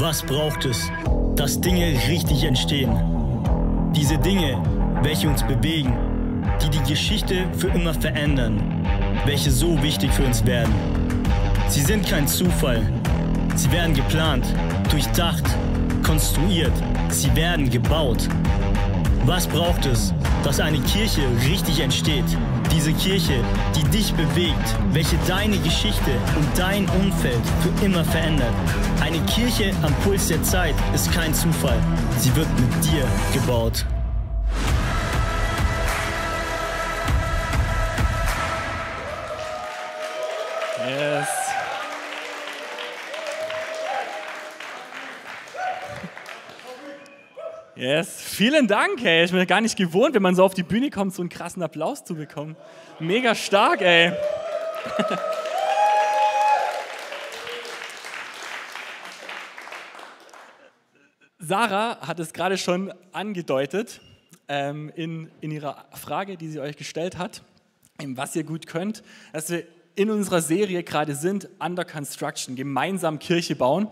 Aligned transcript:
Was 0.00 0.22
braucht 0.22 0.64
es, 0.64 0.92
dass 1.34 1.60
Dinge 1.60 1.92
richtig 2.08 2.44
entstehen? 2.44 2.92
Diese 3.96 4.16
Dinge, 4.16 4.62
welche 5.02 5.28
uns 5.28 5.42
bewegen, 5.42 5.92
die 6.62 6.70
die 6.70 6.88
Geschichte 6.88 7.48
für 7.56 7.66
immer 7.66 7.92
verändern, 7.92 8.86
welche 9.26 9.50
so 9.50 9.82
wichtig 9.82 10.12
für 10.12 10.22
uns 10.22 10.46
werden. 10.46 10.72
Sie 11.66 11.80
sind 11.80 12.06
kein 12.06 12.28
Zufall. 12.28 12.80
Sie 13.56 13.72
werden 13.72 13.92
geplant, 13.92 14.46
durchdacht, 14.88 15.42
konstruiert. 16.04 16.72
Sie 17.08 17.34
werden 17.34 17.68
gebaut. 17.68 18.28
Was 19.26 19.48
braucht 19.48 19.84
es, 19.84 20.14
dass 20.44 20.60
eine 20.60 20.78
Kirche 20.78 21.22
richtig 21.44 21.80
entsteht? 21.80 22.38
Diese 22.72 22.92
Kirche, 22.92 23.42
die 23.74 23.84
dich 23.90 24.12
bewegt, 24.14 24.76
welche 24.92 25.16
deine 25.26 25.58
Geschichte 25.58 26.10
und 26.36 26.46
dein 26.56 26.88
Umfeld 27.00 27.40
für 27.62 27.84
immer 27.84 28.04
verändert. 28.04 28.52
Eine 29.00 29.18
Kirche 29.26 29.72
am 29.82 29.92
Puls 30.04 30.28
der 30.28 30.42
Zeit 30.42 30.74
ist 30.94 31.10
kein 31.12 31.34
Zufall. 31.34 31.80
Sie 32.18 32.34
wird 32.36 32.48
mit 32.60 32.84
dir 32.84 33.04
gebaut. 33.32 33.84
Yes, 47.78 48.20
vielen 48.20 48.66
Dank, 48.66 49.04
ey. 49.04 49.24
Ich 49.24 49.30
bin 49.30 49.46
gar 49.46 49.60
nicht 49.60 49.76
gewohnt, 49.76 50.12
wenn 50.16 50.22
man 50.22 50.34
so 50.34 50.42
auf 50.42 50.52
die 50.52 50.64
Bühne 50.64 50.90
kommt, 50.90 51.14
so 51.14 51.22
einen 51.22 51.28
krassen 51.28 51.62
Applaus 51.62 52.02
zu 52.02 52.16
bekommen. 52.16 52.56
Mega 52.98 53.36
stark, 53.36 53.80
ey. 53.82 54.10
Sarah 61.38 62.00
hat 62.04 62.18
es 62.18 62.32
gerade 62.32 62.58
schon 62.58 62.92
angedeutet 63.12 64.00
ähm, 64.48 64.90
in, 64.96 65.30
in 65.40 65.52
ihrer 65.52 65.86
Frage, 65.92 66.36
die 66.36 66.48
sie 66.48 66.58
euch 66.58 66.76
gestellt 66.76 67.16
hat, 67.16 67.44
was 68.04 68.34
ihr 68.34 68.42
gut 68.42 68.66
könnt, 68.66 69.04
dass 69.32 69.50
wir 69.50 69.62
in 69.98 70.10
unserer 70.10 70.40
Serie 70.40 70.84
gerade 70.84 71.16
sind, 71.16 71.48
Under 71.58 71.84
Construction, 71.84 72.54
gemeinsam 72.54 73.18
Kirche 73.18 73.56
bauen. 73.56 73.88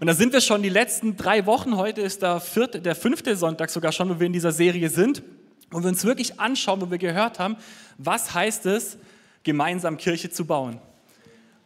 Und 0.00 0.06
da 0.06 0.14
sind 0.14 0.32
wir 0.32 0.40
schon 0.40 0.62
die 0.62 0.70
letzten 0.70 1.16
drei 1.16 1.44
Wochen. 1.44 1.76
Heute 1.76 2.00
ist 2.00 2.22
der, 2.22 2.40
vierte, 2.40 2.80
der 2.80 2.94
fünfte 2.94 3.36
Sonntag 3.36 3.68
sogar 3.68 3.92
schon, 3.92 4.08
wo 4.08 4.18
wir 4.18 4.26
in 4.26 4.32
dieser 4.32 4.52
Serie 4.52 4.88
sind. 4.88 5.22
Und 5.70 5.82
wir 5.82 5.90
uns 5.90 6.04
wirklich 6.04 6.40
anschauen, 6.40 6.80
wo 6.80 6.90
wir 6.90 6.96
gehört 6.96 7.38
haben, 7.38 7.56
was 7.98 8.32
heißt 8.32 8.64
es, 8.66 8.96
gemeinsam 9.42 9.98
Kirche 9.98 10.30
zu 10.30 10.46
bauen. 10.46 10.80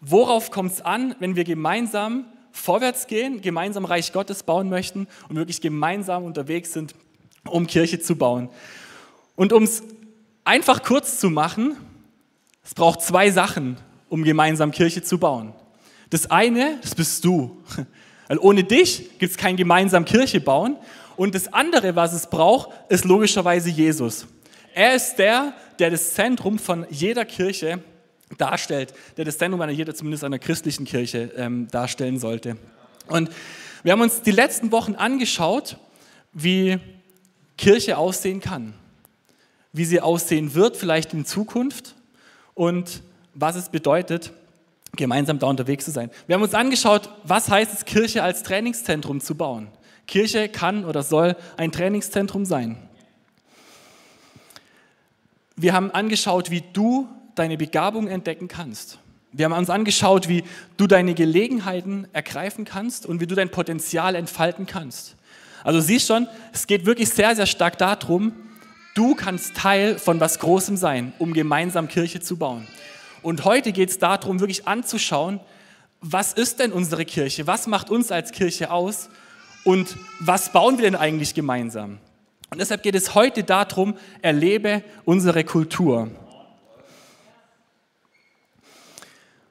Worauf 0.00 0.50
kommt 0.50 0.72
es 0.72 0.80
an, 0.80 1.14
wenn 1.20 1.36
wir 1.36 1.44
gemeinsam 1.44 2.26
vorwärts 2.50 3.06
gehen, 3.06 3.42
gemeinsam 3.42 3.84
Reich 3.84 4.12
Gottes 4.12 4.42
bauen 4.42 4.68
möchten 4.68 5.06
und 5.28 5.36
wirklich 5.36 5.60
gemeinsam 5.60 6.24
unterwegs 6.24 6.72
sind, 6.72 6.96
um 7.48 7.68
Kirche 7.68 8.00
zu 8.00 8.16
bauen. 8.16 8.48
Und 9.36 9.52
um 9.52 9.62
es 9.62 9.84
einfach 10.44 10.82
kurz 10.82 11.20
zu 11.20 11.30
machen, 11.30 11.76
es 12.64 12.74
braucht 12.74 13.02
zwei 13.02 13.30
Sachen, 13.30 13.76
um 14.08 14.24
gemeinsam 14.24 14.70
Kirche 14.70 15.02
zu 15.02 15.18
bauen. 15.18 15.52
Das 16.10 16.30
eine, 16.30 16.78
das 16.82 16.94
bist 16.94 17.24
du. 17.24 17.62
Weil 18.28 18.38
ohne 18.38 18.64
dich 18.64 19.18
gibt 19.18 19.32
es 19.32 19.36
kein 19.36 19.56
gemeinsam 19.56 20.04
Kirche 20.04 20.40
bauen. 20.40 20.76
Und 21.16 21.34
das 21.34 21.52
andere, 21.52 21.94
was 21.94 22.12
es 22.12 22.28
braucht, 22.28 22.70
ist 22.88 23.04
logischerweise 23.04 23.70
Jesus. 23.70 24.26
Er 24.74 24.94
ist 24.94 25.16
der, 25.16 25.54
der 25.78 25.90
das 25.90 26.14
Zentrum 26.14 26.58
von 26.58 26.86
jeder 26.90 27.24
Kirche 27.24 27.80
darstellt, 28.38 28.94
der 29.16 29.24
das 29.24 29.38
Zentrum 29.38 29.60
einer 29.60 29.72
jeder, 29.72 29.94
zumindest 29.94 30.24
einer 30.24 30.38
christlichen 30.38 30.84
Kirche 30.84 31.30
ähm, 31.36 31.68
darstellen 31.70 32.18
sollte. 32.18 32.56
Und 33.06 33.30
wir 33.82 33.92
haben 33.92 34.00
uns 34.00 34.22
die 34.22 34.30
letzten 34.30 34.72
Wochen 34.72 34.94
angeschaut, 34.94 35.76
wie 36.32 36.78
Kirche 37.56 37.98
aussehen 37.98 38.40
kann, 38.40 38.74
wie 39.72 39.84
sie 39.84 40.00
aussehen 40.00 40.54
wird, 40.54 40.76
vielleicht 40.76 41.12
in 41.12 41.24
Zukunft 41.24 41.94
und 42.54 43.02
was 43.34 43.56
es 43.56 43.68
bedeutet, 43.68 44.32
gemeinsam 44.96 45.38
da 45.38 45.46
unterwegs 45.46 45.84
zu 45.84 45.90
sein. 45.90 46.10
Wir 46.26 46.34
haben 46.34 46.42
uns 46.42 46.54
angeschaut, 46.54 47.10
was 47.24 47.50
heißt 47.50 47.72
es, 47.72 47.84
Kirche 47.84 48.22
als 48.22 48.42
Trainingszentrum 48.42 49.20
zu 49.20 49.34
bauen. 49.34 49.68
Kirche 50.06 50.48
kann 50.48 50.84
oder 50.84 51.02
soll 51.02 51.36
ein 51.56 51.72
Trainingszentrum 51.72 52.44
sein. 52.44 52.76
Wir 55.56 55.72
haben 55.72 55.90
angeschaut, 55.90 56.50
wie 56.50 56.62
du 56.72 57.08
deine 57.34 57.56
Begabung 57.56 58.08
entdecken 58.08 58.48
kannst. 58.48 58.98
Wir 59.32 59.46
haben 59.46 59.52
uns 59.52 59.70
angeschaut, 59.70 60.28
wie 60.28 60.44
du 60.76 60.86
deine 60.86 61.14
Gelegenheiten 61.14 62.06
ergreifen 62.12 62.64
kannst 62.64 63.06
und 63.06 63.20
wie 63.20 63.26
du 63.26 63.34
dein 63.34 63.50
Potenzial 63.50 64.14
entfalten 64.14 64.66
kannst. 64.66 65.16
Also 65.64 65.80
siehst 65.80 66.06
schon, 66.06 66.28
es 66.52 66.66
geht 66.66 66.86
wirklich 66.86 67.08
sehr, 67.08 67.34
sehr 67.34 67.46
stark 67.46 67.78
darum, 67.78 68.32
Du 68.94 69.16
kannst 69.16 69.56
Teil 69.56 69.98
von 69.98 70.20
was 70.20 70.38
Großem 70.38 70.76
sein, 70.76 71.12
um 71.18 71.32
gemeinsam 71.32 71.88
Kirche 71.88 72.20
zu 72.20 72.36
bauen. 72.36 72.68
Und 73.22 73.44
heute 73.44 73.72
geht 73.72 73.90
es 73.90 73.98
darum, 73.98 74.38
wirklich 74.38 74.68
anzuschauen, 74.68 75.40
was 76.00 76.32
ist 76.32 76.60
denn 76.60 76.70
unsere 76.70 77.04
Kirche? 77.04 77.48
Was 77.48 77.66
macht 77.66 77.90
uns 77.90 78.12
als 78.12 78.30
Kirche 78.30 78.70
aus? 78.70 79.08
Und 79.64 79.96
was 80.20 80.52
bauen 80.52 80.78
wir 80.78 80.84
denn 80.84 80.94
eigentlich 80.94 81.34
gemeinsam? 81.34 81.98
Und 82.50 82.60
deshalb 82.60 82.84
geht 82.84 82.94
es 82.94 83.16
heute 83.16 83.42
darum, 83.42 83.96
erlebe 84.22 84.84
unsere 85.04 85.42
Kultur. 85.42 86.10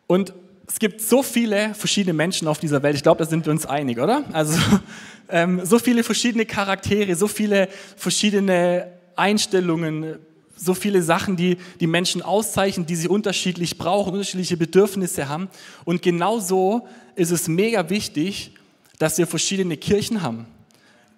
Und 0.08 0.34
es 0.68 0.80
gibt 0.80 1.02
so 1.02 1.22
viele 1.22 1.74
verschiedene 1.74 2.14
Menschen 2.14 2.48
auf 2.48 2.60
dieser 2.60 2.82
Welt. 2.82 2.96
Ich 2.96 3.04
glaube, 3.04 3.20
da 3.20 3.30
sind 3.30 3.46
wir 3.46 3.52
uns 3.52 3.66
einig, 3.66 4.00
oder? 4.00 4.24
Also 4.32 4.58
ähm, 5.30 5.66
so 5.66 5.80
viele 5.80 6.04
verschiedene 6.04 6.46
Charaktere, 6.46 7.16
so 7.16 7.28
viele 7.28 7.68
verschiedene 7.98 8.93
Einstellungen, 9.16 10.20
so 10.56 10.74
viele 10.74 11.02
Sachen, 11.02 11.36
die 11.36 11.58
die 11.80 11.88
Menschen 11.88 12.22
auszeichnen, 12.22 12.86
die 12.86 12.96
sie 12.96 13.08
unterschiedlich 13.08 13.78
brauchen, 13.78 14.14
unterschiedliche 14.14 14.58
Bedürfnisse 14.58 15.28
haben. 15.28 15.50
Und 15.86 16.02
genau 16.02 16.40
so 16.40 16.88
ist 17.16 17.32
es 17.32 17.48
mega 17.48 17.90
wichtig, 17.90 18.52
dass 19.00 19.18
wir 19.18 19.28
verschiedene 19.28 19.78
Kirchen 19.78 20.22
haben, 20.22 20.46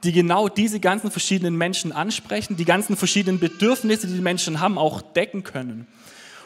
die 0.03 0.11
genau 0.11 0.47
diese 0.49 0.79
ganzen 0.79 1.11
verschiedenen 1.11 1.55
Menschen 1.57 1.91
ansprechen, 1.91 2.55
die 2.55 2.65
ganzen 2.65 2.95
verschiedenen 2.95 3.39
Bedürfnisse, 3.39 4.07
die 4.07 4.13
die 4.13 4.21
Menschen 4.21 4.59
haben, 4.59 4.77
auch 4.77 5.01
decken 5.01 5.43
können. 5.43 5.87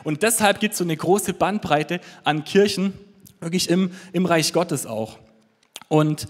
Und 0.03 0.23
deshalb 0.23 0.59
gibt 0.59 0.73
es 0.73 0.77
so 0.77 0.83
eine 0.83 0.97
große 0.97 1.33
Bandbreite 1.33 1.99
an 2.23 2.43
Kirchen, 2.43 2.93
wirklich 3.39 3.69
im, 3.69 3.91
im 4.13 4.25
Reich 4.25 4.53
Gottes 4.53 4.85
auch. 4.85 5.19
Und 5.87 6.27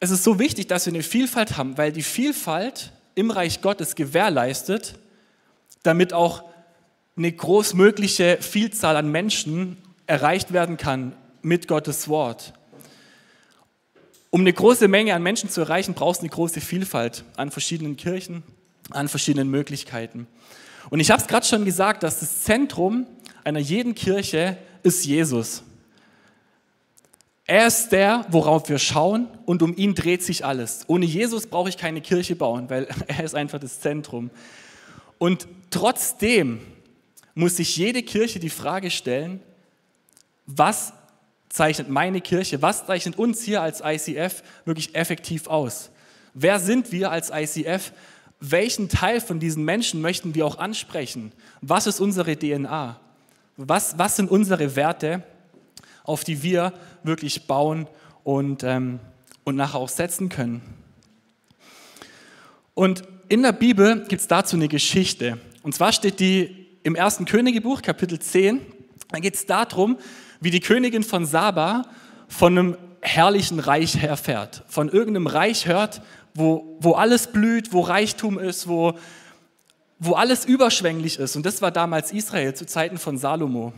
es 0.00 0.10
ist 0.10 0.24
so 0.24 0.38
wichtig, 0.38 0.66
dass 0.66 0.86
wir 0.86 0.94
eine 0.94 1.02
Vielfalt 1.02 1.58
haben, 1.58 1.76
weil 1.76 1.92
die 1.92 2.02
Vielfalt 2.02 2.92
im 3.14 3.30
Reich 3.30 3.60
Gottes 3.60 3.94
gewährleistet, 3.94 4.98
damit 5.82 6.14
auch 6.14 6.44
eine 7.16 7.30
großmögliche 7.30 8.38
Vielzahl 8.40 8.96
an 8.96 9.12
Menschen 9.12 9.76
erreicht 10.06 10.54
werden 10.54 10.78
kann 10.78 11.12
mit 11.42 11.68
Gottes 11.68 12.08
Wort. 12.08 12.54
Um 14.30 14.40
eine 14.40 14.52
große 14.52 14.88
Menge 14.88 15.14
an 15.14 15.22
Menschen 15.22 15.50
zu 15.50 15.60
erreichen, 15.60 15.92
brauchst 15.92 16.22
du 16.22 16.24
eine 16.24 16.30
große 16.30 16.62
Vielfalt 16.62 17.24
an 17.36 17.50
verschiedenen 17.50 17.96
Kirchen, 17.96 18.42
an 18.90 19.08
verschiedenen 19.08 19.50
Möglichkeiten. 19.50 20.26
Und 20.88 21.00
ich 21.00 21.10
habe 21.10 21.20
es 21.20 21.28
gerade 21.28 21.44
schon 21.44 21.64
gesagt, 21.66 22.02
dass 22.04 22.20
das 22.20 22.42
Zentrum 22.42 23.06
einer 23.44 23.58
jeden 23.58 23.94
Kirche 23.94 24.56
ist 24.82 25.04
Jesus. 25.04 25.62
Er 27.50 27.66
ist 27.66 27.90
der, 27.90 28.26
worauf 28.28 28.68
wir 28.68 28.78
schauen 28.78 29.26
und 29.44 29.60
um 29.64 29.76
ihn 29.76 29.96
dreht 29.96 30.22
sich 30.22 30.44
alles. 30.44 30.84
Ohne 30.86 31.04
Jesus 31.04 31.48
brauche 31.48 31.68
ich 31.68 31.76
keine 31.76 32.00
Kirche 32.00 32.36
bauen, 32.36 32.70
weil 32.70 32.86
er 33.08 33.24
ist 33.24 33.34
einfach 33.34 33.58
das 33.58 33.80
Zentrum. 33.80 34.30
Und 35.18 35.48
trotzdem 35.68 36.60
muss 37.34 37.56
sich 37.56 37.76
jede 37.76 38.04
Kirche 38.04 38.38
die 38.38 38.50
Frage 38.50 38.92
stellen, 38.92 39.40
was 40.46 40.92
zeichnet 41.48 41.88
meine 41.88 42.20
Kirche, 42.20 42.62
was 42.62 42.86
zeichnet 42.86 43.18
uns 43.18 43.42
hier 43.42 43.62
als 43.62 43.82
ICF 43.84 44.44
wirklich 44.64 44.94
effektiv 44.94 45.48
aus? 45.48 45.90
Wer 46.34 46.60
sind 46.60 46.92
wir 46.92 47.10
als 47.10 47.32
ICF? 47.34 47.90
Welchen 48.38 48.88
Teil 48.88 49.20
von 49.20 49.40
diesen 49.40 49.64
Menschen 49.64 50.00
möchten 50.00 50.36
wir 50.36 50.46
auch 50.46 50.58
ansprechen? 50.58 51.32
Was 51.62 51.88
ist 51.88 51.98
unsere 51.98 52.38
DNA? 52.38 53.00
Was, 53.56 53.98
was 53.98 54.14
sind 54.14 54.30
unsere 54.30 54.76
Werte? 54.76 55.24
Auf 56.10 56.24
die 56.24 56.42
wir 56.42 56.72
wirklich 57.02 57.46
bauen 57.46 57.86
und, 58.24 58.62
ähm, 58.64 59.00
und 59.44 59.56
nachher 59.56 59.78
auch 59.78 59.88
setzen 59.88 60.28
können. 60.28 60.60
Und 62.74 63.02
in 63.28 63.42
der 63.42 63.52
Bibel 63.52 64.04
gibt 64.08 64.20
es 64.20 64.28
dazu 64.28 64.56
eine 64.56 64.68
Geschichte. 64.68 65.38
Und 65.62 65.74
zwar 65.74 65.92
steht 65.92 66.20
die 66.20 66.66
im 66.82 66.94
ersten 66.94 67.24
Königebuch, 67.24 67.82
Kapitel 67.82 68.18
10. 68.18 68.60
Da 69.10 69.18
geht 69.20 69.34
es 69.34 69.46
darum, 69.46 69.98
wie 70.40 70.50
die 70.50 70.60
Königin 70.60 71.02
von 71.02 71.26
Saba 71.26 71.82
von 72.28 72.58
einem 72.58 72.76
herrlichen 73.02 73.60
Reich 73.60 74.02
erfährt. 74.02 74.64
Von 74.68 74.88
irgendeinem 74.88 75.26
Reich 75.26 75.66
hört, 75.66 76.02
wo, 76.34 76.76
wo 76.80 76.92
alles 76.92 77.28
blüht, 77.28 77.72
wo 77.72 77.80
Reichtum 77.80 78.38
ist, 78.38 78.68
wo, 78.68 78.94
wo 79.98 80.14
alles 80.14 80.44
überschwänglich 80.44 81.18
ist. 81.18 81.36
Und 81.36 81.44
das 81.44 81.60
war 81.62 81.70
damals 81.70 82.12
Israel 82.12 82.54
zu 82.54 82.66
Zeiten 82.66 82.98
von 82.98 83.18
Salomo. 83.18 83.72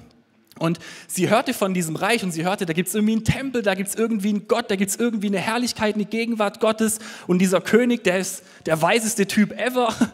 Und 0.58 0.78
sie 1.08 1.30
hörte 1.30 1.54
von 1.54 1.74
diesem 1.74 1.96
Reich 1.96 2.22
und 2.22 2.30
sie 2.30 2.44
hörte, 2.44 2.66
da 2.66 2.72
gibt 2.72 2.88
es 2.88 2.94
irgendwie 2.94 3.14
einen 3.14 3.24
Tempel, 3.24 3.62
da 3.62 3.74
gibt 3.74 3.88
es 3.88 3.94
irgendwie 3.94 4.28
einen 4.28 4.48
Gott, 4.48 4.70
da 4.70 4.76
gibt 4.76 4.90
es 4.90 4.96
irgendwie 4.96 5.28
eine 5.28 5.38
Herrlichkeit, 5.38 5.94
eine 5.94 6.04
Gegenwart 6.04 6.60
Gottes. 6.60 6.98
Und 7.26 7.38
dieser 7.38 7.60
König, 7.60 8.04
der 8.04 8.18
ist 8.18 8.42
der 8.66 8.80
weiseste 8.80 9.26
Typ 9.26 9.52
ever. 9.58 9.94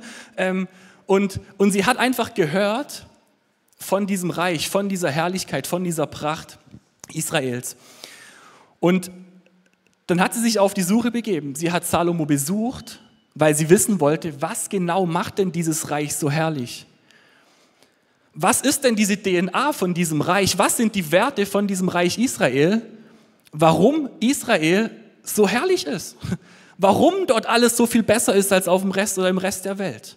Ähm, 0.41 0.69
und, 1.07 1.41
und 1.57 1.73
sie 1.73 1.85
hat 1.85 1.97
einfach 1.97 2.33
gehört 2.33 3.09
von 3.77 4.07
diesem 4.07 4.31
Reich, 4.31 4.69
von 4.69 4.89
dieser 4.89 5.11
Herrlichkeit, 5.11 5.67
von 5.67 5.83
dieser 5.83 6.07
Pracht 6.07 6.59
Israels. 7.13 7.77
Und 8.79 9.11
dann 10.07 10.21
hat 10.21 10.35
sie 10.35 10.41
sich 10.41 10.59
auf 10.59 10.75
die 10.75 10.83
Suche 10.83 11.11
begeben. 11.11 11.55
Sie 11.55 11.73
hat 11.73 11.85
Salomo 11.85 12.25
besucht, 12.25 13.01
weil 13.35 13.55
sie 13.55 13.69
wissen 13.69 14.01
wollte, 14.01 14.41
was 14.41 14.69
genau 14.69 15.07
macht 15.07 15.39
denn 15.39 15.51
dieses 15.51 15.91
Reich 15.91 16.15
so 16.15 16.31
herrlich? 16.31 16.87
Was 18.41 18.61
ist 18.61 18.85
denn 18.85 18.95
diese 18.95 19.21
DNA 19.21 19.73
von 19.73 19.95
diesem 19.95 20.21
Reich? 20.21 20.57
Was 20.59 20.77
sind 20.77 20.95
die 20.95 21.11
Werte 21.11 21.45
von 21.45 21.67
diesem 21.67 21.89
Reich 21.89 22.19
Israel? 22.19 22.83
Warum 23.51 24.09
Israel 24.21 24.93
so 25.25 25.49
herrlich 25.49 25.87
ist? 25.89 26.17
Warum 26.79 27.27
dort 27.27 27.47
alles 27.47 27.77
so 27.77 27.85
viel 27.85 28.05
besser 28.05 28.37
ist 28.37 28.53
als 28.53 28.69
auf 28.69 28.83
dem 28.83 28.93
Rest 28.93 29.19
oder 29.19 29.29
im 29.29 29.39
Rest 29.39 29.65
der 29.65 29.79
Welt? 29.81 30.17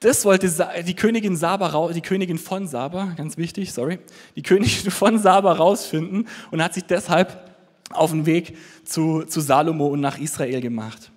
Das 0.00 0.24
wollte 0.24 0.50
die 0.86 0.96
Königin 0.96 1.36
Saba, 1.36 1.92
die 1.92 2.00
Königin 2.00 2.38
von 2.38 2.66
Saba, 2.68 3.12
ganz 3.18 3.36
wichtig, 3.36 3.74
sorry, 3.74 3.98
die 4.34 4.42
Königin 4.42 4.90
von 4.90 5.18
Saba 5.18 5.52
rausfinden 5.52 6.26
und 6.50 6.62
hat 6.62 6.72
sich 6.72 6.84
deshalb 6.84 7.54
auf 7.90 8.12
den 8.12 8.24
Weg 8.24 8.56
zu, 8.86 9.24
zu 9.24 9.42
Salomo 9.42 9.88
und 9.88 10.00
nach 10.00 10.16
Israel 10.16 10.62
gemacht. 10.62 11.10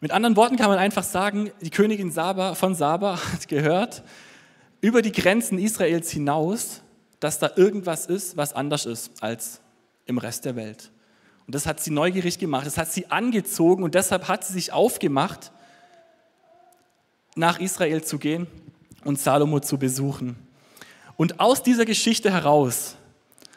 Mit 0.00 0.12
anderen 0.12 0.36
Worten 0.36 0.56
kann 0.56 0.68
man 0.68 0.78
einfach 0.78 1.04
sagen, 1.04 1.50
die 1.62 1.70
Königin 1.70 2.10
Saba, 2.10 2.54
von 2.54 2.74
Saba 2.74 3.18
hat 3.32 3.48
gehört, 3.48 4.02
über 4.80 5.02
die 5.02 5.12
Grenzen 5.12 5.58
Israels 5.58 6.10
hinaus, 6.10 6.82
dass 7.18 7.38
da 7.38 7.50
irgendwas 7.56 8.06
ist, 8.06 8.36
was 8.36 8.52
anders 8.52 8.84
ist 8.84 9.22
als 9.22 9.60
im 10.04 10.18
Rest 10.18 10.44
der 10.44 10.54
Welt. 10.54 10.90
Und 11.46 11.54
das 11.54 11.66
hat 11.66 11.80
sie 11.80 11.90
neugierig 11.90 12.38
gemacht, 12.38 12.66
das 12.66 12.76
hat 12.76 12.92
sie 12.92 13.10
angezogen 13.10 13.82
und 13.82 13.94
deshalb 13.94 14.28
hat 14.28 14.44
sie 14.44 14.52
sich 14.52 14.72
aufgemacht, 14.72 15.52
nach 17.36 17.60
Israel 17.60 18.02
zu 18.02 18.18
gehen 18.18 18.46
und 19.04 19.18
Salomo 19.18 19.60
zu 19.60 19.78
besuchen. 19.78 20.36
Und 21.16 21.40
aus 21.40 21.62
dieser 21.62 21.84
Geschichte 21.84 22.32
heraus 22.32 22.96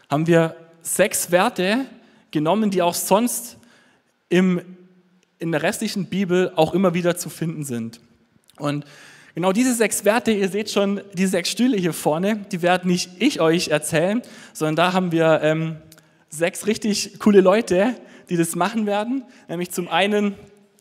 haben 0.10 0.28
wir 0.28 0.56
sechs 0.82 1.32
Werte 1.32 1.86
genommen, 2.32 2.72
die 2.72 2.82
auch 2.82 2.94
sonst 2.94 3.58
im, 4.30 4.78
in 5.40 5.52
der 5.52 5.64
restlichen 5.64 6.06
Bibel 6.06 6.52
auch 6.56 6.74
immer 6.74 6.94
wieder 6.94 7.18
zu 7.18 7.30
finden 7.30 7.64
sind. 7.64 8.00
Und 8.58 8.86
genau 9.36 9.52
diese 9.52 9.74
sechs 9.74 10.06
Werte, 10.06 10.32
ihr 10.32 10.50
seht 10.50 10.70
schon 10.70 11.02
die 11.14 11.26
sechs 11.26 11.50
Stühle 11.50 11.78
hier 11.78 11.94
vorne, 11.94 12.46
die 12.52 12.62
werde 12.62 12.88
nicht 12.88 13.10
ich 13.20 13.40
euch 13.40 13.70
erzählen, 13.70 14.22
sondern 14.54 14.76
da 14.76 14.94
haben 14.94 15.12
wir 15.12 15.40
ähm, 15.42 15.78
sechs 16.30 16.68
richtig 16.68 17.20
coole 17.20 17.42
Leute, 17.42 17.96
die 18.30 18.38
das 18.38 18.56
machen 18.56 18.86
werden. 18.86 19.24
Nämlich 19.48 19.72
zum 19.72 19.88
einen 19.88 20.36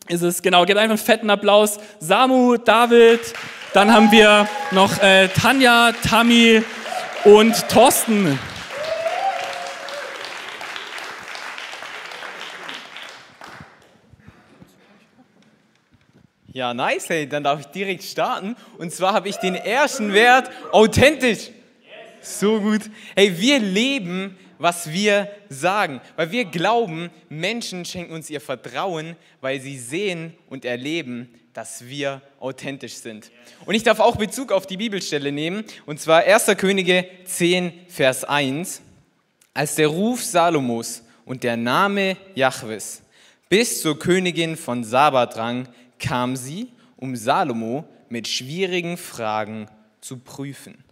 ist 0.09 0.23
es, 0.23 0.43
genau, 0.43 0.65
gebt 0.65 0.79
einfach 0.79 0.97
einen 0.97 0.99
fetten 0.99 1.31
Applaus. 1.31 1.79
Samu, 2.01 2.57
David, 2.57 3.21
dann 3.75 3.93
haben 3.93 4.11
wir 4.11 4.49
noch 4.73 5.01
äh, 5.03 5.29
Tanja, 5.29 5.93
Tammy 6.03 6.63
und 7.25 7.69
Thorsten. 7.69 8.39
Ja, 16.51 16.73
nice, 16.73 17.11
hey, 17.11 17.29
dann 17.29 17.45
darf 17.45 17.61
ich 17.61 17.67
direkt 17.67 18.03
starten. 18.03 18.57
Und 18.79 18.91
zwar 18.91 19.13
habe 19.13 19.29
ich 19.29 19.37
den 19.37 19.55
ersten 19.55 20.15
Wert 20.15 20.51
authentisch. 20.73 21.51
So 22.23 22.59
gut. 22.61 22.83
Hey, 23.15 23.39
wir 23.39 23.59
leben, 23.59 24.39
was 24.59 24.91
wir 24.91 25.31
sagen, 25.51 26.01
weil 26.17 26.31
wir 26.33 26.47
glauben, 26.47 27.11
Menschen 27.29 27.85
schenken 27.85 28.15
uns 28.15 28.31
ihr 28.31 28.41
Vertrauen, 28.41 29.15
weil 29.43 29.61
sie 29.61 29.79
sehen 29.79 30.33
und 30.49 30.65
erleben, 30.65 31.29
dass 31.53 31.87
wir 31.87 32.23
authentisch 32.41 32.95
sind. 32.95 33.31
Und 33.67 33.75
ich 33.75 33.83
darf 33.83 34.01
auch 34.01 34.17
Bezug 34.17 34.51
auf 34.51 34.67
die 34.67 34.79
Bibelstelle 34.79 35.31
nehmen, 35.31 35.65
und 35.85 36.01
zwar 36.01 36.23
1. 36.23 36.47
Könige 36.57 37.07
10, 37.27 37.73
Vers 37.89 38.25
1. 38.25 38.81
Als 39.53 39.75
der 39.75 39.89
Ruf 39.89 40.25
Salomos 40.25 41.03
und 41.27 41.45
der 41.45 41.59
Name 41.59 42.17
Jahwes 42.35 43.03
bis 43.49 43.83
zur 43.83 43.99
Königin 43.99 44.57
von 44.57 44.85
Saba 44.85 45.27
drang, 45.27 45.69
kam 45.99 46.37
sie, 46.37 46.73
um 46.97 47.17
Salomo 47.17 47.85
mit 48.09 48.29
schwierigen 48.29 48.97
Fragen 48.97 49.69
zu 50.01 50.19
prüfen. 50.19 50.85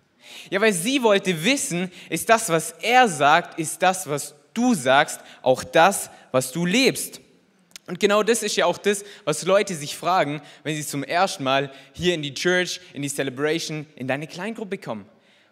Ja, 0.50 0.61
weil 0.61 0.73
sie 0.73 1.03
wollte 1.03 1.44
wissen, 1.44 1.91
ist 2.11 2.29
das, 2.29 2.49
was 2.49 2.73
er 2.82 3.08
sagt, 3.08 3.58
ist 3.58 3.82
das, 3.82 4.08
was 4.08 4.35
du 4.55 4.75
sagst, 4.75 5.20
auch 5.43 5.62
das, 5.62 6.11
was 6.32 6.53
du 6.53 6.67
lebst. 6.67 7.20
Und 7.87 8.00
genau 8.00 8.23
das 8.23 8.43
ist 8.43 8.56
ja 8.56 8.67
auch 8.67 8.79
das, 8.79 9.05
was 9.25 9.44
Leute 9.44 9.75
sich 9.75 9.97
fragen, 9.97 10.43
wenn 10.64 10.75
sie 10.75 10.85
zum 10.85 11.05
ersten 11.05 11.44
Mal 11.44 11.70
hier 11.93 12.14
in 12.14 12.23
die 12.23 12.35
Church, 12.35 12.81
in 12.93 13.03
die 13.03 13.08
Celebration, 13.08 13.87
in 13.94 14.08
deine 14.08 14.26
Kleingruppe 14.26 14.79
kommen. 14.79 15.06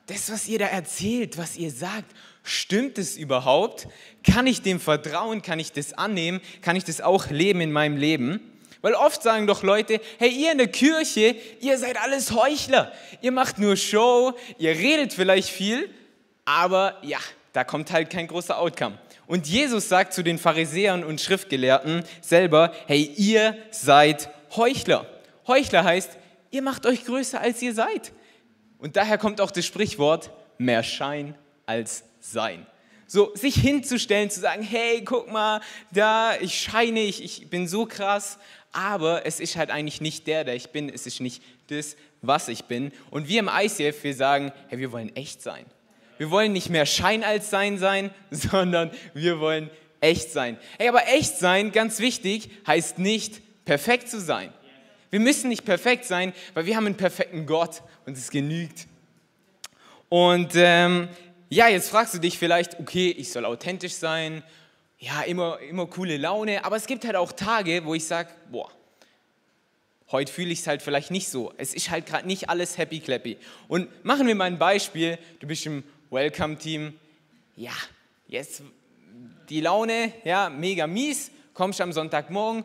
Das, 0.07 0.31
was 0.31 0.49
ihr 0.49 0.59
da 0.59 0.67
erzählt, 0.67 1.39
was 1.39 1.57
ihr 1.57 1.71
sagt, 1.71 2.15
stimmt 2.43 2.99
es 2.99 3.17
überhaupt? 3.17 3.87
Kann 4.25 4.47
ich 4.47 4.63
dem 4.63 4.81
vertrauen? 4.81 5.43
Kann 5.43 5.61
ich 5.61 5.73
das 5.73 5.93
annehmen? 5.93 6.41
Kann 6.61 6.77
ich 6.77 6.85
das 6.85 7.01
auch 7.01 7.31
leben 7.31 7.61
in 7.61 7.73
meinem 7.73 7.97
Leben? 7.97 8.41
Weil 8.85 8.93
oft 8.97 9.23
sagen 9.23 9.47
doch 9.47 9.63
Leute, 9.63 9.99
hey, 10.19 10.29
ihr 10.29 10.53
in 10.53 10.59
der 10.59 10.69
Kirche, 10.69 11.37
ihr 11.63 11.79
seid 11.79 11.99
alles 11.99 12.33
Heuchler. 12.33 12.93
Ihr 13.23 13.33
macht 13.33 13.59
nur 13.59 13.79
Show, 13.79 14.35
ihr 14.59 14.73
redet 14.73 15.15
vielleicht 15.15 15.49
viel, 15.49 15.89
aber 16.45 16.99
ja, 17.01 17.17
da 17.55 17.65
kommt 17.65 17.91
halt 17.93 18.11
kein 18.11 18.27
großer 18.27 18.59
Outcome. 18.59 18.99
Und 19.27 19.47
Jesus 19.47 19.89
sagt 19.89 20.13
zu 20.13 20.23
den 20.23 20.37
Pharisäern 20.37 21.03
und 21.03 21.19
Schriftgelehrten 21.19 22.05
selber, 22.21 22.75
hey, 22.87 23.11
ihr 23.17 23.57
seid 23.71 24.29
Heuchler. 24.55 25.07
Heuchler 25.47 25.83
heißt, 25.83 26.19
ihr 26.51 26.61
macht 26.61 26.85
euch 26.85 27.07
größer, 27.07 27.41
als 27.41 27.63
ihr 27.63 27.73
seid. 27.73 28.13
Und 28.77 28.97
daher 28.97 29.17
kommt 29.17 29.41
auch 29.41 29.51
das 29.51 29.65
Sprichwort, 29.65 30.31
mehr 30.59 30.83
Schein 30.83 31.35
als 31.65 32.05
Sein. 32.21 32.67
So, 33.07 33.35
sich 33.35 33.55
hinzustellen, 33.55 34.29
zu 34.29 34.41
sagen, 34.41 34.63
hey, 34.63 35.03
guck 35.05 35.31
mal, 35.31 35.61
da, 35.93 36.37
ich 36.41 36.55
scheine, 36.55 37.01
ich, 37.01 37.23
ich 37.23 37.49
bin 37.49 37.69
so 37.69 37.87
krass, 37.87 38.39
aber 38.75 39.25
es 39.25 39.41
ist 39.41 39.57
halt 39.57 39.71
eigentlich 39.71 40.01
nicht 40.01 40.27
der, 40.27 40.45
der 40.45 40.57
ich 40.57 40.71
bin, 40.71 40.89
es 40.89 41.07
ist 41.07 41.21
nicht 41.21 41.43
das, 41.69 41.97
was 42.23 42.49
ich 42.49 42.65
bin. 42.65 42.93
Und 43.11 43.29
wir 43.29 43.39
im 43.39 43.49
ICF, 43.49 44.03
wir 44.03 44.15
sagen, 44.15 44.53
hey, 44.69 44.79
wir 44.79 44.93
wollen 44.93 45.15
echt 45.17 45.41
sein. 45.43 45.65
Wir 46.19 46.31
wollen 46.31 46.53
nicht 46.53 46.71
mehr 46.71 46.85
Schein 46.85 47.23
als 47.25 47.51
Sein 47.51 47.79
sein, 47.79 48.11
sondern 48.31 48.91
wir 49.15 49.39
wollen 49.41 49.71
echt 50.01 50.33
sein. 50.33 50.59
Hey, 50.79 50.89
aber 50.89 51.07
echt 51.09 51.39
sein, 51.39 51.73
ganz 51.73 52.01
wichtig, 52.01 52.51
heißt 52.67 52.99
nicht 52.99 53.41
perfekt 53.65 54.09
zu 54.09 54.21
sein. 54.21 54.53
Wir 55.11 55.21
müssen 55.21 55.49
nicht 55.49 55.65
perfekt 55.65 56.05
sein, 56.05 56.33
weil 56.55 56.67
wir 56.67 56.77
haben 56.77 56.87
einen 56.87 56.97
perfekten 56.97 57.47
Gott 57.47 57.83
und 58.05 58.17
es 58.17 58.31
genügt. 58.31 58.89
Und 60.09 60.53
ähm, 60.57 61.09
ja, 61.49 61.69
jetzt 61.69 61.91
fragst 61.91 62.15
du 62.15 62.19
dich 62.19 62.39
vielleicht, 62.39 62.81
okay, 62.81 63.15
ich 63.17 63.31
soll 63.31 63.45
authentisch 63.45 63.95
sein 63.95 64.43
ja, 65.05 65.23
immer, 65.23 65.59
immer 65.61 65.87
coole 65.87 66.17
Laune, 66.17 66.65
aber 66.65 66.77
es 66.77 66.87
gibt 66.87 67.05
halt 67.05 67.17
auch 67.17 67.33
Tage, 67.33 67.85
wo 67.85 67.95
ich 67.95 68.07
sage, 68.07 68.31
boah, 68.51 68.71
heute 70.11 70.33
fühle 70.33 70.51
ich 70.51 70.61
es 70.61 70.67
halt 70.67 70.81
vielleicht 70.81 71.11
nicht 71.11 71.29
so. 71.29 71.53
Es 71.59 71.75
ist 71.75 71.91
halt 71.91 72.07
gerade 72.07 72.27
nicht 72.27 72.49
alles 72.49 72.79
happy 72.79 73.01
clappy. 73.01 73.37
Und 73.69 73.89
machen 74.05 74.27
wir 74.27 74.35
mal 74.35 74.45
ein 74.45 74.59
Beispiel, 74.59 75.19
du 75.41 75.47
bist 75.47 75.67
im 75.67 75.85
Welcome-Team, 76.11 76.95
ja, 77.57 77.73
jetzt 78.29 78.63
die 79.51 79.61
Laune, 79.61 80.13
ja, 80.25 80.49
mega 80.49 80.87
mies, 80.87 81.31
kommst 81.53 81.83
am 81.83 81.93
Sonntagmorgen, 81.93 82.65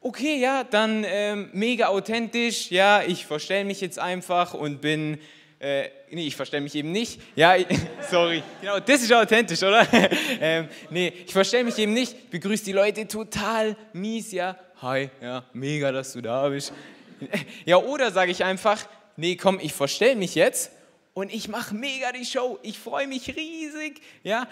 okay, 0.00 0.36
ja, 0.40 0.64
dann 0.64 1.04
ähm, 1.06 1.50
mega 1.52 1.86
authentisch, 1.86 2.72
ja, 2.72 3.02
ich 3.02 3.26
verstelle 3.26 3.64
mich 3.64 3.80
jetzt 3.80 4.00
einfach 4.00 4.54
und 4.54 4.80
bin 4.80 5.20
äh, 5.60 5.88
nee, 6.14 6.26
ich 6.26 6.36
verstelle 6.36 6.62
mich 6.62 6.74
eben 6.74 6.92
nicht. 6.92 7.20
Ja, 7.36 7.56
sorry. 8.10 8.42
Genau, 8.60 8.80
das 8.80 9.02
ist 9.02 9.12
authentisch, 9.12 9.62
oder? 9.62 9.86
ähm, 10.40 10.68
nee, 10.90 11.12
ich 11.26 11.32
verstelle 11.32 11.64
mich 11.64 11.78
eben 11.78 11.92
nicht. 11.92 12.30
Begrüße 12.30 12.64
die 12.64 12.72
Leute 12.72 13.06
total 13.06 13.76
mies, 13.92 14.32
ja. 14.32 14.56
Hi, 14.80 15.10
ja, 15.20 15.44
mega, 15.52 15.92
dass 15.92 16.12
du 16.12 16.20
da 16.20 16.48
bist. 16.48 16.72
Ja, 17.64 17.78
oder 17.78 18.10
sage 18.10 18.32
ich 18.32 18.44
einfach, 18.44 18.86
nee, 19.16 19.36
komm, 19.36 19.58
ich 19.62 19.72
verstelle 19.72 20.16
mich 20.16 20.34
jetzt 20.34 20.72
und 21.14 21.32
ich 21.32 21.48
mache 21.48 21.74
mega 21.74 22.12
die 22.12 22.24
Show. 22.26 22.58
Ich 22.62 22.78
freue 22.78 23.06
mich 23.06 23.34
riesig, 23.34 24.02
ja. 24.22 24.46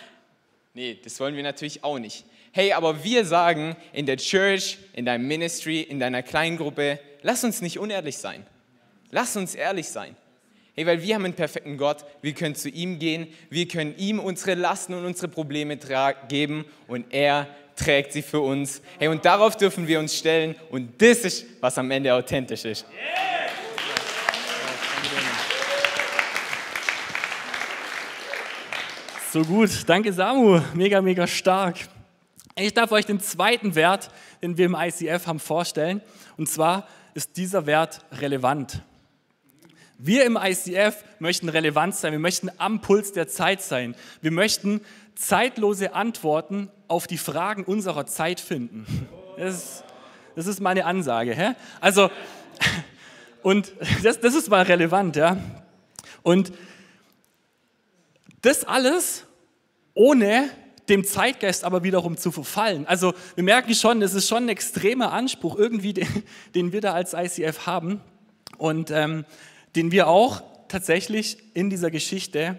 Nee, 0.73 0.99
das 1.03 1.21
wollen 1.21 1.37
wir 1.37 1.43
natürlich 1.43 1.85
auch 1.85 1.99
nicht. 1.99 2.25
Hey, 2.53 2.73
aber 2.73 3.05
wir 3.05 3.27
sagen 3.27 3.77
in 3.93 4.07
der 4.07 4.17
Church, 4.17 4.79
in 4.95 5.05
deinem 5.05 5.27
Ministry, 5.27 5.81
in 5.81 5.99
deiner 5.99 6.23
Kleingruppe, 6.23 6.99
lass 7.23 7.45
uns 7.45 7.61
nicht 7.61 7.79
unehrlich 7.79 8.17
sein. 8.17 8.47
Lass 9.11 9.37
uns 9.37 9.55
ehrlich 9.55 9.89
sein. 9.89 10.17
Hey, 10.75 10.87
weil 10.87 11.03
wir 11.03 11.15
haben 11.15 11.27
einen 11.27 11.35
perfekten 11.35 11.77
Gott, 11.77 11.99
wir 12.23 12.33
können 12.33 12.55
zu 12.55 12.71
ihm 12.71 12.99
gehen, 12.99 13.27
wir 13.51 13.69
können 13.69 13.95
ihm 13.99 14.19
unsere 14.19 14.55
Lasten 14.55 14.95
und 14.95 15.05
unsere 15.05 15.29
Probleme 15.29 15.79
geben 16.29 16.65
und 16.89 17.05
er 17.11 17.47
trägt 17.77 18.15
sie 18.15 18.23
für 18.23 18.41
uns. 18.41 18.81
Hey, 18.99 19.09
und 19.09 19.23
darauf 19.23 19.55
dürfen 19.59 19.87
wir 19.87 19.99
uns 19.99 20.17
stellen 20.17 20.55
und 20.71 21.01
das 21.03 21.19
ist, 21.19 21.45
was 21.61 21.77
am 21.77 21.91
Ende 21.91 22.15
authentisch 22.15 22.65
ist. 22.65 22.87
So 29.31 29.43
gut, 29.43 29.71
danke 29.87 30.11
Samu, 30.11 30.63
mega, 30.73 31.03
mega 31.03 31.27
stark. 31.27 31.77
Ich 32.55 32.73
darf 32.73 32.93
euch 32.93 33.05
den 33.05 33.21
zweiten 33.21 33.75
Wert, 33.75 34.11
den 34.43 34.57
wir 34.57 34.67
im 34.67 34.77
ICF 34.79 35.27
haben, 35.27 35.39
vorstellen. 35.39 36.01
Und 36.39 36.49
zwar 36.49 36.89
ist 37.13 37.37
dieser 37.37 37.67
Wert 37.67 38.01
relevant. 38.13 38.83
Wir 40.05 40.25
im 40.25 40.37
ICF 40.37 40.97
möchten 41.21 41.49
relevant 41.49 41.95
sein, 41.95 42.11
wir 42.11 42.19
möchten 42.19 42.51
am 42.59 42.81
Puls 42.81 43.13
der 43.13 43.29
Zeit 43.29 43.63
sein. 43.63 43.95
Wir 44.21 44.33
möchten 44.33 44.81
zeitlose 45.15 45.95
Antworten 45.95 46.73
auf 46.89 47.07
die 47.07 47.19
Fragen 47.19 47.63
unserer 47.63 48.05
Zeit 48.07 48.41
finden. 48.41 48.85
Das 49.37 49.55
ist, 49.55 49.85
das 50.35 50.47
ist 50.49 50.59
meine 50.59 50.87
Ansage. 50.87 51.37
Hä? 51.37 51.53
Also, 51.81 52.11
und 53.45 53.75
das, 54.03 54.19
das 54.19 54.35
ist 54.35 54.51
mal 54.51 54.63
relevant. 54.63 55.15
Ja? 55.15 55.37
Und 56.25 56.53
das 58.41 58.65
alles 58.65 59.25
ohne 59.95 60.51
dem 60.89 61.05
Zeitgeist 61.05 61.63
aber 61.63 61.85
wiederum 61.85 62.17
zu 62.17 62.33
verfallen. 62.33 62.89
Also 62.89 63.15
wir 63.37 63.45
merken 63.45 63.73
schon, 63.73 64.03
es 64.03 64.15
ist 64.15 64.29
schon 64.29 64.47
ein 64.47 64.49
extremer 64.49 65.13
Anspruch 65.13 65.55
irgendwie, 65.55 65.93
den, 65.93 66.09
den 66.57 66.73
wir 66.73 66.81
da 66.81 66.93
als 66.93 67.15
ICF 67.15 67.67
haben 67.67 68.01
und 68.59 68.91
ähm, 68.91 69.25
den 69.77 69.93
wir 69.93 70.09
auch 70.09 70.43
tatsächlich 70.69 71.39
in 71.55 71.71
dieser 71.71 71.91
Geschichte 71.91 72.59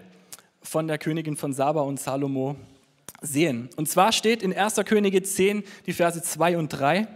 von 0.62 0.86
der 0.86 0.98
Königin 0.98 1.36
von 1.36 1.52
Saba 1.52 1.82
und 1.82 2.00
Salomo 2.00 2.56
sehen. 3.20 3.68
Und 3.76 3.88
zwar 3.88 4.12
steht 4.12 4.42
in 4.42 4.56
1. 4.56 4.76
Könige 4.84 5.22
10, 5.22 5.64
die 5.86 5.92
Verse 5.92 6.22
2 6.22 6.58
und 6.58 6.68
3, 6.68 7.06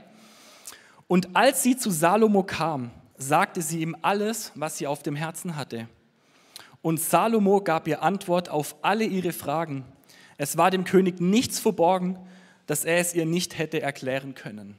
und 1.09 1.35
als 1.35 1.63
sie 1.63 1.77
zu 1.77 1.91
Salomo 1.91 2.43
kam, 2.43 2.91
sagte 3.17 3.63
sie 3.63 3.81
ihm 3.81 3.97
alles, 4.03 4.53
was 4.55 4.77
sie 4.77 4.87
auf 4.87 5.03
dem 5.03 5.17
Herzen 5.17 5.57
hatte. 5.57 5.89
Und 6.83 7.01
Salomo 7.01 7.63
gab 7.63 7.89
ihr 7.89 8.03
Antwort 8.03 8.51
auf 8.51 8.77
alle 8.83 9.05
ihre 9.05 9.33
Fragen. 9.33 9.85
Es 10.37 10.57
war 10.57 10.71
dem 10.71 10.85
König 10.85 11.19
nichts 11.21 11.59
verborgen, 11.59 12.19
dass 12.67 12.85
er 12.85 12.99
es 12.99 13.15
ihr 13.15 13.27
nicht 13.27 13.59
hätte 13.59 13.81
erklären 13.81 14.35
können. 14.35 14.79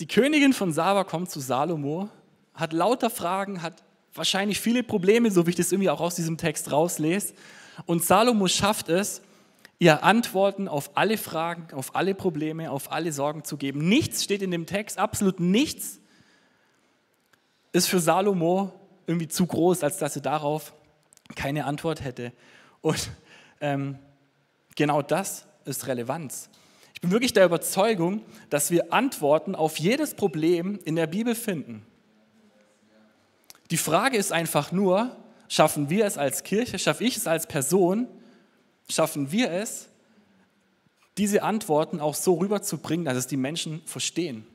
Die 0.00 0.06
Königin 0.06 0.52
von 0.52 0.72
Saba 0.72 1.04
kommt 1.04 1.30
zu 1.30 1.40
Salomo, 1.40 2.10
hat 2.54 2.72
lauter 2.72 3.08
Fragen, 3.10 3.62
hat 3.62 3.82
wahrscheinlich 4.14 4.60
viele 4.60 4.82
Probleme, 4.82 5.30
so 5.30 5.46
wie 5.46 5.50
ich 5.50 5.56
das 5.56 5.72
irgendwie 5.72 5.90
auch 5.90 6.00
aus 6.00 6.14
diesem 6.16 6.36
Text 6.36 6.70
rauslese. 6.70 7.34
Und 7.86 8.04
Salomo 8.04 8.48
schafft 8.48 8.88
es, 8.88 9.22
ihr 9.78 10.04
Antworten 10.04 10.68
auf 10.68 10.96
alle 10.96 11.18
Fragen, 11.18 11.72
auf 11.74 11.94
alle 11.94 12.14
Probleme, 12.14 12.70
auf 12.70 12.92
alle 12.92 13.12
Sorgen 13.12 13.44
zu 13.44 13.56
geben. 13.56 13.88
Nichts 13.88 14.24
steht 14.24 14.42
in 14.42 14.50
dem 14.50 14.66
Text, 14.66 14.98
absolut 14.98 15.40
nichts 15.40 16.00
ist 17.72 17.88
für 17.88 18.00
Salomo 18.00 18.72
irgendwie 19.06 19.28
zu 19.28 19.46
groß, 19.46 19.82
als 19.82 19.98
dass 19.98 20.16
er 20.16 20.22
darauf 20.22 20.72
keine 21.34 21.66
Antwort 21.66 22.02
hätte. 22.02 22.32
Und 22.80 23.10
ähm, 23.60 23.98
genau 24.74 25.02
das 25.02 25.46
ist 25.64 25.86
Relevanz. 25.86 26.48
Ich 26.96 27.02
bin 27.02 27.10
wirklich 27.10 27.34
der 27.34 27.44
Überzeugung, 27.44 28.22
dass 28.48 28.70
wir 28.70 28.90
Antworten 28.90 29.54
auf 29.54 29.78
jedes 29.78 30.14
Problem 30.14 30.80
in 30.86 30.96
der 30.96 31.06
Bibel 31.06 31.34
finden. 31.34 31.84
Die 33.70 33.76
Frage 33.76 34.16
ist 34.16 34.32
einfach 34.32 34.72
nur, 34.72 35.14
schaffen 35.46 35.90
wir 35.90 36.06
es 36.06 36.16
als 36.16 36.42
Kirche, 36.42 36.78
schaffe 36.78 37.04
ich 37.04 37.18
es 37.18 37.26
als 37.26 37.46
Person, 37.46 38.08
schaffen 38.88 39.30
wir 39.30 39.50
es, 39.50 39.90
diese 41.18 41.42
Antworten 41.42 42.00
auch 42.00 42.14
so 42.14 42.36
rüberzubringen, 42.36 43.04
dass 43.04 43.18
es 43.18 43.26
die 43.26 43.36
Menschen 43.36 43.82
verstehen. 43.84 44.46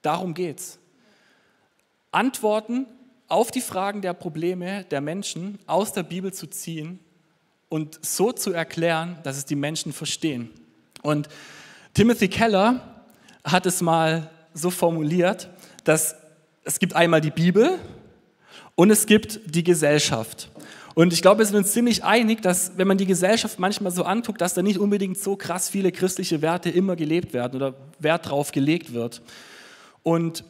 Darum 0.00 0.32
geht 0.32 0.58
es. 0.58 0.78
Antworten 2.12 2.86
auf 3.28 3.50
die 3.50 3.60
Fragen 3.60 4.00
der 4.00 4.14
Probleme 4.14 4.84
der 4.84 5.02
Menschen 5.02 5.58
aus 5.66 5.92
der 5.92 6.02
Bibel 6.02 6.32
zu 6.32 6.46
ziehen 6.46 6.98
und 7.68 8.02
so 8.02 8.32
zu 8.32 8.52
erklären, 8.52 9.18
dass 9.22 9.36
es 9.36 9.44
die 9.44 9.54
Menschen 9.54 9.92
verstehen. 9.92 10.50
Und 11.02 11.28
Timothy 11.94 12.28
Keller 12.28 12.80
hat 13.44 13.66
es 13.66 13.82
mal 13.82 14.30
so 14.54 14.70
formuliert, 14.70 15.50
dass 15.84 16.16
es 16.64 16.78
gibt 16.78 16.94
einmal 16.94 17.20
die 17.20 17.30
Bibel 17.30 17.78
und 18.76 18.90
es 18.90 19.06
gibt 19.06 19.40
die 19.44 19.64
Gesellschaft. 19.64 20.48
Und 20.94 21.12
ich 21.12 21.22
glaube, 21.22 21.38
wir 21.38 21.46
sind 21.46 21.56
uns 21.56 21.72
ziemlich 21.72 22.04
einig, 22.04 22.42
dass 22.42 22.72
wenn 22.76 22.86
man 22.86 22.98
die 22.98 23.06
Gesellschaft 23.06 23.58
manchmal 23.58 23.92
so 23.92 24.04
anguckt, 24.04 24.40
dass 24.40 24.54
da 24.54 24.62
nicht 24.62 24.78
unbedingt 24.78 25.18
so 25.18 25.36
krass 25.36 25.70
viele 25.70 25.90
christliche 25.90 26.42
Werte 26.42 26.70
immer 26.70 26.96
gelebt 26.96 27.32
werden 27.32 27.56
oder 27.56 27.74
Wert 27.98 28.28
drauf 28.28 28.52
gelegt 28.52 28.92
wird. 28.92 29.22
Und 30.02 30.44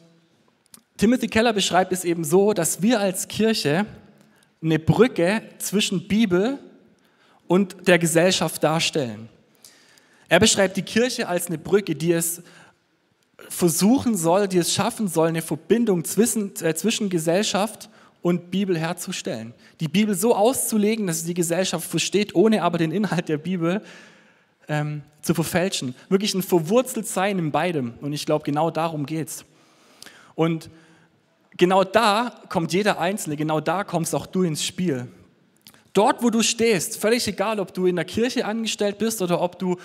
Timothy 0.97 1.27
Keller 1.27 1.53
beschreibt 1.53 1.91
es 1.93 2.03
eben 2.03 2.23
so, 2.23 2.53
dass 2.53 2.81
wir 2.81 2.99
als 2.99 3.27
Kirche 3.27 3.85
eine 4.61 4.79
Brücke 4.79 5.41
zwischen 5.57 6.07
Bibel 6.07 6.59
und 7.47 7.87
der 7.87 7.99
Gesellschaft 7.99 8.63
darstellen. 8.63 9.29
Er 10.33 10.39
beschreibt 10.39 10.77
die 10.77 10.81
Kirche 10.81 11.27
als 11.27 11.45
eine 11.45 11.59
Brücke, 11.59 11.93
die 11.93 12.11
es 12.11 12.41
versuchen 13.49 14.17
soll, 14.17 14.47
die 14.47 14.57
es 14.57 14.73
schaffen 14.73 15.07
soll, 15.07 15.27
eine 15.27 15.43
Verbindung 15.43 16.03
zwischen, 16.05 16.55
äh, 16.63 16.73
zwischen 16.73 17.11
Gesellschaft 17.11 17.87
und 18.23 18.49
Bibel 18.49 18.75
herzustellen. 18.75 19.53
Die 19.79 19.87
Bibel 19.87 20.15
so 20.15 20.33
auszulegen, 20.33 21.05
dass 21.05 21.19
sie 21.19 21.27
die 21.27 21.33
Gesellschaft 21.35 21.87
versteht, 21.87 22.33
ohne 22.33 22.63
aber 22.63 22.79
den 22.79 22.91
Inhalt 22.91 23.29
der 23.29 23.37
Bibel 23.37 23.83
ähm, 24.67 25.03
zu 25.21 25.35
verfälschen. 25.35 25.93
Wirklich 26.09 26.33
ein 26.33 26.41
verwurzelt 26.41 27.05
sein 27.05 27.37
in 27.37 27.51
beidem. 27.51 27.93
Und 28.01 28.11
ich 28.11 28.25
glaube, 28.25 28.43
genau 28.43 28.71
darum 28.71 29.05
geht 29.05 29.27
es. 29.27 29.45
Und 30.33 30.71
genau 31.57 31.83
da 31.83 32.41
kommt 32.49 32.73
jeder 32.73 32.99
Einzelne, 32.99 33.37
genau 33.37 33.59
da 33.59 33.83
kommst 33.83 34.15
auch 34.15 34.25
du 34.25 34.41
ins 34.41 34.65
Spiel. 34.65 35.05
Dort, 35.93 36.23
wo 36.23 36.31
du 36.31 36.41
stehst, 36.41 36.97
völlig 36.97 37.27
egal, 37.27 37.59
ob 37.59 37.71
du 37.71 37.85
in 37.85 37.97
der 37.97 38.05
Kirche 38.05 38.45
angestellt 38.45 38.97
bist 38.97 39.21
oder 39.21 39.39
ob 39.39 39.59
du 39.59 39.77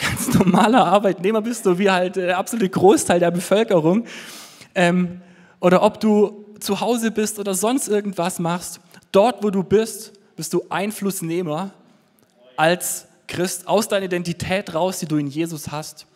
ganz 0.00 0.34
normaler 0.34 0.86
Arbeitnehmer 0.86 1.42
bist, 1.42 1.64
so 1.64 1.78
wie 1.78 1.90
halt 1.90 2.16
der 2.16 2.38
absolute 2.38 2.68
Großteil 2.68 3.20
der 3.20 3.30
Bevölkerung, 3.30 4.06
ähm, 4.74 5.20
oder 5.60 5.82
ob 5.82 6.00
du 6.00 6.44
zu 6.58 6.80
Hause 6.80 7.10
bist 7.10 7.38
oder 7.38 7.54
sonst 7.54 7.88
irgendwas 7.88 8.38
machst, 8.38 8.80
dort, 9.12 9.42
wo 9.42 9.50
du 9.50 9.62
bist, 9.62 10.12
bist 10.36 10.52
du 10.52 10.64
Einflussnehmer 10.68 11.70
als 12.56 13.06
Christ 13.26 13.68
aus 13.68 13.88
deiner 13.88 14.06
Identität 14.06 14.74
raus, 14.74 14.98
die 14.98 15.06
du 15.06 15.16
in 15.16 15.26
Jesus 15.26 15.70
hast. 15.70 16.06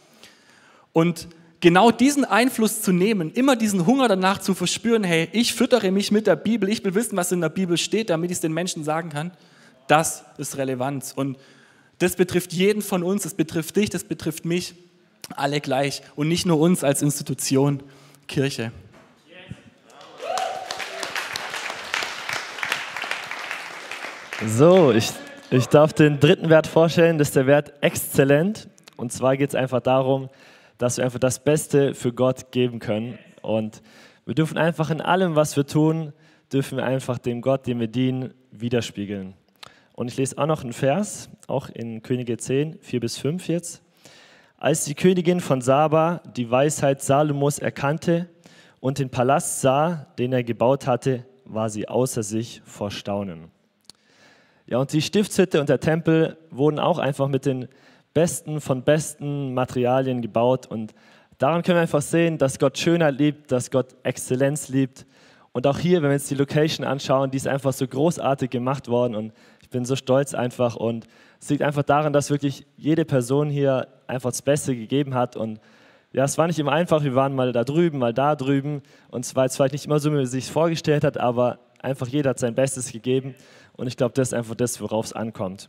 Und 0.93 1.29
genau 1.61 1.91
diesen 1.91 2.25
Einfluss 2.25 2.83
zu 2.83 2.93
nehmen, 2.93 3.33
immer 3.33 3.57
diesen 3.57 3.87
Hunger 3.87 4.09
danach 4.09 4.39
zu 4.39 4.55
verspüren, 4.55 5.05
hey, 5.05 5.29
ich 5.33 5.55
füttere 5.55 5.91
mich 5.91 6.11
mit 6.11 6.27
der 6.27 6.37
Bibel, 6.37 6.69
ich 6.69 6.85
will 6.85 6.95
wissen, 6.95 7.17
was 7.17 7.33
in 7.33 7.41
der 7.41 7.49
Bibel 7.49 7.79
steht, 7.79 8.11
damit 8.11 8.31
ich 8.31 8.37
es 8.37 8.41
den 8.41 8.53
Menschen 8.53 8.85
sagen 8.85 9.11
kann, 9.11 9.33
das 9.87 10.25
ist 10.39 10.57
Relevanz. 10.57 11.13
Und 11.15 11.39
das 11.99 12.17
betrifft 12.17 12.53
jeden 12.53 12.83
von 12.83 13.03
uns, 13.03 13.23
das 13.23 13.35
betrifft 13.35 13.77
dich, 13.77 13.91
das 13.91 14.05
betrifft 14.05 14.45
mich, 14.45 14.75
alle 15.37 15.61
gleich 15.61 16.03
und 16.17 16.29
nicht 16.29 16.47
nur 16.47 16.59
uns 16.59 16.85
als 16.85 17.03
Institution 17.03 17.83
Kirche. 18.27 18.73
So, 24.47 24.93
ich, 24.93 25.11
ich 25.51 25.67
darf 25.67 25.93
den 25.93 26.21
dritten 26.21 26.51
Wert 26.51 26.67
vorstellen, 26.67 27.19
das 27.19 27.29
ist 27.29 27.37
der 27.37 27.47
Wert 27.47 27.73
exzellent. 27.81 28.69
Und 28.97 29.13
zwar 29.13 29.37
geht 29.37 29.51
es 29.51 29.55
einfach 29.55 29.81
darum, 29.81 30.29
dass 30.77 30.99
wir 30.99 31.05
einfach 31.05 31.19
das 31.19 31.43
Beste 31.43 31.95
für 31.95 32.13
Gott 32.13 32.53
geben 32.53 32.79
können. 32.79 33.19
Und 33.43 33.81
wir 34.27 34.35
dürfen 34.35 34.59
einfach 34.59 34.91
in 34.91 35.01
allem, 35.01 35.37
was 35.37 35.57
wir 35.57 35.67
tun, 35.67 36.13
dürfen 36.53 36.79
wir 36.79 36.85
einfach 36.85 37.19
dem 37.19 37.41
Gott, 37.41 37.67
dem 37.67 37.81
wir 37.81 37.89
dienen, 37.89 38.35
widerspiegeln. 38.51 39.35
Und 39.95 40.11
ich 40.11 40.17
lese 40.17 40.37
auch 40.39 40.47
noch 40.47 40.63
einen 40.63 40.73
Vers, 40.73 41.31
auch 41.47 41.69
in 41.69 42.03
Könige 42.03 42.37
10, 42.37 42.79
4 42.81 43.01
bis 43.01 43.17
5 43.17 43.49
jetzt. 43.49 43.83
Als 44.57 44.85
die 44.85 44.95
Königin 44.95 45.41
von 45.41 45.61
Saba 45.61 46.21
die 46.37 46.51
Weisheit 46.51 47.01
Salomos 47.01 47.59
erkannte 47.59 48.29
und 48.81 48.99
den 48.99 49.11
Palast 49.11 49.61
sah, 49.61 50.07
den 50.19 50.33
er 50.33 50.43
gebaut 50.43 50.87
hatte, 50.87 51.25
war 51.45 51.71
sie 51.71 51.89
außer 51.89 52.23
sich 52.23 52.61
vor 52.65 52.91
Staunen. 52.91 53.51
Ja, 54.67 54.79
und 54.79 54.93
die 54.93 55.03
Stiftshütte 55.03 55.61
und 55.61 55.69
der 55.69 55.79
Tempel 55.79 56.39
wurden 56.51 56.79
auch 56.79 56.99
einfach 56.99 57.29
mit 57.29 57.47
den 57.47 57.69
besten 58.15 58.61
von 58.61 58.83
besten 58.83 59.55
Materialien 59.55 60.23
gebaut. 60.23 60.67
Und 60.67 60.95
daran 61.39 61.63
können 61.63 61.77
wir 61.77 61.83
einfach 61.83 62.03
sehen, 62.03 62.39
dass 62.39 62.59
Gott 62.59 62.79
Schönheit 62.79 63.17
liebt, 63.19 63.53
dass 63.53 63.71
Gott 63.71 63.95
Exzellenz 64.03 64.69
liebt. 64.69 65.07
Und 65.53 65.69
auch 65.69 65.79
hier, 65.79 66.03
wenn 66.03 66.11
wir 66.11 66.15
uns 66.15 66.27
die 66.27 66.35
Location 66.35 66.85
anschauen, 66.85 67.31
die 67.31 67.37
ist 67.37 67.47
einfach 67.47 67.73
so 67.73 67.87
großartig 67.87 68.51
gemacht 68.51 68.89
worden. 68.89 69.15
Und 69.15 69.33
bin 69.75 69.85
so 69.85 69.97
stolz 69.97 70.35
einfach. 70.35 70.77
Und 70.77 71.07
es 71.41 71.51
liegt 71.51 71.63
einfach 71.63 71.83
daran, 71.83 72.13
dass 72.13 72.31
wirklich 72.31 72.65
jede 72.77 73.05
Person 73.05 73.51
hier 73.51 73.89
einfach 74.07 74.31
das 74.31 74.41
Beste 74.41 74.75
gegeben 74.75 75.15
hat. 75.15 75.37
Und 75.37 75.61
ja, 76.13 76.25
es 76.25 76.39
war 76.39 76.47
nicht 76.47 76.61
immer 76.61 76.73
einfach. 76.73 77.03
Wir 77.03 77.17
waren 77.17 77.35
mal 77.35 77.51
da 77.53 77.65
drüben, 77.65 77.99
mal 77.99 78.15
da 78.15 78.37
drüben. 78.37 78.83
Und 79.11 79.27
es 79.27 79.35
war 79.35 79.45
jetzt 79.45 79.57
vielleicht 79.57 79.73
nicht 79.73 79.87
immer 79.87 79.99
so, 79.99 80.13
wie 80.13 80.17
man 80.17 80.27
sich 80.27 80.51
vorgestellt 80.51 81.03
hat, 81.03 81.19
aber 81.19 81.59
einfach 81.83 82.07
jeder 82.07 82.31
hat 82.31 82.39
sein 82.39 82.55
Bestes 82.55 82.93
gegeben. 82.93 83.35
Und 83.77 83.89
ich 83.89 83.97
glaube, 83.97 84.15
das 84.15 84.29
ist 84.29 84.35
einfach 84.35 84.55
das, 84.55 84.81
worauf 84.81 85.07
es 85.07 85.13
ankommt. 85.13 85.69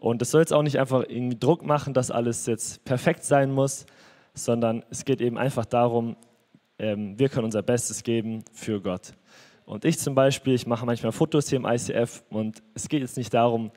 Und 0.00 0.20
es 0.20 0.32
soll 0.32 0.40
jetzt 0.40 0.52
auch 0.52 0.62
nicht 0.62 0.80
einfach 0.80 1.04
irgendwie 1.08 1.38
Druck 1.38 1.64
machen, 1.64 1.94
dass 1.94 2.10
alles 2.10 2.46
jetzt 2.46 2.84
perfekt 2.84 3.24
sein 3.24 3.52
muss, 3.52 3.86
sondern 4.34 4.84
es 4.90 5.04
geht 5.04 5.20
eben 5.20 5.38
einfach 5.38 5.64
darum, 5.64 6.16
ähm, 6.80 7.16
wir 7.20 7.28
können 7.28 7.44
unser 7.44 7.62
Bestes 7.62 8.02
geben 8.02 8.44
für 8.52 8.80
Gott. 8.80 9.12
Und 9.64 9.84
ich 9.84 9.98
zum 9.98 10.14
Beispiel, 10.14 10.54
ich 10.54 10.66
mache 10.66 10.84
manchmal 10.84 11.12
Fotos 11.12 11.48
hier 11.48 11.58
im 11.58 11.66
ICF 11.66 12.22
und 12.30 12.62
es 12.74 12.88
geht 12.88 13.00
jetzt 13.00 13.16
nicht 13.16 13.32
darum, 13.32 13.70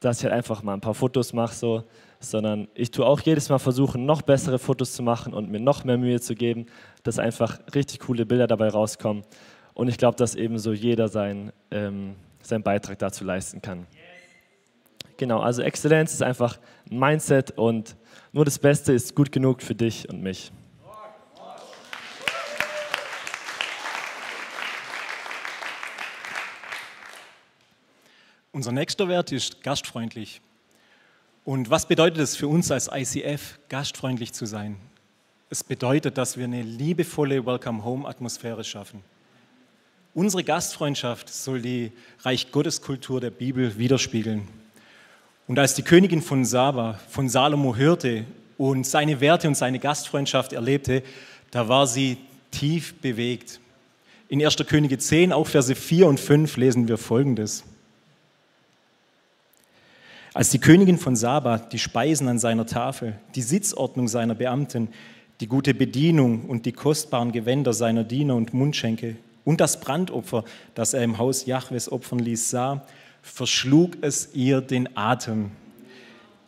dass 0.00 0.18
ich 0.18 0.24
halt 0.24 0.34
einfach 0.34 0.62
mal 0.62 0.74
ein 0.74 0.80
paar 0.80 0.94
Fotos 0.94 1.32
mache, 1.32 1.54
so, 1.54 1.84
sondern 2.20 2.68
ich 2.74 2.90
tue 2.90 3.06
auch 3.06 3.20
jedes 3.20 3.48
Mal 3.48 3.58
versuchen, 3.58 4.04
noch 4.04 4.22
bessere 4.22 4.58
Fotos 4.58 4.92
zu 4.92 5.02
machen 5.02 5.32
und 5.32 5.50
mir 5.50 5.60
noch 5.60 5.84
mehr 5.84 5.98
Mühe 5.98 6.20
zu 6.20 6.34
geben, 6.34 6.66
dass 7.02 7.18
einfach 7.18 7.60
richtig 7.74 8.00
coole 8.00 8.26
Bilder 8.26 8.46
dabei 8.46 8.68
rauskommen. 8.68 9.22
Und 9.74 9.88
ich 9.88 9.98
glaube, 9.98 10.16
dass 10.16 10.34
eben 10.34 10.58
so 10.58 10.72
jeder 10.72 11.08
sein, 11.08 11.52
ähm, 11.70 12.14
seinen 12.42 12.62
Beitrag 12.62 12.98
dazu 12.98 13.24
leisten 13.24 13.62
kann. 13.62 13.86
Genau, 15.16 15.40
also 15.40 15.62
Exzellenz 15.62 16.12
ist 16.12 16.22
einfach 16.22 16.58
ein 16.90 16.98
Mindset 16.98 17.52
und 17.52 17.96
nur 18.32 18.44
das 18.44 18.58
Beste 18.58 18.92
ist 18.92 19.14
gut 19.14 19.30
genug 19.30 19.62
für 19.62 19.74
dich 19.74 20.08
und 20.08 20.22
mich. 20.22 20.52
Unser 28.54 28.72
nächster 28.72 29.08
Wert 29.08 29.32
ist 29.32 29.62
gastfreundlich. 29.62 30.42
Und 31.42 31.70
was 31.70 31.88
bedeutet 31.88 32.18
es 32.18 32.36
für 32.36 32.48
uns 32.48 32.70
als 32.70 32.90
ICF, 32.92 33.58
gastfreundlich 33.70 34.34
zu 34.34 34.44
sein? 34.44 34.76
Es 35.48 35.64
bedeutet, 35.64 36.18
dass 36.18 36.36
wir 36.36 36.44
eine 36.44 36.60
liebevolle 36.60 37.46
Welcome-Home-Atmosphäre 37.46 38.62
schaffen. 38.62 39.02
Unsere 40.12 40.44
Gastfreundschaft 40.44 41.30
soll 41.30 41.62
die 41.62 41.92
Reich 42.20 42.52
Gottes 42.52 42.82
Kultur 42.82 43.22
der 43.22 43.30
Bibel 43.30 43.78
widerspiegeln. 43.78 44.46
Und 45.48 45.58
als 45.58 45.74
die 45.74 45.82
Königin 45.82 46.20
von 46.20 46.44
Saba 46.44 47.00
von 47.08 47.30
Salomo 47.30 47.74
hörte 47.74 48.26
und 48.58 48.86
seine 48.86 49.22
Werte 49.22 49.48
und 49.48 49.54
seine 49.54 49.78
Gastfreundschaft 49.78 50.52
erlebte, 50.52 51.02
da 51.50 51.68
war 51.68 51.86
sie 51.86 52.18
tief 52.50 53.00
bewegt. 53.00 53.60
In 54.28 54.44
1. 54.44 54.56
Könige 54.66 54.98
10, 54.98 55.32
auch 55.32 55.46
Verse 55.46 55.74
4 55.74 56.06
und 56.06 56.20
5 56.20 56.58
lesen 56.58 56.86
wir 56.86 56.98
folgendes. 56.98 57.64
Als 60.34 60.48
die 60.48 60.58
Königin 60.58 60.96
von 60.96 61.14
Saba 61.14 61.58
die 61.58 61.78
Speisen 61.78 62.26
an 62.26 62.38
seiner 62.38 62.64
Tafel, 62.64 63.18
die 63.34 63.42
Sitzordnung 63.42 64.08
seiner 64.08 64.34
Beamten, 64.34 64.88
die 65.40 65.46
gute 65.46 65.74
Bedienung 65.74 66.46
und 66.46 66.64
die 66.64 66.72
kostbaren 66.72 67.32
Gewänder 67.32 67.74
seiner 67.74 68.02
Diener 68.02 68.34
und 68.36 68.54
Mundschenke 68.54 69.16
und 69.44 69.60
das 69.60 69.80
Brandopfer, 69.80 70.44
das 70.74 70.94
er 70.94 71.02
im 71.02 71.18
Haus 71.18 71.44
Jahwes 71.44 71.92
opfern 71.92 72.18
ließ, 72.18 72.48
sah, 72.48 72.86
verschlug 73.20 73.98
es 74.00 74.30
ihr 74.32 74.62
den 74.62 74.96
Atem. 74.96 75.50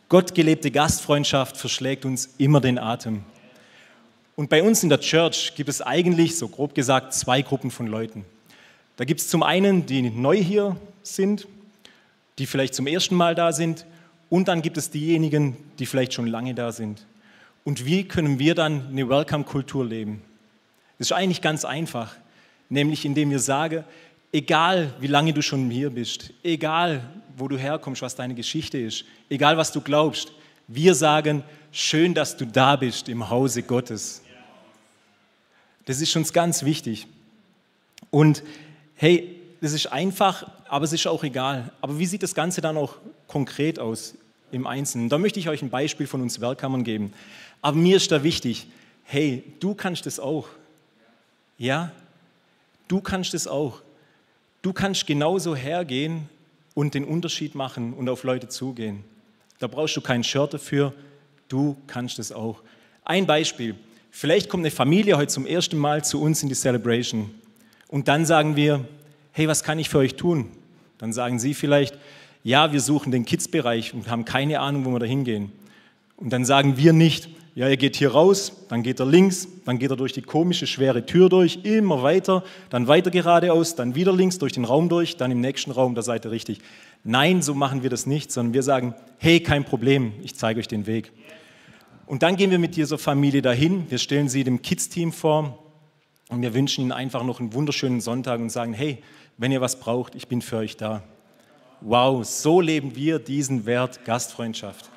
Gottgelebte 0.09 0.71
Gastfreundschaft 0.71 1.55
verschlägt 1.55 2.05
uns 2.05 2.33
immer 2.39 2.61
den 2.61 2.79
Atem. 2.79 3.21
Und 4.35 4.49
bei 4.49 4.63
uns 4.63 4.81
in 4.81 4.89
der 4.89 4.99
Church 4.99 5.53
gibt 5.55 5.69
es 5.69 5.81
eigentlich, 5.83 6.37
so 6.37 6.47
grob 6.47 6.73
gesagt, 6.73 7.13
zwei 7.13 7.43
Gruppen 7.43 7.69
von 7.69 7.85
Leuten. 7.85 8.25
Da 8.97 9.05
gibt 9.05 9.21
es 9.21 9.29
zum 9.29 9.43
einen, 9.43 9.85
die 9.85 10.01
neu 10.09 10.37
hier 10.37 10.75
sind, 11.03 11.47
die 12.37 12.45
vielleicht 12.45 12.75
zum 12.75 12.87
ersten 12.87 13.15
Mal 13.15 13.35
da 13.35 13.51
sind, 13.51 13.85
und 14.29 14.47
dann 14.47 14.61
gibt 14.61 14.77
es 14.77 14.89
diejenigen, 14.89 15.55
die 15.77 15.85
vielleicht 15.85 16.13
schon 16.13 16.27
lange 16.27 16.55
da 16.55 16.71
sind. 16.71 17.05
Und 17.63 17.85
wie 17.85 18.07
können 18.07 18.39
wir 18.39 18.55
dann 18.55 18.87
eine 18.87 19.07
Welcome-Kultur 19.07 19.85
leben? 19.85 20.21
Das 20.97 21.07
ist 21.07 21.11
eigentlich 21.11 21.41
ganz 21.41 21.63
einfach, 21.63 22.15
nämlich 22.69 23.05
indem 23.05 23.29
wir 23.29 23.39
sagen, 23.39 23.83
egal 24.31 24.93
wie 24.99 25.07
lange 25.07 25.33
du 25.33 25.41
schon 25.41 25.69
hier 25.69 25.89
bist, 25.89 26.33
egal 26.43 27.01
wo 27.37 27.47
du 27.47 27.57
herkommst, 27.57 28.01
was 28.01 28.15
deine 28.15 28.33
Geschichte 28.33 28.77
ist, 28.77 29.05
egal 29.29 29.57
was 29.57 29.71
du 29.71 29.81
glaubst, 29.81 30.31
wir 30.67 30.95
sagen, 30.95 31.43
schön, 31.71 32.13
dass 32.13 32.37
du 32.37 32.45
da 32.45 32.75
bist 32.75 33.09
im 33.09 33.29
Hause 33.29 33.61
Gottes. 33.61 34.23
Das 35.85 36.01
ist 36.01 36.15
uns 36.15 36.33
ganz 36.33 36.63
wichtig. 36.63 37.07
Und 38.09 38.43
hey, 38.95 39.39
das 39.61 39.73
ist 39.73 39.87
einfach, 39.87 40.49
aber 40.67 40.85
es 40.85 40.93
ist 40.93 41.07
auch 41.07 41.23
egal. 41.23 41.71
Aber 41.81 41.99
wie 41.99 42.05
sieht 42.05 42.23
das 42.23 42.35
Ganze 42.35 42.61
dann 42.61 42.77
auch 42.77 42.95
konkret 43.27 43.79
aus 43.79 44.15
im 44.51 44.67
Einzelnen? 44.67 45.09
Da 45.09 45.17
möchte 45.17 45.39
ich 45.39 45.49
euch 45.49 45.61
ein 45.61 45.69
Beispiel 45.69 46.07
von 46.07 46.21
uns 46.21 46.41
Werkkammern 46.41 46.83
geben. 46.83 47.13
Aber 47.61 47.77
mir 47.77 47.97
ist 47.97 48.11
da 48.11 48.23
wichtig, 48.23 48.67
hey, 49.03 49.43
du 49.59 49.75
kannst 49.75 50.05
das 50.05 50.19
auch. 50.19 50.47
Ja, 51.57 51.91
du 52.87 53.01
kannst 53.01 53.33
das 53.33 53.47
auch. 53.47 53.81
Du 54.61 54.73
kannst 54.73 55.05
genauso 55.05 55.55
hergehen 55.55 56.29
und 56.73 56.93
den 56.93 57.05
Unterschied 57.05 57.55
machen 57.55 57.93
und 57.93 58.09
auf 58.09 58.23
Leute 58.23 58.49
zugehen. 58.49 59.03
Da 59.59 59.67
brauchst 59.67 59.95
du 59.95 60.01
kein 60.01 60.23
Shirt 60.23 60.53
dafür, 60.53 60.93
du 61.47 61.77
kannst 61.87 62.19
es 62.19 62.31
auch. 62.31 62.61
Ein 63.03 63.25
Beispiel. 63.25 63.75
Vielleicht 64.11 64.49
kommt 64.49 64.61
eine 64.61 64.71
Familie 64.71 65.17
heute 65.17 65.31
zum 65.31 65.45
ersten 65.45 65.77
Mal 65.77 66.03
zu 66.03 66.21
uns 66.21 66.41
in 66.41 66.49
die 66.49 66.55
Celebration 66.55 67.29
und 67.87 68.07
dann 68.07 68.25
sagen 68.25 68.55
wir, 68.55 68.85
hey, 69.35 69.49
was 69.49 69.63
kann 69.63 69.79
ich 69.79 69.89
für 69.89 69.97
euch 69.97 70.15
tun? 70.15 70.47
Dann 70.97 71.11
sagen 71.11 71.39
sie 71.39 71.53
vielleicht, 71.53 71.97
ja, 72.41 72.71
wir 72.71 72.79
suchen 72.79 73.11
den 73.11 73.25
Kids-Bereich 73.25 73.93
und 73.93 74.09
haben 74.09 74.23
keine 74.23 74.61
Ahnung, 74.61 74.85
wo 74.85 74.91
wir 74.91 74.99
da 74.99 75.05
hingehen. 75.05 75.51
Und 76.15 76.31
dann 76.31 76.45
sagen 76.45 76.77
wir 76.77 76.93
nicht, 76.93 77.27
ja, 77.53 77.67
ihr 77.67 77.75
geht 77.75 77.97
hier 77.97 78.11
raus, 78.11 78.65
dann 78.69 78.81
geht 78.81 79.01
er 79.01 79.05
links, 79.05 79.49
dann 79.65 79.77
geht 79.77 79.91
er 79.91 79.97
durch 79.97 80.13
die 80.13 80.21
komische, 80.21 80.67
schwere 80.67 81.05
Tür 81.05 81.27
durch, 81.27 81.59
immer 81.63 82.01
weiter, 82.01 82.45
dann 82.69 82.87
weiter 82.87 83.11
geradeaus, 83.11 83.75
dann 83.75 83.93
wieder 83.93 84.13
links 84.13 84.39
durch 84.39 84.53
den 84.53 84.63
Raum 84.63 84.87
durch, 84.87 85.17
dann 85.17 85.31
im 85.31 85.41
nächsten 85.41 85.71
Raum, 85.71 85.95
da 85.95 86.01
seid 86.01 86.23
ihr 86.23 86.31
richtig. 86.31 86.59
Nein, 87.03 87.41
so 87.41 87.53
machen 87.53 87.83
wir 87.83 87.89
das 87.89 88.05
nicht, 88.05 88.31
sondern 88.31 88.53
wir 88.53 88.63
sagen, 88.63 88.95
hey, 89.17 89.41
kein 89.41 89.65
Problem, 89.65 90.13
ich 90.23 90.35
zeige 90.35 90.61
euch 90.61 90.69
den 90.69 90.87
Weg. 90.87 91.11
Und 92.05 92.23
dann 92.23 92.37
gehen 92.37 92.51
wir 92.51 92.59
mit 92.59 92.77
dieser 92.77 92.97
Familie 92.97 93.41
dahin, 93.41 93.89
wir 93.89 93.97
stellen 93.97 94.29
sie 94.29 94.45
dem 94.45 94.61
Kids-Team 94.61 95.11
vor 95.11 95.59
und 96.29 96.41
wir 96.41 96.53
wünschen 96.53 96.81
ihnen 96.81 96.91
einfach 96.91 97.23
noch 97.23 97.39
einen 97.39 97.53
wunderschönen 97.53 98.01
Sonntag 98.01 98.39
und 98.39 98.49
sagen, 98.49 98.73
hey, 98.73 99.01
wenn 99.37 99.51
ihr 99.51 99.61
was 99.61 99.79
braucht, 99.79 100.15
ich 100.15 100.27
bin 100.27 100.41
für 100.41 100.57
euch 100.57 100.77
da. 100.77 101.03
Wow, 101.81 102.25
so 102.25 102.61
leben 102.61 102.95
wir 102.95 103.19
diesen 103.19 103.65
Wert 103.65 104.05
Gastfreundschaft. 104.05 104.89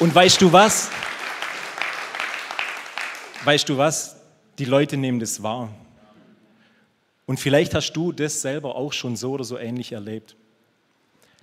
Und 0.00 0.14
weißt 0.14 0.40
du 0.40 0.52
was? 0.52 0.90
Weißt 3.44 3.68
du 3.68 3.78
was? 3.78 4.16
Die 4.58 4.64
Leute 4.64 4.96
nehmen 4.96 5.20
das 5.20 5.42
wahr. 5.42 5.68
Und 7.26 7.40
vielleicht 7.40 7.74
hast 7.74 7.92
du 7.92 8.12
das 8.12 8.40
selber 8.40 8.76
auch 8.76 8.92
schon 8.92 9.16
so 9.16 9.32
oder 9.32 9.44
so 9.44 9.58
ähnlich 9.58 9.92
erlebt. 9.92 10.36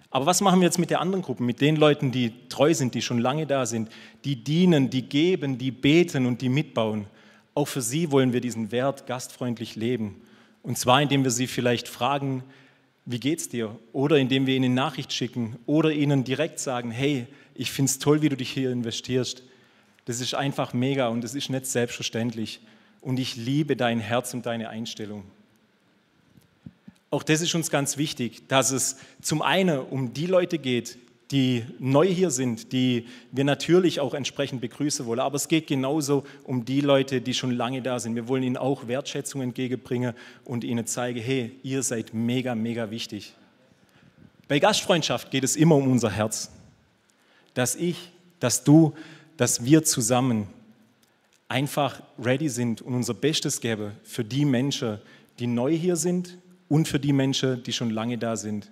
Aber 0.10 0.26
was 0.26 0.42
machen 0.42 0.60
wir 0.60 0.68
jetzt 0.68 0.80
mit 0.80 0.89
der 0.89 1.02
anderen 1.02 1.24
Gruppe, 1.24 1.44
mit 1.44 1.60
den 1.60 1.76
Leuten, 1.76 2.12
die 2.12 2.48
treu 2.48 2.74
sind, 2.74 2.94
die 2.94 3.02
schon 3.02 3.20
lange 3.20 3.48
da 3.48 3.66
sind, 3.66 3.89
die 4.24 4.36
dienen, 4.36 4.89
die 4.89 5.04
geben, 5.04 5.58
die 5.58 5.72
beten 5.72 6.26
und 6.26 6.42
die 6.42 6.50
mitbauen? 6.50 7.08
Auch 7.56 7.68
für 7.68 7.82
sie 7.82 8.12
wollen 8.12 8.34
wir 8.34 8.42
diesen 8.42 8.72
Wert 8.72 9.08
gastfreundlich 9.08 9.76
leben. 9.76 10.22
Und 10.63 10.78
zwar, 10.78 11.02
indem 11.02 11.23
wir 11.23 11.32
sie 11.32 11.47
vielleicht 11.47 11.88
fragen, 11.88 12.43
wie 13.06 13.19
geht's 13.19 13.49
dir? 13.49 13.78
Oder 13.91 14.17
indem 14.17 14.47
wir 14.47 14.56
ihnen 14.56 14.73
Nachricht 14.73 15.12
schicken 15.12 15.58
oder 15.65 15.91
ihnen 15.91 16.23
direkt 16.23 16.60
sagen, 16.60 16.89
hey, 16.89 17.28
ich 17.54 17.71
finde 17.71 17.89
es 17.89 17.99
toll, 17.99 18.21
wie 18.21 18.30
du 18.30 18.38
dich 18.38 18.49
hier 18.49 18.71
investierst. 18.71 19.43
Das 20.06 20.21
ist 20.21 20.34
einfach 20.34 20.73
mega 20.73 21.10
und 21.10 21.21
das 21.21 21.36
ist 21.36 21.49
nicht 21.49 21.65
selbstverständlich. 21.65 22.62
Und 23.02 23.19
ich 23.19 23.36
liebe 23.36 23.76
dein 23.76 23.99
Herz 23.99 24.34
und 24.34 24.45
deine 24.45 24.69
Einstellung. 24.69 25.26
Auch 27.10 27.23
das 27.23 27.41
ist 27.41 27.54
uns 27.54 27.69
ganz 27.69 27.97
wichtig, 27.97 28.47
dass 28.47 28.71
es 28.71 28.97
zum 29.21 29.41
einen 29.41 29.80
um 29.80 30.13
die 30.13 30.26
Leute 30.26 30.58
geht, 30.58 30.97
die 31.31 31.63
neu 31.79 32.07
hier 32.07 32.29
sind, 32.29 32.71
die 32.73 33.07
wir 33.31 33.43
natürlich 33.43 33.99
auch 33.99 34.13
entsprechend 34.13 34.62
begrüßen 34.62 35.05
wollen. 35.05 35.19
Aber 35.19 35.36
es 35.36 35.47
geht 35.47 35.67
genauso 35.67 36.23
um 36.43 36.65
die 36.65 36.81
Leute, 36.81 37.21
die 37.21 37.33
schon 37.33 37.51
lange 37.51 37.81
da 37.81 37.99
sind. 37.99 38.15
Wir 38.15 38.27
wollen 38.27 38.43
ihnen 38.43 38.57
auch 38.57 38.88
Wertschätzung 38.88 39.41
entgegenbringen 39.41 40.13
und 40.45 40.63
ihnen 40.63 40.86
zeigen, 40.86 41.19
hey, 41.19 41.51
ihr 41.63 41.81
seid 41.81 42.13
mega, 42.13 42.53
mega 42.55 42.91
wichtig. 42.91 43.33
Bei 44.47 44.59
Gastfreundschaft 44.59 45.31
geht 45.31 45.43
es 45.43 45.55
immer 45.55 45.75
um 45.75 45.89
unser 45.89 46.12
Herz 46.12 46.51
dass 47.53 47.75
ich, 47.75 48.12
dass 48.39 48.63
du, 48.63 48.93
dass 49.38 49.63
wir 49.63 49.83
zusammen 49.83 50.47
einfach 51.47 52.01
ready 52.19 52.49
sind 52.49 52.81
und 52.81 52.95
unser 52.95 53.13
Bestes 53.13 53.62
geben 53.62 53.91
für 54.03 54.23
die 54.23 54.45
Menschen, 54.45 54.99
die 55.39 55.47
neu 55.47 55.75
hier 55.75 55.95
sind 55.95 56.38
und 56.67 56.88
für 56.88 56.99
die 56.99 57.13
Menschen, 57.13 57.63
die 57.63 57.73
schon 57.73 57.89
lange 57.89 58.17
da 58.17 58.36
sind. 58.36 58.71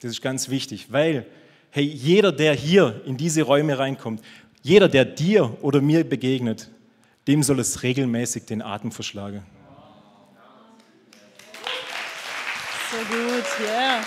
Das 0.00 0.10
ist 0.10 0.22
ganz 0.22 0.48
wichtig, 0.48 0.90
weil, 0.90 1.26
hey, 1.70 1.84
jeder, 1.84 2.32
der 2.32 2.54
hier 2.54 3.02
in 3.06 3.16
diese 3.16 3.42
Räume 3.42 3.78
reinkommt, 3.78 4.22
jeder, 4.62 4.88
der 4.88 5.04
dir 5.04 5.56
oder 5.62 5.80
mir 5.80 6.04
begegnet, 6.04 6.70
dem 7.26 7.42
soll 7.42 7.60
es 7.60 7.82
regelmäßig 7.82 8.44
den 8.44 8.62
Atem 8.62 8.92
verschlagen. 8.92 9.42
So 12.90 12.96
gut, 12.96 13.44
ja. 13.66 13.72
Yeah. 13.72 14.04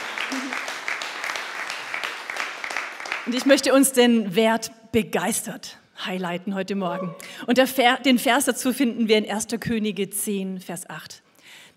Und 3.25 3.36
ich 3.36 3.45
möchte 3.45 3.73
uns 3.73 3.93
den 3.93 4.36
Wert 4.36 4.71
begeistert 4.91 5.77
highlighten 6.06 6.56
heute 6.56 6.75
Morgen. 6.75 7.15
Und 7.47 7.58
den 7.58 8.19
Vers 8.19 8.45
dazu 8.45 8.73
finden 8.73 9.08
wir 9.08 9.17
in 9.17 9.29
1. 9.29 9.47
Könige 9.60 10.10
10, 10.10 10.60
Vers 10.60 10.89
8. 10.89 11.21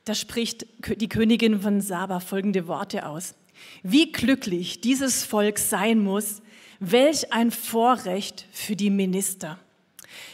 Da 0.05 0.15
spricht 0.15 0.67
die 1.01 1.09
Königin 1.09 1.61
von 1.61 1.81
Saba 1.81 2.21
folgende 2.21 2.67
Worte 2.67 3.07
aus. 3.07 3.35
Wie 3.83 4.13
glücklich 4.13 4.81
dieses 4.81 5.25
Volk 5.25 5.59
sein 5.59 5.99
muss, 5.99 6.43
welch 6.81 7.33
ein 7.33 7.51
Vorrecht 7.51 8.47
für 8.53 8.77
die 8.77 8.91
Minister. 8.91 9.59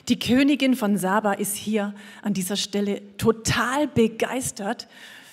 Die 0.09 0.19
Königin 0.19 0.75
von 0.75 0.97
Saba 0.97 1.33
ist 1.33 1.57
hier 1.57 1.95
an 2.23 2.35
dieser 2.35 2.57
Stelle 2.57 3.03
total 3.17 3.89
begeistert 3.89 4.89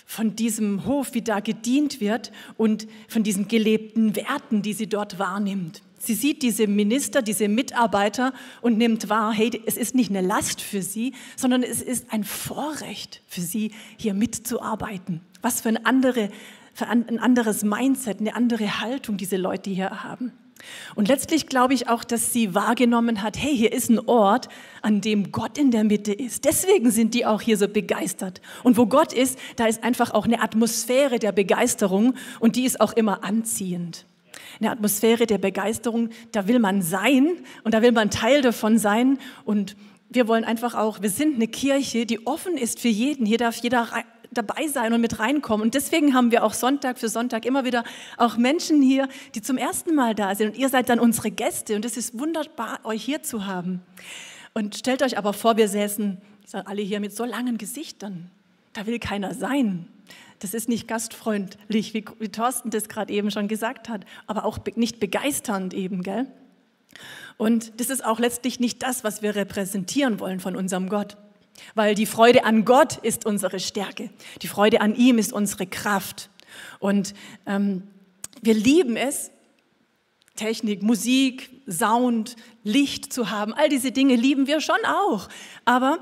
von 0.06 0.36
diesem 0.36 0.86
Hof, 0.86 1.14
wie 1.14 1.22
da 1.22 1.40
gedient 1.40 2.02
wird 2.02 2.32
und 2.58 2.88
von 3.08 3.24
diesen 3.24 3.48
gelebten 3.48 4.16
Werten, 4.16 4.62
die 4.62 4.74
sie 4.74 4.88
dort 4.88 5.20
wahrnimmt. 5.20 5.82
Sie 6.00 6.16
sieht 6.16 6.42
diese 6.42 6.66
Minister, 6.66 7.22
diese 7.22 7.50
Mitarbeiter 7.50 8.34
und 8.62 8.78
nimmt 8.78 9.10
wahr, 9.10 9.34
hey, 9.34 9.52
es 9.66 9.76
ist 9.76 9.96
nicht 9.96 10.10
eine 10.10 10.26
Last 10.26 10.62
für 10.62 10.82
sie, 10.82 11.14
sondern 11.36 11.62
es 11.62 11.82
ist 11.82 12.12
ein 12.12 12.24
Vorrecht 12.24 13.22
für 13.28 13.42
sie, 13.42 13.72
hier 13.98 14.14
mitzuarbeiten. 14.14 15.22
Was 15.42 15.62
für, 15.62 15.70
ein, 15.70 15.86
andere, 15.86 16.30
ein 16.88 17.20
anderes 17.20 17.64
Mindset, 17.64 18.20
eine 18.20 18.36
andere 18.36 18.82
Haltung 18.82 19.18
diese 19.18 19.38
Leute 19.38 19.70
hier 19.70 20.04
haben. 20.04 20.32
Und 20.96 21.08
letztlich 21.08 21.48
glaube 21.48 21.74
ich 21.74 21.88
auch, 21.88 22.04
dass 22.04 22.34
sie 22.34 22.54
wahrgenommen 22.54 23.22
hat, 23.22 23.38
hey, 23.38 23.56
hier 23.56 23.72
ist 23.72 23.90
ein 23.90 24.00
Ort, 24.08 24.50
an 24.82 25.02
dem 25.02 25.32
Gott 25.32 25.58
in 25.58 25.72
der 25.72 25.84
Mitte 25.84 26.12
ist. 26.12 26.46
Deswegen 26.46 26.92
sind 26.92 27.14
die 27.14 27.26
auch 27.26 27.42
hier 27.42 27.58
so 27.58 27.68
begeistert. 27.68 28.42
Und 28.64 28.78
wo 28.78 28.86
Gott 28.86 29.14
ist, 29.14 29.40
da 29.56 29.68
ist 29.68 29.84
einfach 29.84 30.12
auch 30.12 30.26
eine 30.26 30.42
Atmosphäre 30.42 31.20
der 31.20 31.32
Begeisterung 31.32 32.16
und 32.40 32.56
die 32.56 32.66
ist 32.66 32.82
auch 32.82 32.94
immer 32.94 33.24
anziehend 33.24 34.06
eine 34.60 34.72
Atmosphäre 34.72 35.26
der 35.26 35.38
Begeisterung. 35.38 36.10
Da 36.32 36.48
will 36.48 36.60
man 36.60 36.82
sein 36.82 37.38
und 37.64 37.74
da 37.74 37.82
will 37.82 37.92
man 37.92 38.10
Teil 38.10 38.42
davon 38.42 38.78
sein. 38.78 39.18
Und 39.46 39.76
wir 40.10 40.28
wollen 40.28 40.44
einfach 40.44 40.76
auch, 40.76 41.02
wir 41.02 41.10
sind 41.10 41.36
eine 41.36 41.48
Kirche, 41.48 42.06
die 42.06 42.26
offen 42.26 42.58
ist 42.58 42.80
für 42.80 42.90
jeden. 42.90 43.26
Hier 43.26 43.38
darf 43.38 43.56
jeder 43.58 43.88
dabei 44.32 44.68
sein 44.68 44.94
und 44.94 45.02
mit 45.02 45.20
reinkommen. 45.20 45.66
Und 45.66 45.74
deswegen 45.74 46.14
haben 46.14 46.32
wir 46.32 46.44
auch 46.44 46.54
Sonntag 46.54 47.00
für 47.00 47.10
Sonntag 47.10 47.46
immer 47.46 47.66
wieder 47.66 47.84
auch 48.18 48.38
Menschen 48.38 48.82
hier, 48.82 49.08
die 49.36 49.42
zum 49.42 49.58
ersten 49.58 49.96
Mal 49.96 50.16
da 50.16 50.36
sind. 50.36 50.50
Und 50.50 50.58
ihr 50.58 50.70
seid 50.70 50.90
dann 50.90 51.00
unsere 51.00 51.32
Gäste. 51.32 51.76
Und 51.76 51.86
es 51.86 51.98
ist 51.98 52.18
wunderbar, 52.18 52.80
euch 52.84 53.04
hier 53.04 53.24
zu 53.24 53.46
haben. 53.46 53.82
Und 54.54 54.76
stellt 54.76 55.04
euch 55.04 55.18
aber 55.18 55.34
vor, 55.34 55.58
wir 55.58 55.68
säßen 55.68 56.18
alle 56.54 56.82
hier 56.82 57.00
mit 57.00 57.16
so 57.16 57.26
langen 57.26 57.58
Gesichtern. 57.58 58.30
Da 58.74 58.86
will 58.86 59.00
keiner 59.00 59.34
sein. 59.34 59.88
Das 60.40 60.54
ist 60.54 60.70
nicht 60.70 60.88
gastfreundlich, 60.88 61.94
wie, 61.94 62.06
wie 62.20 62.30
Thorsten 62.30 62.70
das 62.70 62.88
gerade 62.88 63.12
eben 63.14 63.30
schon 63.30 63.48
gesagt 63.48 63.90
hat, 63.90 64.06
aber 64.26 64.46
auch 64.46 64.58
nicht 64.76 65.00
begeisternd 65.00 65.74
eben, 65.74 66.02
gell? 66.02 66.28
Und 67.38 67.80
das 67.80 67.90
ist 67.90 68.04
auch 68.04 68.20
letztlich 68.20 68.60
nicht 68.60 68.82
das, 68.84 69.04
was 69.04 69.22
wir 69.22 69.36
repräsentieren 69.36 70.20
wollen 70.20 70.40
von 70.40 70.56
unserem 70.56 70.90
Gott. 70.90 71.18
Weil 71.76 71.96
die 71.96 72.06
Freude 72.06 72.44
an 72.44 72.66
Gott 72.66 72.98
ist 72.98 73.26
unsere 73.26 73.60
Stärke. 73.60 74.10
Die 74.42 74.48
Freude 74.48 74.82
an 74.82 74.96
ihm 74.96 75.18
ist 75.18 75.34
unsere 75.34 75.68
Kraft. 75.68 76.30
Und 76.80 77.14
ähm, 77.46 77.84
wir 78.42 78.54
lieben 78.54 78.96
es, 78.96 79.32
Technik, 80.36 80.82
Musik, 80.82 81.50
Sound, 81.70 82.36
Licht 82.64 83.12
zu 83.12 83.30
haben. 83.30 83.54
All 83.54 83.70
diese 83.70 83.92
Dinge 83.92 84.16
lieben 84.16 84.48
wir 84.48 84.62
schon 84.62 84.80
auch. 84.86 85.28
Aber 85.66 86.00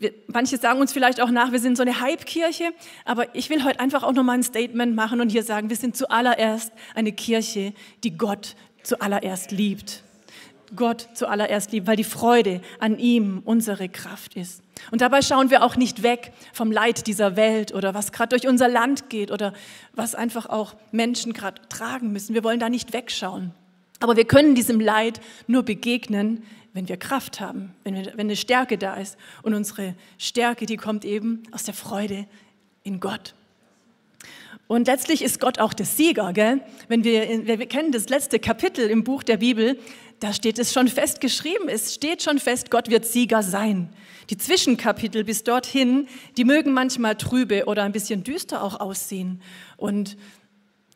wir, 0.00 0.14
manche 0.28 0.56
sagen 0.56 0.80
uns 0.80 0.92
vielleicht 0.92 1.20
auch 1.20 1.30
nach, 1.30 1.52
wir 1.52 1.58
sind 1.58 1.76
so 1.76 1.82
eine 1.82 2.00
Hype-Kirche, 2.00 2.72
aber 3.04 3.34
ich 3.34 3.50
will 3.50 3.64
heute 3.64 3.80
einfach 3.80 4.02
auch 4.02 4.12
nochmal 4.12 4.38
ein 4.38 4.42
Statement 4.42 4.94
machen 4.94 5.20
und 5.20 5.30
hier 5.30 5.42
sagen, 5.42 5.68
wir 5.68 5.76
sind 5.76 5.96
zuallererst 5.96 6.72
eine 6.94 7.12
Kirche, 7.12 7.74
die 8.02 8.16
Gott 8.16 8.56
zuallererst 8.82 9.50
liebt. 9.50 10.02
Gott 10.76 11.08
zuallererst 11.14 11.72
liebt, 11.72 11.86
weil 11.86 11.96
die 11.96 12.04
Freude 12.04 12.60
an 12.78 12.98
ihm 12.98 13.42
unsere 13.44 13.88
Kraft 13.88 14.36
ist. 14.36 14.62
Und 14.90 15.00
dabei 15.00 15.22
schauen 15.22 15.50
wir 15.50 15.62
auch 15.62 15.76
nicht 15.76 16.02
weg 16.02 16.32
vom 16.52 16.72
Leid 16.72 17.06
dieser 17.06 17.36
Welt 17.36 17.74
oder 17.74 17.94
was 17.94 18.12
gerade 18.12 18.30
durch 18.30 18.48
unser 18.48 18.68
Land 18.68 19.10
geht 19.10 19.30
oder 19.30 19.52
was 19.94 20.14
einfach 20.14 20.46
auch 20.46 20.74
Menschen 20.92 21.32
gerade 21.32 21.60
tragen 21.68 22.12
müssen. 22.12 22.34
Wir 22.34 22.44
wollen 22.44 22.60
da 22.60 22.68
nicht 22.68 22.92
wegschauen. 22.92 23.52
Aber 24.00 24.16
wir 24.16 24.24
können 24.24 24.54
diesem 24.54 24.80
Leid 24.80 25.20
nur 25.46 25.62
begegnen, 25.62 26.42
wenn 26.72 26.88
wir 26.88 26.96
Kraft 26.96 27.40
haben, 27.40 27.74
wenn, 27.84 27.94
wir, 27.94 28.06
wenn 28.14 28.26
eine 28.26 28.36
Stärke 28.36 28.78
da 28.78 28.94
ist. 28.94 29.18
Und 29.42 29.54
unsere 29.54 29.94
Stärke, 30.18 30.66
die 30.66 30.76
kommt 30.76 31.04
eben 31.04 31.42
aus 31.52 31.64
der 31.64 31.74
Freude 31.74 32.26
in 32.82 33.00
Gott. 33.00 33.34
Und 34.70 34.86
letztlich 34.86 35.22
ist 35.22 35.40
Gott 35.40 35.58
auch 35.58 35.74
der 35.74 35.84
Sieger. 35.84 36.32
Gell? 36.32 36.60
Wenn 36.86 37.02
wir, 37.02 37.46
wir 37.46 37.66
kennen 37.66 37.90
das 37.90 38.08
letzte 38.08 38.38
Kapitel 38.38 38.88
im 38.88 39.02
Buch 39.02 39.24
der 39.24 39.38
Bibel, 39.38 39.76
da 40.20 40.34
steht 40.34 40.58
es 40.58 40.72
schon 40.72 40.88
fest 40.88 41.20
geschrieben. 41.20 41.68
Es 41.68 41.94
steht 41.94 42.22
schon 42.22 42.38
fest, 42.38 42.70
Gott 42.70 42.90
wird 42.90 43.06
Sieger 43.06 43.42
sein. 43.42 43.88
Die 44.28 44.36
Zwischenkapitel 44.36 45.24
bis 45.24 45.42
dorthin, 45.44 46.06
die 46.36 46.44
mögen 46.44 46.72
manchmal 46.72 47.16
trübe 47.16 47.64
oder 47.64 47.82
ein 47.82 47.92
bisschen 47.92 48.22
düster 48.22 48.62
auch 48.62 48.78
aussehen. 48.78 49.40
Und 49.78 50.16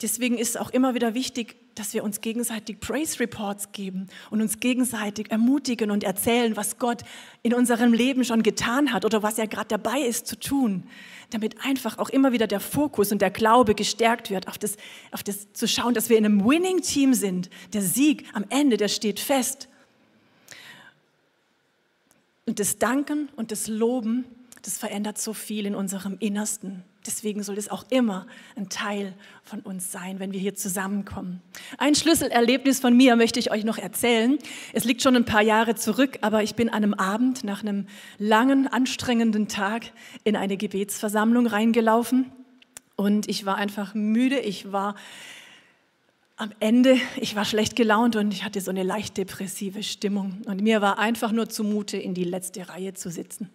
deswegen 0.03 0.37
ist 0.37 0.51
es 0.51 0.57
auch 0.57 0.71
immer 0.71 0.95
wieder 0.95 1.15
wichtig, 1.15 1.57
dass 1.75 1.95
wir 1.95 2.05
uns 2.05 2.21
gegenseitig 2.21 2.81
Praise 2.81 3.21
Reports 3.21 3.73
geben 3.73 4.09
und 4.31 4.41
uns 4.41 4.61
gegenseitig 4.61 5.31
ermutigen 5.31 5.91
und 5.91 6.05
erzählen, 6.05 6.57
was 6.57 6.79
Gott 6.79 7.03
in 7.43 7.55
unserem 7.55 7.93
Leben 7.93 8.25
schon 8.25 8.43
getan 8.43 8.93
hat 8.93 9.05
oder 9.05 9.23
was 9.23 9.39
er 9.39 9.47
gerade 9.47 9.69
dabei 9.69 10.01
ist 10.01 10.27
zu 10.27 10.39
tun, 10.39 10.85
damit 11.31 11.65
einfach 11.65 11.99
auch 11.99 12.11
immer 12.11 12.33
wieder 12.33 12.47
der 12.47 12.61
Fokus 12.61 13.13
und 13.13 13.21
der 13.21 13.31
Glaube 13.31 13.75
gestärkt 13.75 14.31
wird, 14.31 14.49
auf 14.49 14.59
das, 14.59 14.77
auf 15.11 15.23
das 15.23 15.53
zu 15.53 15.67
schauen, 15.67 15.95
dass 15.95 16.09
wir 16.09 16.19
in 16.19 16.25
einem 16.25 16.45
Winning-Team 16.45 17.15
sind. 17.15 17.51
Der 17.73 17.83
Sieg 17.83 18.25
am 18.35 18.45
Ende, 18.51 18.77
der 18.77 18.89
steht 18.89 19.21
fest. 19.21 19.69
Und 22.47 22.61
das 22.61 22.79
Danken 22.79 23.29
und 23.37 23.51
das 23.51 23.69
Loben, 23.69 24.25
das 24.63 24.79
verändert 24.79 25.19
so 25.19 25.33
viel 25.33 25.67
in 25.67 25.75
unserem 25.75 26.17
Innersten. 26.21 26.85
Deswegen 27.07 27.43
soll 27.43 27.59
es 27.59 27.71
auch 27.71 27.85
immer 27.90 28.27
ein 28.57 28.71
Teil 28.71 29.12
von 29.43 29.61
uns 29.61 29.93
sein, 29.93 30.21
wenn 30.21 30.33
wir 30.33 30.40
hier 30.40 30.55
zusammenkommen. 30.55 31.43
Ein 31.77 31.95
Schlüsselerlebnis 31.95 32.81
von 32.81 32.97
mir 32.97 33.17
möchte 33.17 33.38
ich 33.38 33.51
euch 33.51 33.64
noch 33.64 33.77
erzählen. 33.77 34.38
Es 34.73 34.85
liegt 34.85 35.03
schon 35.03 35.14
ein 35.14 35.27
paar 35.27 35.43
Jahre 35.43 35.75
zurück, 35.75 36.19
aber 36.23 36.43
ich 36.43 36.55
bin 36.55 36.71
an 36.71 36.77
einem 36.77 36.95
Abend 36.95 37.45
nach 37.45 37.62
einem 37.62 37.87
langen, 38.19 38.67
anstrengenden 38.69 39.49
Tag 39.49 39.93
in 40.25 40.35
eine 40.35 40.57
Gebetsversammlung 40.57 41.47
reingelaufen 41.47 42.33
und 42.97 43.29
ich 43.29 43.45
war 43.45 43.57
einfach 43.57 43.95
müde. 43.95 44.38
Ich 44.38 44.73
war 44.73 44.95
am 46.37 46.53
Ende, 46.59 46.99
ich 47.17 47.37
war 47.37 47.45
schlecht 47.45 47.77
gelaunt 47.77 48.17
und 48.17 48.33
ich 48.33 48.45
hatte 48.45 48.61
so 48.61 48.71
eine 48.71 48.83
leicht 48.83 49.19
depressive 49.19 49.83
Stimmung 49.83 50.40
und 50.47 50.62
mir 50.62 50.81
war 50.81 50.99
einfach 50.99 51.33
nur 51.33 51.51
zumute, 51.51 51.97
in 51.97 52.14
die 52.14 52.25
letzte 52.25 52.69
Reihe 52.69 52.95
zu 52.95 53.11
sitzen. 53.11 53.51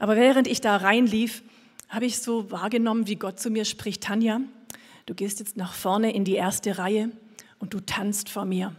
Aber 0.00 0.16
während 0.16 0.48
ich 0.48 0.60
da 0.60 0.76
reinlief, 0.76 1.42
habe 1.88 2.06
ich 2.06 2.18
so 2.18 2.50
wahrgenommen, 2.50 3.06
wie 3.06 3.16
Gott 3.16 3.40
zu 3.40 3.50
mir 3.50 3.64
spricht, 3.64 4.02
Tanja, 4.02 4.40
du 5.06 5.14
gehst 5.14 5.40
jetzt 5.40 5.56
nach 5.56 5.72
vorne 5.72 6.14
in 6.14 6.24
die 6.24 6.34
erste 6.34 6.78
Reihe 6.78 7.10
und 7.58 7.74
du 7.74 7.80
tanzt 7.80 8.28
vor 8.28 8.44
mir. 8.44 8.74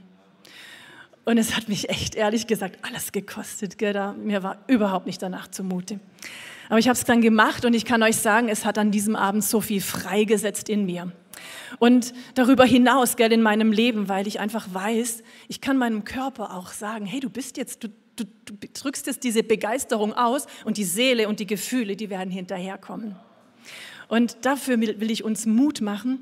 Und 1.25 1.37
es 1.37 1.55
hat 1.55 1.69
mich 1.69 1.89
echt 1.89 2.15
ehrlich 2.15 2.47
gesagt 2.47 2.79
alles 2.83 3.11
gekostet. 3.11 3.77
Gell? 3.77 3.93
Da, 3.93 4.13
mir 4.13 4.41
war 4.41 4.63
überhaupt 4.67 5.05
nicht 5.05 5.21
danach 5.21 5.47
zumute. 5.47 5.99
Aber 6.69 6.79
ich 6.79 6.87
habe 6.87 6.97
es 6.97 7.03
dann 7.03 7.21
gemacht 7.21 7.65
und 7.65 7.73
ich 7.73 7.85
kann 7.85 8.01
euch 8.03 8.17
sagen, 8.17 8.47
es 8.47 8.65
hat 8.65 8.77
an 8.77 8.91
diesem 8.91 9.15
Abend 9.15 9.43
so 9.43 9.59
viel 9.61 9.81
freigesetzt 9.81 10.69
in 10.69 10.85
mir. 10.85 11.11
Und 11.77 12.13
darüber 12.35 12.65
hinaus, 12.65 13.15
gell, 13.15 13.31
in 13.31 13.41
meinem 13.41 13.71
Leben, 13.71 14.09
weil 14.09 14.27
ich 14.27 14.39
einfach 14.39 14.67
weiß, 14.73 15.23
ich 15.47 15.61
kann 15.61 15.77
meinem 15.77 16.03
Körper 16.03 16.55
auch 16.55 16.69
sagen, 16.71 17.05
hey, 17.05 17.19
du 17.19 17.29
bist 17.29 17.57
jetzt, 17.57 17.83
du, 17.83 17.89
du, 18.19 18.25
du 18.45 18.67
drückst 18.73 19.07
jetzt 19.07 19.23
diese 19.23 19.43
Begeisterung 19.43 20.13
aus 20.13 20.47
und 20.65 20.77
die 20.77 20.83
Seele 20.83 21.27
und 21.27 21.39
die 21.39 21.47
Gefühle, 21.47 21.95
die 21.95 22.09
werden 22.09 22.31
hinterherkommen. 22.31 23.15
Und 24.07 24.37
dafür 24.45 24.79
will 24.79 25.11
ich 25.11 25.23
uns 25.23 25.45
Mut 25.45 25.81
machen, 25.81 26.21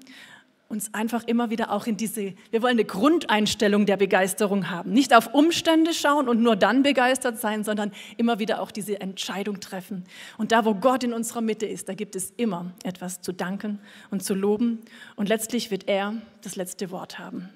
uns 0.69 0.93
einfach 0.93 1.23
immer 1.25 1.49
wieder 1.49 1.71
auch 1.71 1.87
in 1.87 1.95
diese, 1.95 2.33
wir 2.51 2.61
wollen 2.61 2.73
eine 2.73 2.83
Grundeinstellung 2.83 3.85
der 3.85 3.95
Begeisterung 3.95 4.69
haben. 4.69 4.91
Nicht 4.91 5.15
auf 5.15 5.33
Umstände 5.33 5.93
schauen 5.93 6.27
und 6.27 6.41
nur 6.41 6.57
dann 6.57 6.83
begeistert 6.83 7.39
sein, 7.39 7.63
sondern 7.63 7.91
immer 8.17 8.39
wieder 8.39 8.61
auch 8.61 8.71
diese 8.71 8.99
Entscheidung 8.99 9.61
treffen. 9.61 10.03
Und 10.37 10.51
da, 10.51 10.65
wo 10.65 10.73
Gott 10.73 11.05
in 11.05 11.13
unserer 11.13 11.41
Mitte 11.41 11.65
ist, 11.65 11.87
da 11.87 11.93
gibt 11.93 12.17
es 12.17 12.33
immer 12.35 12.73
etwas 12.83 13.21
zu 13.21 13.31
danken 13.31 13.79
und 14.11 14.23
zu 14.23 14.35
loben. 14.35 14.81
Und 15.15 15.29
letztlich 15.29 15.71
wird 15.71 15.87
er 15.87 16.15
das 16.41 16.57
letzte 16.57 16.91
Wort 16.91 17.17
haben. 17.17 17.49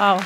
Wow. 0.00 0.22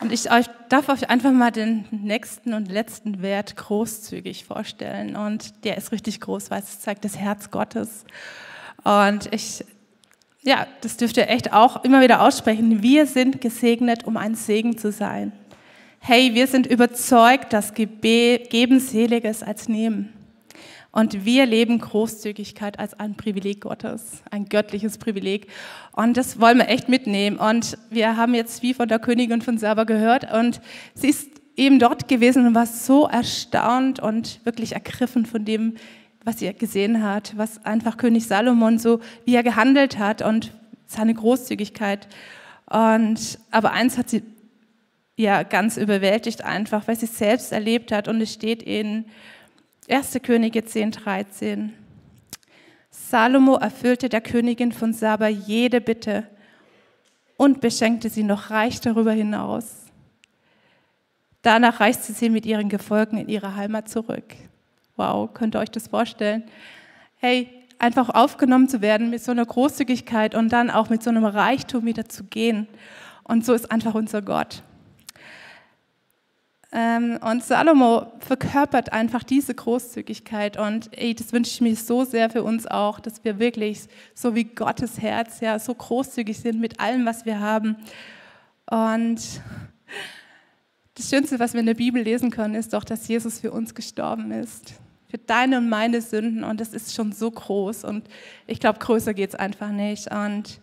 Und 0.00 0.10
ich 0.10 0.24
darf 0.68 0.88
euch 0.88 1.08
einfach 1.08 1.30
mal 1.30 1.52
den 1.52 1.84
nächsten 1.92 2.54
und 2.54 2.68
letzten 2.68 3.22
Wert 3.22 3.56
großzügig 3.56 4.46
vorstellen. 4.46 5.14
Und 5.14 5.64
der 5.64 5.76
ist 5.76 5.92
richtig 5.92 6.20
groß, 6.20 6.50
weil 6.50 6.58
es 6.58 6.80
zeigt 6.80 7.04
das 7.04 7.16
Herz 7.16 7.52
Gottes. 7.52 8.04
Und 8.82 9.32
ich, 9.32 9.64
ja, 10.42 10.66
das 10.80 10.96
dürft 10.96 11.16
ihr 11.18 11.28
echt 11.28 11.52
auch 11.52 11.84
immer 11.84 12.00
wieder 12.00 12.20
aussprechen. 12.20 12.82
Wir 12.82 13.06
sind 13.06 13.40
gesegnet, 13.40 14.02
um 14.08 14.16
ein 14.16 14.34
Segen 14.34 14.76
zu 14.76 14.90
sein. 14.90 15.30
Hey, 16.00 16.34
wir 16.34 16.48
sind 16.48 16.66
überzeugt, 16.66 17.52
dass 17.52 17.74
Geben 17.74 18.80
seliger 18.80 19.30
ist 19.30 19.44
als 19.44 19.68
Nehmen. 19.68 20.12
Und 20.94 21.24
wir 21.24 21.44
leben 21.44 21.80
Großzügigkeit 21.80 22.78
als 22.78 22.94
ein 22.94 23.16
Privileg 23.16 23.62
Gottes, 23.62 24.22
ein 24.30 24.44
göttliches 24.48 24.96
Privileg. 24.96 25.48
Und 25.90 26.16
das 26.16 26.40
wollen 26.40 26.58
wir 26.58 26.68
echt 26.68 26.88
mitnehmen. 26.88 27.36
Und 27.36 27.76
wir 27.90 28.16
haben 28.16 28.32
jetzt 28.32 28.62
wie 28.62 28.74
von 28.74 28.86
der 28.86 29.00
Königin 29.00 29.42
von 29.42 29.58
Saba 29.58 29.82
gehört. 29.82 30.32
Und 30.32 30.60
sie 30.94 31.08
ist 31.08 31.30
eben 31.56 31.80
dort 31.80 32.06
gewesen 32.06 32.46
und 32.46 32.54
war 32.54 32.66
so 32.66 33.08
erstaunt 33.08 33.98
und 33.98 34.38
wirklich 34.44 34.74
ergriffen 34.74 35.26
von 35.26 35.44
dem, 35.44 35.74
was 36.22 36.38
sie 36.38 36.54
gesehen 36.54 37.02
hat, 37.02 37.36
was 37.36 37.64
einfach 37.64 37.96
König 37.96 38.28
Salomon 38.28 38.78
so, 38.78 39.00
wie 39.24 39.34
er 39.34 39.42
gehandelt 39.42 39.98
hat 39.98 40.22
und 40.22 40.52
seine 40.86 41.14
Großzügigkeit. 41.14 42.06
Und, 42.70 43.40
aber 43.50 43.72
eins 43.72 43.98
hat 43.98 44.10
sie 44.10 44.22
ja 45.16 45.42
ganz 45.42 45.76
überwältigt 45.76 46.44
einfach, 46.44 46.86
weil 46.86 46.94
sie 46.94 47.06
es 47.06 47.18
selbst 47.18 47.50
erlebt 47.50 47.90
hat. 47.90 48.06
Und 48.06 48.20
es 48.20 48.32
steht 48.32 48.62
in 48.62 49.06
1. 49.88 50.18
Könige 50.22 50.64
10, 50.64 50.92
13. 50.92 51.74
Salomo 52.90 53.56
erfüllte 53.56 54.08
der 54.08 54.22
Königin 54.22 54.72
von 54.72 54.94
Saba 54.94 55.28
jede 55.28 55.80
Bitte 55.80 56.26
und 57.36 57.60
beschenkte 57.60 58.08
sie 58.08 58.22
noch 58.22 58.50
reich 58.50 58.80
darüber 58.80 59.12
hinaus. 59.12 59.82
Danach 61.42 61.80
reiste 61.80 62.14
sie 62.14 62.30
mit 62.30 62.46
ihren 62.46 62.70
Gefolgen 62.70 63.18
in 63.18 63.28
ihre 63.28 63.56
Heimat 63.56 63.90
zurück. 63.90 64.34
Wow, 64.96 65.34
könnt 65.34 65.54
ihr 65.54 65.58
euch 65.58 65.70
das 65.70 65.88
vorstellen? 65.88 66.44
Hey, 67.16 67.50
einfach 67.78 68.08
aufgenommen 68.08 68.68
zu 68.68 68.80
werden 68.80 69.10
mit 69.10 69.22
so 69.22 69.32
einer 69.32 69.44
Großzügigkeit 69.44 70.34
und 70.34 70.50
dann 70.50 70.70
auch 70.70 70.88
mit 70.88 71.02
so 71.02 71.10
einem 71.10 71.26
Reichtum 71.26 71.84
wieder 71.84 72.08
zu 72.08 72.24
gehen. 72.24 72.68
Und 73.24 73.44
so 73.44 73.52
ist 73.52 73.70
einfach 73.70 73.94
unser 73.94 74.22
Gott. 74.22 74.62
Ähm, 76.76 77.20
und 77.22 77.44
Salomo 77.44 78.08
verkörpert 78.18 78.92
einfach 78.92 79.22
diese 79.22 79.54
Großzügigkeit 79.54 80.56
und 80.56 80.90
ey, 80.98 81.14
das 81.14 81.32
wünsche 81.32 81.52
ich 81.52 81.60
mir 81.60 81.76
so 81.76 82.04
sehr 82.04 82.30
für 82.30 82.42
uns 82.42 82.66
auch, 82.66 82.98
dass 82.98 83.22
wir 83.22 83.38
wirklich 83.38 83.82
so 84.12 84.34
wie 84.34 84.42
Gottes 84.42 85.00
Herz 85.00 85.38
ja 85.38 85.60
so 85.60 85.72
großzügig 85.72 86.36
sind 86.36 86.60
mit 86.60 86.80
allem, 86.80 87.06
was 87.06 87.26
wir 87.26 87.38
haben. 87.38 87.76
Und 88.68 89.20
das 90.96 91.08
Schönste, 91.08 91.38
was 91.38 91.52
wir 91.52 91.60
in 91.60 91.66
der 91.66 91.74
Bibel 91.74 92.02
lesen 92.02 92.32
können, 92.32 92.56
ist 92.56 92.72
doch, 92.72 92.82
dass 92.82 93.06
Jesus 93.06 93.38
für 93.38 93.52
uns 93.52 93.76
gestorben 93.76 94.32
ist. 94.32 94.74
Für 95.08 95.18
deine 95.18 95.58
und 95.58 95.68
meine 95.68 96.00
Sünden 96.00 96.42
und 96.42 96.60
das 96.60 96.74
ist 96.74 96.92
schon 96.92 97.12
so 97.12 97.30
groß 97.30 97.84
und 97.84 98.08
ich 98.48 98.58
glaube, 98.58 98.80
größer 98.80 99.14
geht 99.14 99.28
es 99.30 99.36
einfach 99.36 99.70
nicht. 99.70 100.10
Und 100.10 100.60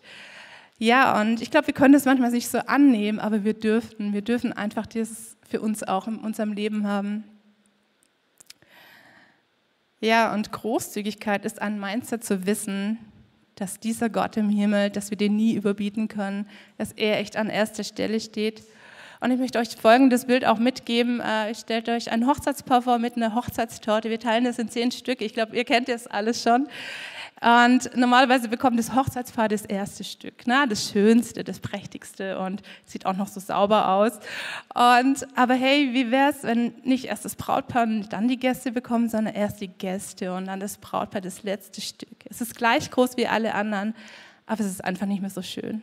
ja, 0.77 1.21
und 1.21 1.41
ich 1.41 1.51
glaube, 1.51 1.67
wir 1.67 1.73
können 1.73 1.93
das 1.93 2.03
manchmal 2.03 2.31
nicht 2.31 2.49
so 2.49 2.57
annehmen, 2.57 3.19
aber 3.19 3.45
wir 3.45 3.53
dürften, 3.53 4.11
wir 4.11 4.21
dürfen 4.21 4.51
einfach 4.51 4.85
dieses 4.85 5.37
für 5.51 5.61
uns 5.61 5.83
auch 5.83 6.07
in 6.07 6.17
unserem 6.17 6.53
Leben 6.53 6.87
haben. 6.87 7.25
Ja, 9.99 10.33
und 10.33 10.51
Großzügigkeit 10.51 11.45
ist 11.45 11.61
ein 11.61 11.79
Mindset 11.79 12.23
zu 12.23 12.47
wissen, 12.47 12.97
dass 13.55 13.79
dieser 13.79 14.09
Gott 14.09 14.37
im 14.37 14.49
Himmel, 14.49 14.89
dass 14.89 15.11
wir 15.11 15.17
den 15.17 15.35
nie 15.35 15.53
überbieten 15.53 16.07
können, 16.07 16.47
dass 16.77 16.93
er 16.93 17.19
echt 17.19 17.37
an 17.37 17.49
erster 17.49 17.83
Stelle 17.83 18.19
steht. 18.19 18.63
Und 19.19 19.29
ich 19.29 19.37
möchte 19.37 19.59
euch 19.59 19.75
folgendes 19.75 20.25
Bild 20.25 20.45
auch 20.45 20.57
mitgeben. 20.57 21.19
Äh, 21.19 21.51
ich 21.51 21.59
stelle 21.59 21.95
euch 21.95 22.11
ein 22.11 22.25
Hochzeitspaar 22.25 22.81
vor 22.81 22.97
mit 22.97 23.17
einer 23.17 23.35
Hochzeitstorte. 23.35 24.09
Wir 24.09 24.19
teilen 24.19 24.45
das 24.45 24.57
in 24.57 24.69
zehn 24.69 24.91
Stück. 24.91 25.21
Ich 25.21 25.33
glaube, 25.33 25.55
ihr 25.55 25.65
kennt 25.65 25.89
das 25.89 26.07
alles 26.07 26.41
schon. 26.41 26.67
Und 27.41 27.97
normalerweise 27.97 28.49
bekommt 28.49 28.77
das 28.77 28.93
Hochzeitspaar 28.93 29.47
das 29.47 29.65
erste 29.65 30.03
Stück, 30.03 30.45
ne? 30.45 30.65
das 30.69 30.91
Schönste, 30.91 31.43
das 31.43 31.59
Prächtigste 31.59 32.37
und 32.37 32.61
sieht 32.85 33.07
auch 33.07 33.15
noch 33.15 33.27
so 33.27 33.39
sauber 33.39 33.89
aus. 33.89 34.19
Und, 34.75 35.25
aber 35.35 35.55
hey, 35.55 35.89
wie 35.91 36.11
wäre 36.11 36.29
es, 36.29 36.43
wenn 36.43 36.75
nicht 36.83 37.05
erst 37.05 37.25
das 37.25 37.35
Brautpaar 37.35 37.83
und 37.83 38.13
dann 38.13 38.27
die 38.27 38.37
Gäste 38.37 38.71
bekommen, 38.71 39.09
sondern 39.09 39.33
erst 39.33 39.59
die 39.59 39.69
Gäste 39.69 40.35
und 40.35 40.45
dann 40.45 40.59
das 40.59 40.77
Brautpaar 40.77 41.19
das 41.19 41.41
letzte 41.41 41.81
Stück. 41.81 42.09
Es 42.29 42.41
ist 42.41 42.55
gleich 42.55 42.91
groß 42.91 43.17
wie 43.17 43.25
alle 43.25 43.55
anderen, 43.55 43.95
aber 44.45 44.61
es 44.61 44.67
ist 44.67 44.85
einfach 44.85 45.07
nicht 45.07 45.21
mehr 45.21 45.31
so 45.31 45.41
schön. 45.41 45.81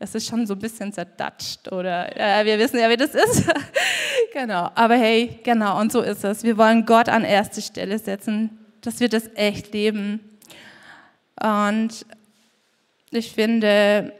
Es 0.00 0.16
ist 0.16 0.26
schon 0.26 0.48
so 0.48 0.54
ein 0.54 0.58
bisschen 0.58 0.92
zerdatscht 0.92 1.70
oder 1.70 2.16
äh, 2.16 2.44
wir 2.44 2.58
wissen 2.58 2.80
ja, 2.80 2.90
wie 2.90 2.96
das 2.96 3.14
ist. 3.14 3.44
genau, 4.32 4.68
aber 4.74 4.96
hey, 4.96 5.38
genau, 5.44 5.80
und 5.80 5.92
so 5.92 6.00
ist 6.00 6.24
es. 6.24 6.42
Wir 6.42 6.58
wollen 6.58 6.86
Gott 6.86 7.08
an 7.08 7.22
erste 7.22 7.62
Stelle 7.62 8.00
setzen, 8.00 8.58
dass 8.80 8.98
wir 8.98 9.08
das 9.08 9.30
echt 9.36 9.72
leben 9.72 10.18
und 11.40 12.06
ich 13.10 13.32
finde, 13.32 14.12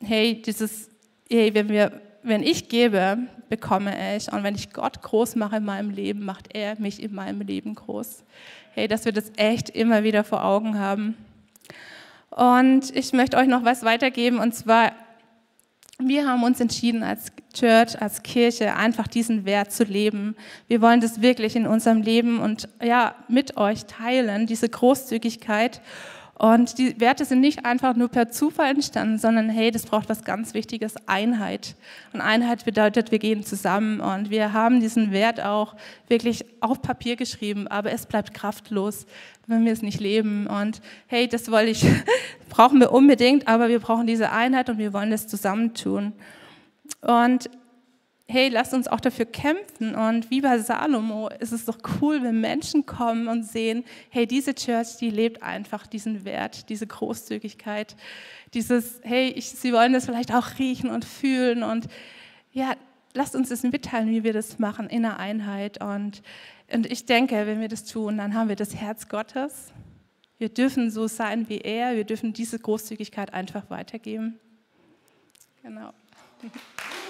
hey, 0.00 0.40
dieses, 0.40 0.88
hey, 1.30 1.52
wenn, 1.54 1.68
wir, 1.68 2.00
wenn 2.22 2.42
ich 2.42 2.68
gebe, 2.68 3.18
bekomme 3.48 4.16
ich. 4.16 4.32
Und 4.32 4.42
wenn 4.42 4.54
ich 4.54 4.72
Gott 4.72 5.02
groß 5.02 5.36
mache 5.36 5.56
in 5.56 5.64
meinem 5.64 5.90
Leben, 5.90 6.24
macht 6.24 6.54
er 6.54 6.78
mich 6.80 7.02
in 7.02 7.14
meinem 7.14 7.40
Leben 7.40 7.74
groß. 7.74 8.24
Hey, 8.72 8.88
dass 8.88 9.04
wir 9.04 9.12
das 9.12 9.30
echt 9.36 9.70
immer 9.70 10.02
wieder 10.02 10.24
vor 10.24 10.44
Augen 10.44 10.78
haben. 10.78 11.16
Und 12.30 12.94
ich 12.96 13.12
möchte 13.12 13.36
euch 13.36 13.46
noch 13.46 13.64
was 13.64 13.84
weitergeben, 13.84 14.40
und 14.40 14.54
zwar, 14.54 14.92
wir 15.98 16.26
haben 16.26 16.42
uns 16.42 16.60
entschieden 16.60 17.04
als 17.04 17.30
Church, 17.52 18.00
als 18.02 18.24
Kirche, 18.24 18.74
einfach 18.74 19.06
diesen 19.06 19.44
Wert 19.44 19.70
zu 19.70 19.84
leben. 19.84 20.34
Wir 20.66 20.80
wollen 20.80 21.00
das 21.00 21.22
wirklich 21.22 21.54
in 21.54 21.68
unserem 21.68 22.02
Leben 22.02 22.40
und 22.40 22.68
ja, 22.82 23.14
mit 23.28 23.56
euch 23.56 23.84
teilen, 23.84 24.48
diese 24.48 24.68
Großzügigkeit. 24.68 25.80
Und 26.36 26.78
die 26.78 27.00
Werte 27.00 27.24
sind 27.24 27.40
nicht 27.40 27.64
einfach 27.64 27.94
nur 27.94 28.08
per 28.08 28.28
Zufall 28.28 28.70
entstanden, 28.70 29.18
sondern 29.18 29.48
hey, 29.48 29.70
das 29.70 29.86
braucht 29.86 30.08
was 30.08 30.24
ganz 30.24 30.52
Wichtiges, 30.52 30.94
Einheit. 31.06 31.76
Und 32.12 32.20
Einheit 32.20 32.64
bedeutet, 32.64 33.12
wir 33.12 33.20
gehen 33.20 33.44
zusammen 33.44 34.00
und 34.00 34.30
wir 34.30 34.52
haben 34.52 34.80
diesen 34.80 35.12
Wert 35.12 35.40
auch 35.40 35.76
wirklich 36.08 36.44
auf 36.60 36.82
Papier 36.82 37.14
geschrieben, 37.14 37.68
aber 37.68 37.92
es 37.92 38.06
bleibt 38.06 38.34
kraftlos, 38.34 39.06
wenn 39.46 39.64
wir 39.64 39.72
es 39.72 39.82
nicht 39.82 40.00
leben. 40.00 40.48
Und 40.48 40.80
hey, 41.06 41.28
das 41.28 41.50
wollte 41.52 41.70
ich, 41.70 41.86
brauchen 42.48 42.80
wir 42.80 42.90
unbedingt, 42.90 43.46
aber 43.46 43.68
wir 43.68 43.78
brauchen 43.78 44.06
diese 44.08 44.32
Einheit 44.32 44.68
und 44.68 44.78
wir 44.78 44.92
wollen 44.92 45.12
es 45.12 45.28
zusammentun. 45.28 46.12
Und 47.00 47.48
hey, 48.26 48.48
lasst 48.48 48.72
uns 48.72 48.88
auch 48.88 49.00
dafür 49.00 49.26
kämpfen. 49.26 49.94
Und 49.94 50.30
wie 50.30 50.40
bei 50.40 50.58
Salomo 50.58 51.28
ist 51.28 51.52
es 51.52 51.66
doch 51.66 51.78
cool, 52.00 52.22
wenn 52.22 52.40
Menschen 52.40 52.86
kommen 52.86 53.28
und 53.28 53.44
sehen, 53.44 53.84
hey, 54.10 54.26
diese 54.26 54.54
Church, 54.54 54.96
die 54.98 55.10
lebt 55.10 55.42
einfach 55.42 55.86
diesen 55.86 56.24
Wert, 56.24 56.68
diese 56.70 56.86
Großzügigkeit, 56.86 57.96
dieses, 58.54 59.00
hey, 59.02 59.28
ich, 59.28 59.50
sie 59.50 59.72
wollen 59.72 59.92
das 59.92 60.06
vielleicht 60.06 60.32
auch 60.34 60.58
riechen 60.58 60.90
und 60.90 61.04
fühlen. 61.04 61.62
Und 61.62 61.86
ja, 62.52 62.74
lasst 63.12 63.36
uns 63.36 63.50
das 63.50 63.62
mitteilen, 63.62 64.08
wie 64.08 64.24
wir 64.24 64.32
das 64.32 64.58
machen 64.58 64.88
in 64.88 65.02
der 65.02 65.18
Einheit. 65.18 65.82
Und, 65.82 66.22
und 66.72 66.86
ich 66.90 67.04
denke, 67.04 67.46
wenn 67.46 67.60
wir 67.60 67.68
das 67.68 67.84
tun, 67.84 68.16
dann 68.16 68.34
haben 68.34 68.48
wir 68.48 68.56
das 68.56 68.74
Herz 68.74 69.08
Gottes. 69.08 69.72
Wir 70.38 70.48
dürfen 70.48 70.90
so 70.90 71.06
sein 71.06 71.48
wie 71.48 71.58
er. 71.58 71.94
Wir 71.94 72.04
dürfen 72.04 72.32
diese 72.32 72.58
Großzügigkeit 72.58 73.34
einfach 73.34 73.68
weitergeben. 73.70 74.40
Genau. 75.62 75.92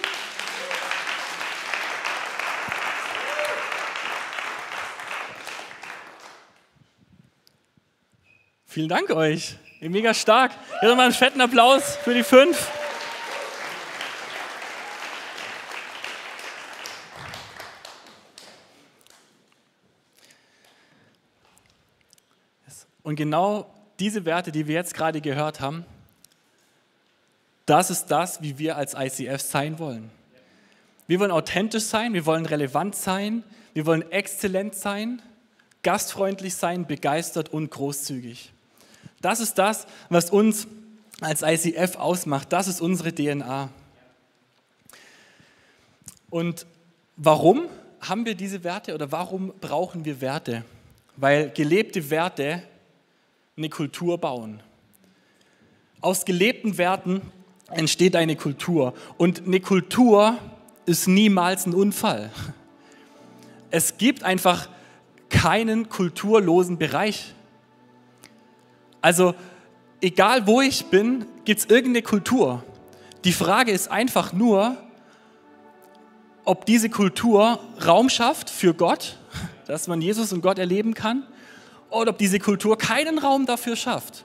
Vielen 8.75 8.89
Dank 8.89 9.11
euch. 9.11 9.57
Mega 9.81 10.13
stark. 10.13 10.51
Hier 10.81 10.89
nochmal 10.89 11.05
einen 11.05 11.15
fetten 11.15 11.41
Applaus 11.41 11.95
für 11.95 12.13
die 12.13 12.25
fünf. 12.25 12.69
Und 23.05 23.15
genau 23.15 23.73
diese 24.01 24.25
Werte, 24.25 24.51
die 24.51 24.67
wir 24.67 24.75
jetzt 24.75 24.93
gerade 24.93 25.21
gehört 25.21 25.61
haben, 25.61 25.87
das 27.67 27.91
ist 27.91 28.07
das, 28.07 28.43
wie 28.43 28.59
wir 28.59 28.77
als 28.77 28.95
ICF 28.95 29.41
sein 29.41 29.79
wollen. 29.79 30.11
Wir 31.07 31.21
wollen 31.21 31.31
authentisch 31.31 31.85
sein, 31.85 32.13
wir 32.13 32.27
wollen 32.27 32.45
relevant 32.45 32.97
sein, 32.97 33.45
wir 33.73 33.87
wollen 33.87 34.11
exzellent 34.11 34.75
sein, 34.75 35.23
gastfreundlich 35.85 36.57
sein, 36.57 36.89
begeistert 36.89 37.51
und 37.51 37.71
großzügig. 37.71 38.51
Das 39.25 39.41
ist 39.41 39.55
das, 39.55 39.87
was 40.11 40.29
uns 40.29 40.67
als 41.23 41.41
ICF 41.41 41.97
ausmacht. 41.97 42.53
Das 42.53 42.69
ist 42.69 42.83
unsere 42.83 43.15
DNA. 43.15 43.71
Und 46.29 46.67
warum 47.17 47.63
haben 48.01 48.27
wir 48.27 48.35
diese 48.35 48.65
Werte 48.65 48.95
oder 48.95 49.11
warum 49.13 49.55
brauchen 49.63 50.05
wir 50.05 50.21
Werte? 50.21 50.63
Weil 51.17 51.49
gelebte 51.51 52.11
Werte 52.11 52.63
eine 53.57 53.71
Kultur 53.71 54.19
bauen. 54.19 54.61
Aus 56.03 56.27
gelebten 56.27 56.77
Werten 56.77 57.23
entsteht 57.71 58.17
eine 58.17 58.37
Kultur. 58.37 58.93
Und 59.17 59.47
eine 59.47 59.61
Kultur 59.61 60.37
ist 60.85 61.09
niemals 61.09 61.65
ein 61.65 61.73
Unfall. 61.73 62.31
Es 63.71 63.97
gibt 63.97 64.23
einfach 64.23 64.69
keinen 65.31 65.89
kulturlosen 65.89 66.77
Bereich. 66.77 67.35
Also 69.05 69.35
egal 70.01 70.47
wo 70.47 70.63
ich 70.63 70.87
bin, 70.87 71.27
gibt 71.45 71.61
es 71.61 71.67
irgendeine 71.67 72.01
Kultur. 72.01 72.65
Die 73.25 73.35
Frage 73.35 73.71
ist 73.71 73.91
einfach 73.91 74.33
nur, 74.33 74.79
ob 76.47 76.65
diese 76.65 76.89
Kultur 76.89 77.61
Raum 77.87 78.09
schafft 78.09 78.49
für 78.49 78.73
Gott, 78.73 79.19
dass 79.67 79.89
man 79.89 80.01
Jesus 80.01 80.33
und 80.33 80.41
Gott 80.41 80.59
erleben 80.59 80.95
kann, 80.95 81.23
oder 81.91 82.13
ob 82.13 82.19
diese 82.19 82.39
Kultur 82.39 82.79
keinen 82.79 83.19
Raum 83.19 83.45
dafür 83.45 83.77
schafft. 83.77 84.25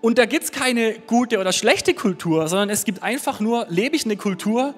Und 0.00 0.16
da 0.16 0.24
gibt 0.24 0.44
es 0.44 0.50
keine 0.50 0.98
gute 1.00 1.38
oder 1.38 1.52
schlechte 1.52 1.92
Kultur, 1.92 2.48
sondern 2.48 2.70
es 2.70 2.84
gibt 2.84 3.02
einfach 3.02 3.40
nur, 3.40 3.66
lebe 3.68 3.94
ich 3.94 4.06
eine 4.06 4.16
Kultur, 4.16 4.74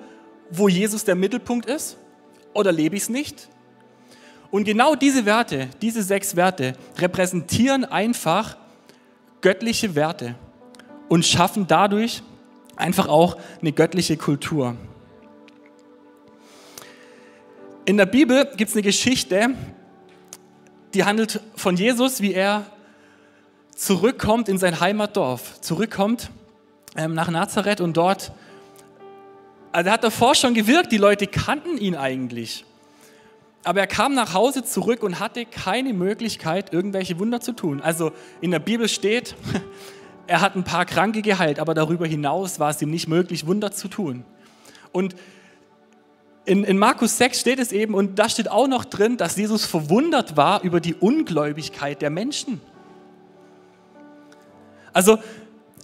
wo 0.50 0.66
Jesus 0.66 1.04
der 1.04 1.14
Mittelpunkt 1.14 1.66
ist, 1.66 1.98
oder 2.52 2.72
lebe 2.72 2.96
ich 2.96 3.02
es 3.02 3.08
nicht? 3.08 3.48
Und 4.54 4.62
genau 4.62 4.94
diese 4.94 5.26
Werte, 5.26 5.68
diese 5.82 6.04
sechs 6.04 6.36
Werte, 6.36 6.74
repräsentieren 6.98 7.84
einfach 7.84 8.56
göttliche 9.40 9.96
Werte 9.96 10.36
und 11.08 11.26
schaffen 11.26 11.66
dadurch 11.66 12.22
einfach 12.76 13.08
auch 13.08 13.36
eine 13.60 13.72
göttliche 13.72 14.16
Kultur. 14.16 14.76
In 17.84 17.96
der 17.96 18.06
Bibel 18.06 18.48
gibt 18.56 18.68
es 18.68 18.76
eine 18.76 18.82
Geschichte, 18.82 19.56
die 20.94 21.02
handelt 21.02 21.40
von 21.56 21.76
Jesus, 21.76 22.20
wie 22.20 22.32
er 22.32 22.64
zurückkommt 23.74 24.48
in 24.48 24.58
sein 24.58 24.78
Heimatdorf, 24.78 25.60
zurückkommt 25.62 26.30
ähm, 26.94 27.12
nach 27.14 27.28
Nazareth 27.28 27.80
und 27.80 27.96
dort, 27.96 28.30
also 29.72 29.88
er 29.88 29.94
hat 29.94 30.04
davor 30.04 30.36
schon 30.36 30.54
gewirkt, 30.54 30.92
die 30.92 30.98
Leute 30.98 31.26
kannten 31.26 31.76
ihn 31.76 31.96
eigentlich. 31.96 32.64
Aber 33.64 33.80
er 33.80 33.86
kam 33.86 34.14
nach 34.14 34.34
Hause 34.34 34.62
zurück 34.62 35.02
und 35.02 35.18
hatte 35.20 35.46
keine 35.46 35.94
Möglichkeit, 35.94 36.72
irgendwelche 36.72 37.18
Wunder 37.18 37.40
zu 37.40 37.52
tun. 37.52 37.80
Also 37.80 38.12
in 38.42 38.50
der 38.50 38.58
Bibel 38.58 38.88
steht, 38.88 39.34
er 40.26 40.42
hat 40.42 40.54
ein 40.54 40.64
paar 40.64 40.84
Kranke 40.84 41.22
geheilt, 41.22 41.58
aber 41.58 41.72
darüber 41.72 42.06
hinaus 42.06 42.60
war 42.60 42.70
es 42.70 42.82
ihm 42.82 42.90
nicht 42.90 43.08
möglich, 43.08 43.46
Wunder 43.46 43.72
zu 43.72 43.88
tun. 43.88 44.24
Und 44.92 45.16
in, 46.44 46.62
in, 46.62 46.76
Markus 46.76 47.16
6 47.16 47.40
steht 47.40 47.58
es 47.58 47.72
eben, 47.72 47.94
und 47.94 48.18
da 48.18 48.28
steht 48.28 48.50
auch 48.50 48.68
noch 48.68 48.84
drin, 48.84 49.16
dass 49.16 49.36
Jesus 49.36 49.64
verwundert 49.64 50.36
war 50.36 50.62
über 50.62 50.78
die 50.78 50.94
Ungläubigkeit 50.94 52.02
der 52.02 52.10
Menschen. 52.10 52.60
Also 54.92 55.18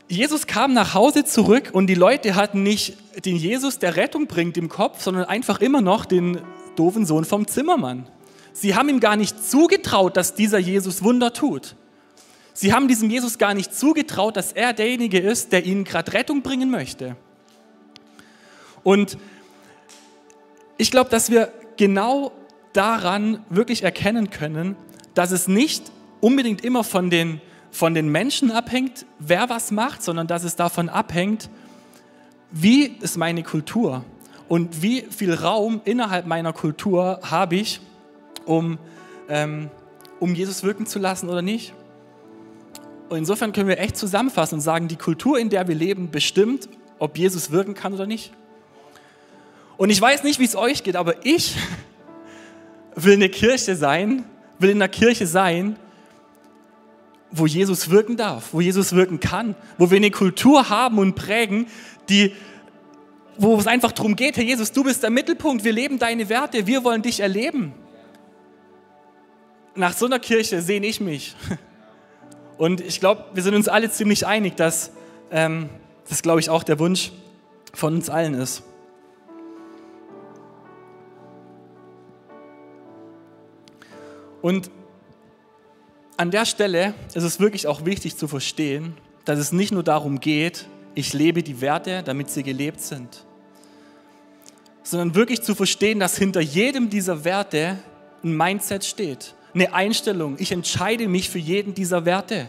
Jesus 0.07 0.47
kam 0.47 0.75
nach 0.75 0.93
Hause 0.93 1.25
zurück 1.25 1.71
und 1.73 1.87
die 1.87 1.95
Leute 1.95 2.35
hatten 2.35 2.63
nicht 2.63 2.97
den 3.25 3.37
Jesus, 3.37 3.79
der 3.79 3.97
Rettung 3.97 4.27
bringt, 4.27 4.59
im 4.59 4.69
Kopf, 4.69 5.03
sondern 5.03 5.25
einfach 5.25 5.61
immer 5.61 5.81
noch 5.81 6.05
den 6.05 6.41
doofen 6.81 7.05
Sohn 7.05 7.27
vom 7.27 7.47
Zimmermann. 7.47 8.07
Sie 8.55 8.75
haben 8.75 8.89
ihm 8.89 9.01
gar 9.01 9.17
nicht 9.17 9.45
zugetraut, 9.45 10.17
dass 10.17 10.35
dieser 10.35 10.59
Jesus 10.59 11.05
Wunder 11.05 11.33
tut. 11.35 11.77
Sie 12.55 12.73
haben 12.73 12.89
diesem 12.89 13.11
Jesus 13.11 13.39
gar 13.39 13.55
nicht 13.55 13.75
zugetraut, 13.75 14.37
dass 14.37 14.53
er 14.53 14.73
derjenige 14.73 15.19
ist, 15.19 15.53
der 15.53 15.65
ihnen 15.65 15.85
gerade 15.85 16.13
Rettung 16.15 16.43
bringen 16.43 16.71
möchte. 16.71 17.17
Und 18.83 19.19
ich 20.79 20.91
glaube, 20.91 21.11
dass 21.11 21.31
wir 21.31 21.53
genau 21.77 22.33
daran 22.73 23.45
wirklich 23.51 23.83
erkennen 23.83 24.31
können, 24.31 24.75
dass 25.15 25.31
es 25.33 25.49
nicht 25.49 25.93
unbedingt 26.21 26.65
immer 26.65 26.83
von 26.83 27.11
den, 27.11 27.43
von 27.71 27.95
den 27.95 28.09
Menschen 28.09 28.51
abhängt, 28.51 29.05
wer 29.19 29.51
was 29.51 29.71
macht, 29.71 30.03
sondern 30.03 30.27
dass 30.27 30.45
es 30.45 30.57
davon 30.57 30.89
abhängt, 30.89 31.51
wie 32.51 32.87
ist 32.87 33.19
meine 33.19 33.43
Kultur 33.43 34.05
und 34.51 34.83
wie 34.83 35.03
viel 35.03 35.33
Raum 35.33 35.81
innerhalb 35.85 36.27
meiner 36.27 36.53
Kultur 36.53 37.21
habe 37.23 37.55
ich, 37.55 37.81
um, 38.47 38.79
ähm, 39.29 39.71
um 40.19 40.35
Jesus 40.35 40.65
wirken 40.65 40.87
zu 40.87 40.99
lassen 40.99 41.29
oder 41.29 41.41
nicht. 41.41 41.73
Und 43.11 43.19
insofern 43.19 43.53
können 43.53 43.69
wir 43.69 43.79
echt 43.79 43.97
zusammenfassen 43.97 44.57
und 44.57 44.61
sagen, 44.61 44.89
die 44.89 44.97
Kultur, 44.97 45.39
in 45.39 45.51
der 45.51 45.69
wir 45.69 45.77
leben, 45.77 46.11
bestimmt, 46.11 46.69
ob 46.99 47.17
Jesus 47.17 47.53
wirken 47.53 47.75
kann 47.75 47.95
oder 47.95 48.09
nicht. 48.09 48.33
Und 49.77 49.91
ich 49.91 50.01
weiß 50.01 50.25
nicht, 50.25 50.41
wie 50.41 50.47
es 50.47 50.57
euch 50.57 50.83
geht, 50.83 50.97
aber 50.97 51.25
ich 51.25 51.55
will 52.97 53.13
eine 53.13 53.29
Kirche 53.29 53.77
sein, 53.77 54.25
will 54.59 54.71
in 54.71 54.79
einer 54.79 54.89
Kirche 54.89 55.29
sein, 55.29 55.77
wo 57.31 57.47
Jesus 57.47 57.89
wirken 57.89 58.17
darf, 58.17 58.49
wo 58.51 58.61
Jesus 58.61 58.97
wirken 58.97 59.21
kann, 59.21 59.55
wo 59.79 59.93
wir 59.93 59.97
eine 59.97 60.11
Kultur 60.11 60.71
haben 60.71 60.99
und 60.99 61.15
prägen, 61.15 61.69
die 62.09 62.35
wo 63.43 63.57
es 63.59 63.67
einfach 63.67 63.93
darum 63.93 64.17
geht, 64.17 64.37
Herr 64.37 64.45
Jesus, 64.45 64.71
du 64.71 64.85
bist 64.85 65.03
der 65.03 65.09
Mittelpunkt, 65.09 65.65
wir 65.65 65.73
leben 65.73 65.99
deine 65.99 66.29
Werte, 66.29 66.67
wir 66.67 66.85
wollen 66.85 67.01
dich 67.01 67.21
erleben. 67.21 67.73
Nach 69.75 69.95
so 69.95 70.05
einer 70.05 70.19
Kirche 70.19 70.61
sehne 70.61 70.87
ich 70.87 71.01
mich. 71.01 71.35
Und 72.59 72.83
ich 72.83 73.01
glaube, 73.01 73.25
wir 73.33 73.43
sind 73.43 73.55
uns 73.55 73.67
alle 73.67 73.91
ziemlich 73.91 74.27
einig, 74.27 74.57
dass 74.57 74.93
ähm, 75.31 75.71
das, 76.07 76.21
glaube 76.21 76.41
ich, 76.41 76.51
auch 76.51 76.63
der 76.63 76.79
Wunsch 76.79 77.13
von 77.73 77.95
uns 77.95 78.11
allen 78.11 78.35
ist. 78.35 78.63
Und 84.43 84.71
an 86.19 86.31
der 86.31 86.45
Stelle 86.45 86.93
ist 87.15 87.23
es 87.23 87.41
wirklich 87.41 87.67
auch 87.67 87.87
wichtig 87.87 88.19
zu 88.19 88.29
verstehen, 88.29 88.99
dass 89.25 89.39
es 89.39 89.53
nicht 89.53 89.73
nur 89.73 89.83
darum 89.83 90.21
geht, 90.21 90.67
ich 90.95 91.15
lebe 91.15 91.43
die 91.43 91.63
Werte, 91.63 92.03
damit 92.03 92.29
sie 92.29 92.43
gelebt 92.43 92.81
sind, 92.81 93.25
sondern 94.83 95.15
wirklich 95.15 95.43
zu 95.43 95.55
verstehen, 95.55 96.01
dass 96.01 96.17
hinter 96.17 96.41
jedem 96.41 96.91
dieser 96.91 97.25
Werte 97.25 97.79
ein 98.23 98.37
Mindset 98.37 98.85
steht, 98.85 99.35
eine 99.55 99.73
Einstellung. 99.73 100.37
Ich 100.39 100.53
entscheide 100.53 101.09
mich 101.09 101.31
für 101.31 101.39
jeden 101.39 101.75
dieser 101.75 102.05
Werte. 102.05 102.49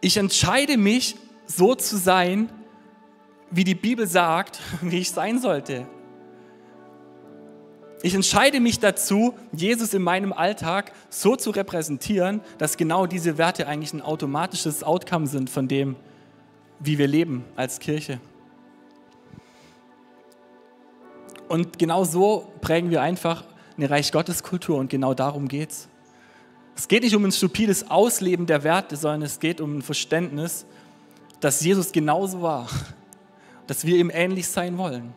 Ich 0.00 0.16
entscheide 0.16 0.76
mich, 0.76 1.16
so 1.46 1.74
zu 1.74 1.96
sein, 1.96 2.48
wie 3.50 3.64
die 3.64 3.74
Bibel 3.74 4.06
sagt, 4.06 4.60
wie 4.82 4.98
ich 4.98 5.10
sein 5.10 5.40
sollte. 5.40 5.86
Ich 8.02 8.14
entscheide 8.14 8.60
mich 8.60 8.78
dazu, 8.78 9.34
Jesus 9.52 9.94
in 9.94 10.02
meinem 10.02 10.32
Alltag 10.32 10.92
so 11.08 11.34
zu 11.34 11.50
repräsentieren, 11.50 12.40
dass 12.58 12.76
genau 12.76 13.06
diese 13.06 13.38
Werte 13.38 13.66
eigentlich 13.66 13.94
ein 13.94 14.02
automatisches 14.02 14.84
Outcome 14.84 15.26
sind 15.26 15.48
von 15.48 15.66
dem, 15.66 15.96
wie 16.78 16.98
wir 16.98 17.08
leben 17.08 17.44
als 17.56 17.80
Kirche. 17.80 18.20
Und 21.48 21.78
genau 21.78 22.04
so 22.04 22.52
prägen 22.60 22.90
wir 22.90 23.02
einfach 23.02 23.44
eine 23.76 23.90
Reich 23.90 24.10
Gottes 24.10 24.42
Kultur 24.42 24.78
und 24.78 24.90
genau 24.90 25.14
darum 25.14 25.48
geht 25.48 25.70
es. 25.70 25.88
Geht 26.88 27.02
nicht 27.02 27.14
um 27.14 27.24
ein 27.24 27.32
stupides 27.32 27.90
Ausleben 27.90 28.46
der 28.46 28.62
Werte, 28.64 28.96
sondern 28.96 29.22
es 29.22 29.40
geht 29.40 29.60
um 29.60 29.78
ein 29.78 29.82
Verständnis, 29.82 30.66
dass 31.40 31.60
Jesus 31.60 31.92
genauso 31.92 32.42
war, 32.42 32.68
dass 33.66 33.84
wir 33.84 33.96
ihm 33.96 34.10
ähnlich 34.12 34.48
sein 34.48 34.76
wollen 34.78 35.14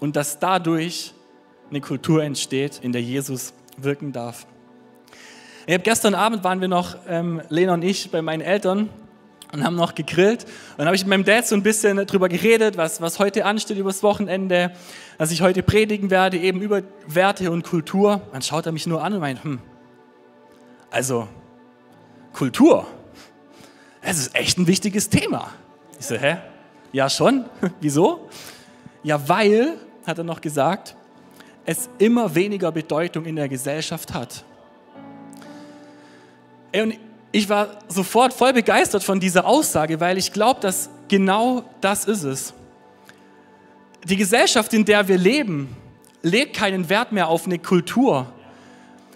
und 0.00 0.16
dass 0.16 0.38
dadurch 0.38 1.14
eine 1.70 1.80
Kultur 1.80 2.22
entsteht, 2.22 2.80
in 2.82 2.92
der 2.92 3.02
Jesus 3.02 3.54
wirken 3.76 4.12
darf. 4.12 4.46
Ich 5.66 5.74
habe 5.74 5.84
gestern 5.84 6.14
Abend 6.14 6.44
waren 6.44 6.60
wir 6.60 6.68
noch, 6.68 6.96
ähm, 7.06 7.40
Lena 7.48 7.74
und 7.74 7.82
ich, 7.82 8.10
bei 8.10 8.20
meinen 8.20 8.40
Eltern 8.40 8.88
und 9.52 9.64
haben 9.64 9.76
noch 9.76 9.94
gegrillt. 9.94 10.44
Und 10.44 10.78
dann 10.78 10.86
habe 10.86 10.96
ich 10.96 11.02
mit 11.02 11.10
meinem 11.10 11.24
Dad 11.24 11.46
so 11.46 11.54
ein 11.54 11.62
bisschen 11.62 11.98
darüber 11.98 12.28
geredet, 12.28 12.76
was, 12.76 13.00
was 13.00 13.18
heute 13.18 13.44
ansteht 13.44 13.76
übers 13.76 14.02
Wochenende, 14.02 14.72
dass 15.18 15.30
ich 15.30 15.42
heute 15.42 15.62
predigen 15.62 16.10
werde, 16.10 16.38
eben 16.38 16.60
über 16.60 16.82
Werte 17.06 17.50
und 17.50 17.62
Kultur. 17.62 18.22
Dann 18.32 18.42
schaut 18.42 18.66
er 18.66 18.72
mich 18.72 18.86
nur 18.86 19.04
an 19.04 19.12
und 19.12 19.20
meint, 19.20 19.44
hm, 19.44 19.60
also 20.90 21.28
Kultur, 22.32 22.86
das 24.00 24.18
ist 24.18 24.34
echt 24.34 24.58
ein 24.58 24.66
wichtiges 24.66 25.10
Thema. 25.10 25.50
Ich 26.00 26.06
so, 26.06 26.16
hä? 26.16 26.38
Ja 26.92 27.08
schon. 27.08 27.44
Wieso? 27.80 28.28
Ja, 29.02 29.28
weil, 29.28 29.74
hat 30.06 30.18
er 30.18 30.24
noch 30.24 30.40
gesagt, 30.40 30.96
es 31.64 31.88
immer 31.98 32.34
weniger 32.34 32.72
Bedeutung 32.72 33.26
in 33.26 33.36
der 33.36 33.48
Gesellschaft 33.48 34.14
hat. 34.14 34.44
Und 36.74 36.96
ich 37.32 37.48
war 37.48 37.78
sofort 37.88 38.34
voll 38.34 38.52
begeistert 38.52 39.02
von 39.02 39.18
dieser 39.18 39.46
Aussage, 39.46 39.98
weil 40.00 40.18
ich 40.18 40.32
glaube, 40.32 40.60
dass 40.60 40.90
genau 41.08 41.64
das 41.80 42.04
ist 42.04 42.22
es. 42.24 42.54
Die 44.04 44.16
Gesellschaft, 44.16 44.72
in 44.74 44.84
der 44.84 45.08
wir 45.08 45.16
leben, 45.16 45.74
legt 46.22 46.54
keinen 46.54 46.88
Wert 46.88 47.12
mehr 47.12 47.28
auf 47.28 47.46
eine 47.46 47.58
Kultur. 47.58 48.30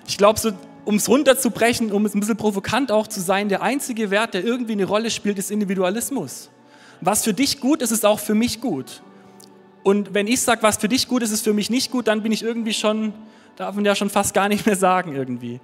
Ich 0.09 0.17
glaube, 0.17 0.41
so, 0.41 0.53
um 0.85 0.97
es 0.97 1.09
runterzubrechen, 1.09 1.93
um 1.93 2.07
es 2.07 2.15
ein 2.15 2.21
bisschen 2.21 2.37
provokant 2.37 2.91
auch 2.91 3.07
zu 3.07 3.21
sein, 3.21 3.49
der 3.49 3.63
einzige 3.63 4.11
Wert, 4.11 4.33
der 4.35 4.45
irgendwie 4.45 4.73
eine 4.73 4.85
Rolle 4.85 5.11
spielt, 5.11 5.39
ist 5.39 5.51
Individualismus. 5.51 6.49
Was 7.01 7.25
für 7.25 7.35
dich 7.35 7.61
gut 7.61 7.83
ist, 7.83 7.91
ist 7.91 8.07
auch 8.07 8.21
für 8.21 8.35
mich 8.35 8.61
gut. 8.61 9.03
Und 9.83 10.15
wenn 10.15 10.27
ich 10.27 10.41
sage, 10.41 10.63
was 10.63 10.79
für 10.79 10.89
dich 10.89 11.07
gut 11.07 11.23
ist, 11.23 11.33
ist 11.33 11.45
für 11.45 11.53
mich 11.53 11.69
nicht 11.69 11.91
gut, 11.91 12.07
dann 12.07 12.23
bin 12.23 12.33
ich 12.33 12.43
irgendwie 12.43 12.73
schon, 12.73 13.13
darf 13.57 13.75
man 13.75 13.85
ja 13.85 13.95
schon 13.95 14.09
fast 14.09 14.33
gar 14.33 14.49
nicht 14.49 14.65
mehr 14.65 14.77
sagen 14.77 15.15
irgendwie. 15.15 15.61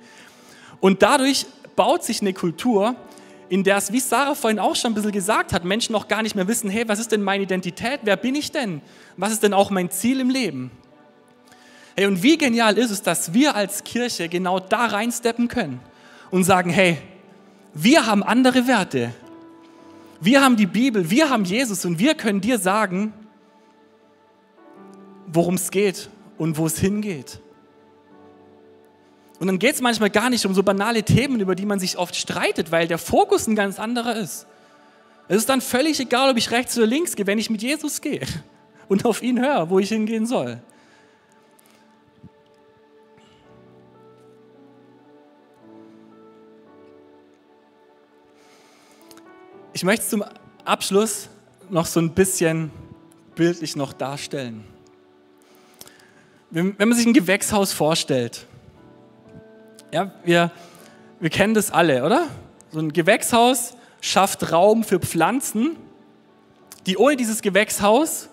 Und 0.80 1.02
dadurch 1.02 1.46
baut 1.76 2.04
sich 2.04 2.20
eine 2.20 2.32
Kultur, 2.32 2.96
in 3.48 3.64
der 3.64 3.76
es, 3.76 3.92
wie 3.92 4.00
Sarah 4.00 4.34
vorhin 4.34 4.58
auch 4.58 4.76
schon 4.76 4.92
ein 4.92 4.94
bisschen 4.94 5.12
gesagt 5.12 5.52
hat, 5.52 5.64
Menschen 5.64 5.92
noch 5.92 6.08
gar 6.08 6.22
nicht 6.22 6.34
mehr 6.34 6.48
wissen, 6.48 6.70
hey, 6.70 6.88
was 6.88 6.98
ist 6.98 7.12
denn 7.12 7.22
meine 7.22 7.42
Identität? 7.42 8.00
Wer 8.02 8.16
bin 8.16 8.34
ich 8.34 8.50
denn? 8.50 8.80
Was 9.16 9.32
ist 9.32 9.42
denn 9.42 9.52
auch 9.52 9.70
mein 9.70 9.90
Ziel 9.90 10.20
im 10.20 10.30
Leben? 10.30 10.70
Hey, 11.94 12.06
und 12.06 12.22
wie 12.22 12.38
genial 12.38 12.78
ist 12.78 12.90
es, 12.90 13.02
dass 13.02 13.34
wir 13.34 13.54
als 13.54 13.84
Kirche 13.84 14.28
genau 14.28 14.58
da 14.58 14.86
reinsteppen 14.86 15.48
können 15.48 15.80
und 16.30 16.44
sagen, 16.44 16.70
hey, 16.70 16.96
wir 17.74 18.06
haben 18.06 18.22
andere 18.22 18.66
Werte. 18.66 19.12
Wir 20.20 20.42
haben 20.42 20.56
die 20.56 20.66
Bibel, 20.66 21.10
wir 21.10 21.28
haben 21.28 21.44
Jesus 21.44 21.84
und 21.84 21.98
wir 21.98 22.14
können 22.14 22.40
dir 22.40 22.58
sagen, 22.58 23.12
worum 25.26 25.56
es 25.56 25.70
geht 25.70 26.08
und 26.38 26.56
wo 26.56 26.66
es 26.66 26.78
hingeht. 26.78 27.40
Und 29.42 29.48
dann 29.48 29.58
geht 29.58 29.74
es 29.74 29.80
manchmal 29.80 30.08
gar 30.08 30.30
nicht 30.30 30.46
um 30.46 30.54
so 30.54 30.62
banale 30.62 31.02
Themen, 31.02 31.40
über 31.40 31.56
die 31.56 31.66
man 31.66 31.80
sich 31.80 31.98
oft 31.98 32.14
streitet, 32.14 32.70
weil 32.70 32.86
der 32.86 32.96
Fokus 32.96 33.48
ein 33.48 33.56
ganz 33.56 33.80
anderer 33.80 34.14
ist. 34.14 34.46
Es 35.26 35.38
ist 35.38 35.48
dann 35.48 35.60
völlig 35.60 35.98
egal, 35.98 36.30
ob 36.30 36.36
ich 36.36 36.52
rechts 36.52 36.78
oder 36.78 36.86
links 36.86 37.16
gehe, 37.16 37.26
wenn 37.26 37.40
ich 37.40 37.50
mit 37.50 37.60
Jesus 37.60 38.00
gehe 38.00 38.20
und 38.88 39.04
auf 39.04 39.20
ihn 39.20 39.40
höre, 39.40 39.68
wo 39.68 39.80
ich 39.80 39.88
hingehen 39.88 40.26
soll. 40.26 40.62
Ich 49.72 49.82
möchte 49.82 50.06
zum 50.06 50.24
Abschluss 50.64 51.30
noch 51.68 51.86
so 51.86 51.98
ein 51.98 52.10
bisschen 52.10 52.70
bildlich 53.34 53.74
noch 53.74 53.92
darstellen. 53.92 54.62
Wenn 56.50 56.76
man 56.78 56.94
sich 56.94 57.06
ein 57.06 57.12
Gewächshaus 57.12 57.72
vorstellt, 57.72 58.46
ja, 59.92 60.10
wir, 60.24 60.50
wir 61.20 61.30
kennen 61.30 61.54
das 61.54 61.70
alle, 61.70 62.04
oder? 62.04 62.26
So 62.70 62.80
ein 62.80 62.92
Gewächshaus 62.92 63.76
schafft 64.00 64.50
Raum 64.50 64.84
für 64.84 64.98
Pflanzen, 64.98 65.76
die 66.86 66.96
ohne 66.96 67.16
dieses 67.16 67.42
Gewächshaus, 67.42 68.28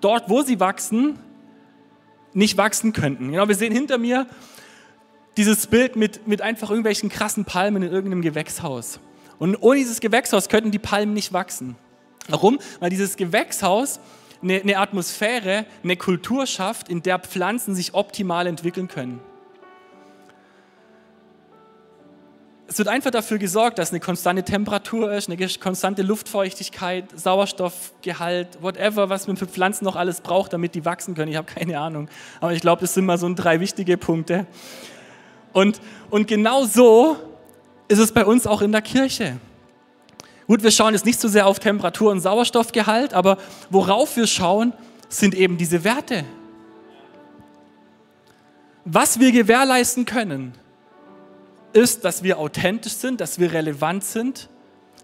dort 0.00 0.28
wo 0.28 0.42
sie 0.42 0.60
wachsen, 0.60 1.18
nicht 2.32 2.56
wachsen 2.56 2.92
könnten. 2.92 3.32
Genau, 3.32 3.48
wir 3.48 3.56
sehen 3.56 3.72
hinter 3.72 3.98
mir 3.98 4.26
dieses 5.36 5.66
Bild 5.66 5.96
mit, 5.96 6.28
mit 6.28 6.42
einfach 6.42 6.68
irgendwelchen 6.68 7.08
krassen 7.08 7.44
Palmen 7.44 7.82
in 7.82 7.90
irgendeinem 7.90 8.22
Gewächshaus. 8.22 9.00
Und 9.38 9.56
ohne 9.56 9.78
dieses 9.78 10.00
Gewächshaus 10.00 10.48
könnten 10.48 10.70
die 10.70 10.78
Palmen 10.78 11.14
nicht 11.14 11.32
wachsen. 11.32 11.76
Warum? 12.28 12.58
Weil 12.78 12.90
dieses 12.90 13.16
Gewächshaus 13.16 14.00
eine, 14.42 14.60
eine 14.60 14.78
Atmosphäre, 14.78 15.64
eine 15.82 15.96
Kultur 15.96 16.46
schafft, 16.46 16.88
in 16.88 17.02
der 17.02 17.18
Pflanzen 17.18 17.74
sich 17.74 17.94
optimal 17.94 18.46
entwickeln 18.46 18.86
können. 18.86 19.20
Es 22.70 22.78
wird 22.78 22.86
einfach 22.86 23.10
dafür 23.10 23.38
gesorgt, 23.38 23.80
dass 23.80 23.90
eine 23.90 23.98
konstante 23.98 24.44
Temperatur 24.44 25.12
ist, 25.12 25.28
eine 25.28 25.48
konstante 25.58 26.02
Luftfeuchtigkeit, 26.02 27.04
Sauerstoffgehalt, 27.18 28.62
whatever, 28.62 29.08
was 29.08 29.26
man 29.26 29.36
für 29.36 29.48
Pflanzen 29.48 29.84
noch 29.84 29.96
alles 29.96 30.20
braucht, 30.20 30.52
damit 30.52 30.76
die 30.76 30.84
wachsen 30.84 31.16
können. 31.16 31.32
Ich 31.32 31.36
habe 31.36 31.52
keine 31.52 31.80
Ahnung. 31.80 32.08
Aber 32.40 32.52
ich 32.52 32.60
glaube, 32.60 32.82
das 32.82 32.94
sind 32.94 33.06
mal 33.06 33.18
so 33.18 33.28
drei 33.34 33.58
wichtige 33.58 33.96
Punkte. 33.96 34.46
Und, 35.52 35.80
und 36.10 36.28
genau 36.28 36.62
so 36.64 37.16
ist 37.88 37.98
es 37.98 38.12
bei 38.12 38.24
uns 38.24 38.46
auch 38.46 38.62
in 38.62 38.70
der 38.70 38.82
Kirche. 38.82 39.38
Gut, 40.46 40.62
wir 40.62 40.70
schauen 40.70 40.94
jetzt 40.94 41.04
nicht 41.04 41.18
so 41.18 41.26
sehr 41.26 41.48
auf 41.48 41.58
Temperatur 41.58 42.12
und 42.12 42.20
Sauerstoffgehalt, 42.20 43.14
aber 43.14 43.38
worauf 43.70 44.16
wir 44.16 44.28
schauen, 44.28 44.74
sind 45.08 45.34
eben 45.34 45.56
diese 45.58 45.82
Werte. 45.82 46.24
Was 48.84 49.18
wir 49.18 49.32
gewährleisten 49.32 50.04
können, 50.04 50.54
ist, 51.72 52.04
dass 52.04 52.22
wir 52.22 52.38
authentisch 52.38 52.94
sind, 52.94 53.20
dass 53.20 53.38
wir 53.38 53.52
relevant 53.52 54.04
sind, 54.04 54.48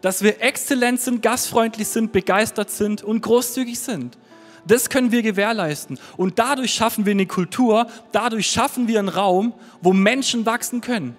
dass 0.00 0.22
wir 0.22 0.42
exzellent 0.42 1.00
sind, 1.00 1.22
gastfreundlich 1.22 1.88
sind, 1.88 2.12
begeistert 2.12 2.70
sind 2.70 3.02
und 3.02 3.22
großzügig 3.22 3.78
sind. 3.78 4.18
Das 4.66 4.90
können 4.90 5.12
wir 5.12 5.22
gewährleisten. 5.22 5.98
Und 6.16 6.38
dadurch 6.38 6.72
schaffen 6.72 7.06
wir 7.06 7.12
eine 7.12 7.26
Kultur, 7.26 7.86
dadurch 8.12 8.48
schaffen 8.48 8.88
wir 8.88 8.98
einen 8.98 9.08
Raum, 9.08 9.54
wo 9.80 9.92
Menschen 9.92 10.44
wachsen 10.44 10.80
können. 10.80 11.16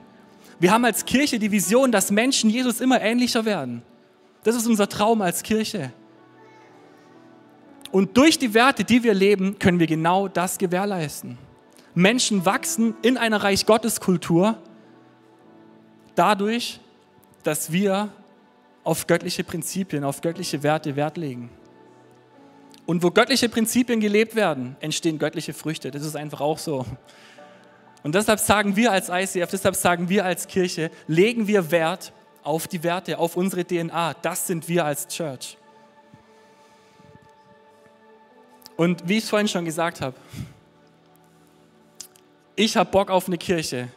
Wir 0.60 0.72
haben 0.72 0.86
als 0.86 1.06
Kirche 1.06 1.40
die 1.40 1.52
Vision, 1.52 1.92
dass 1.92 2.12
Menschen 2.12 2.50
Jesus 2.50 2.82
immer 2.82 3.02
ähnlicher 3.02 3.46
werden. 3.46 3.84
Das 4.44 4.56
ist 4.56 4.68
unser 4.68 4.90
Traum 4.90 5.22
als 5.22 5.44
Kirche. 5.44 5.94
Und 7.92 8.18
durch 8.18 8.38
die 8.38 8.54
Werte, 8.54 8.84
die 8.84 9.04
wir 9.04 9.14
leben, 9.14 9.60
können 9.60 9.80
wir 9.80 9.88
genau 9.88 10.28
das 10.28 10.58
gewährleisten. 10.58 11.38
Menschen 11.94 12.46
wachsen 12.46 12.96
in 13.02 13.18
einer 13.18 13.44
Reich 13.44 13.66
Gottes 13.66 14.00
Kultur 14.02 14.58
dadurch, 16.18 16.80
dass 17.44 17.72
wir 17.72 18.10
auf 18.84 19.08
göttliche 19.08 19.44
Prinzipien, 19.44 20.04
auf 20.04 20.22
göttliche 20.22 20.64
Werte 20.64 20.96
Wert 20.96 21.18
legen. 21.18 21.50
Und 22.86 23.04
wo 23.04 23.12
göttliche 23.12 23.50
Prinzipien 23.50 24.00
gelebt 24.00 24.36
werden, 24.36 24.78
entstehen 24.80 25.20
göttliche 25.20 25.54
Früchte. 25.54 25.92
Das 25.92 26.04
ist 26.04 26.16
einfach 26.16 26.40
auch 26.40 26.58
so. 26.58 26.86
Und 28.04 28.16
deshalb 28.16 28.40
sagen 28.40 28.76
wir 28.76 28.92
als 28.92 29.10
ICF, 29.10 29.50
deshalb 29.52 29.76
sagen 29.76 30.08
wir 30.08 30.24
als 30.24 30.48
Kirche, 30.48 30.90
legen 31.08 31.48
wir 31.48 31.70
Wert 31.72 32.14
auf 32.44 32.68
die 32.68 32.82
Werte, 32.84 33.20
auf 33.20 33.36
unsere 33.36 33.66
DNA. 33.66 34.14
Das 34.22 34.48
sind 34.48 34.70
wir 34.70 34.86
als 34.86 35.08
Church. 35.10 35.58
Und 38.78 39.08
wie 39.10 39.18
ich 39.18 39.26
es 39.26 39.30
vorhin 39.30 39.50
schon 39.50 39.66
gesagt 39.66 40.00
habe, 40.00 40.16
ich 42.56 42.78
habe 42.78 42.90
Bock 42.90 43.10
auf 43.10 43.28
eine 43.28 43.38
Kirche, 43.38 43.90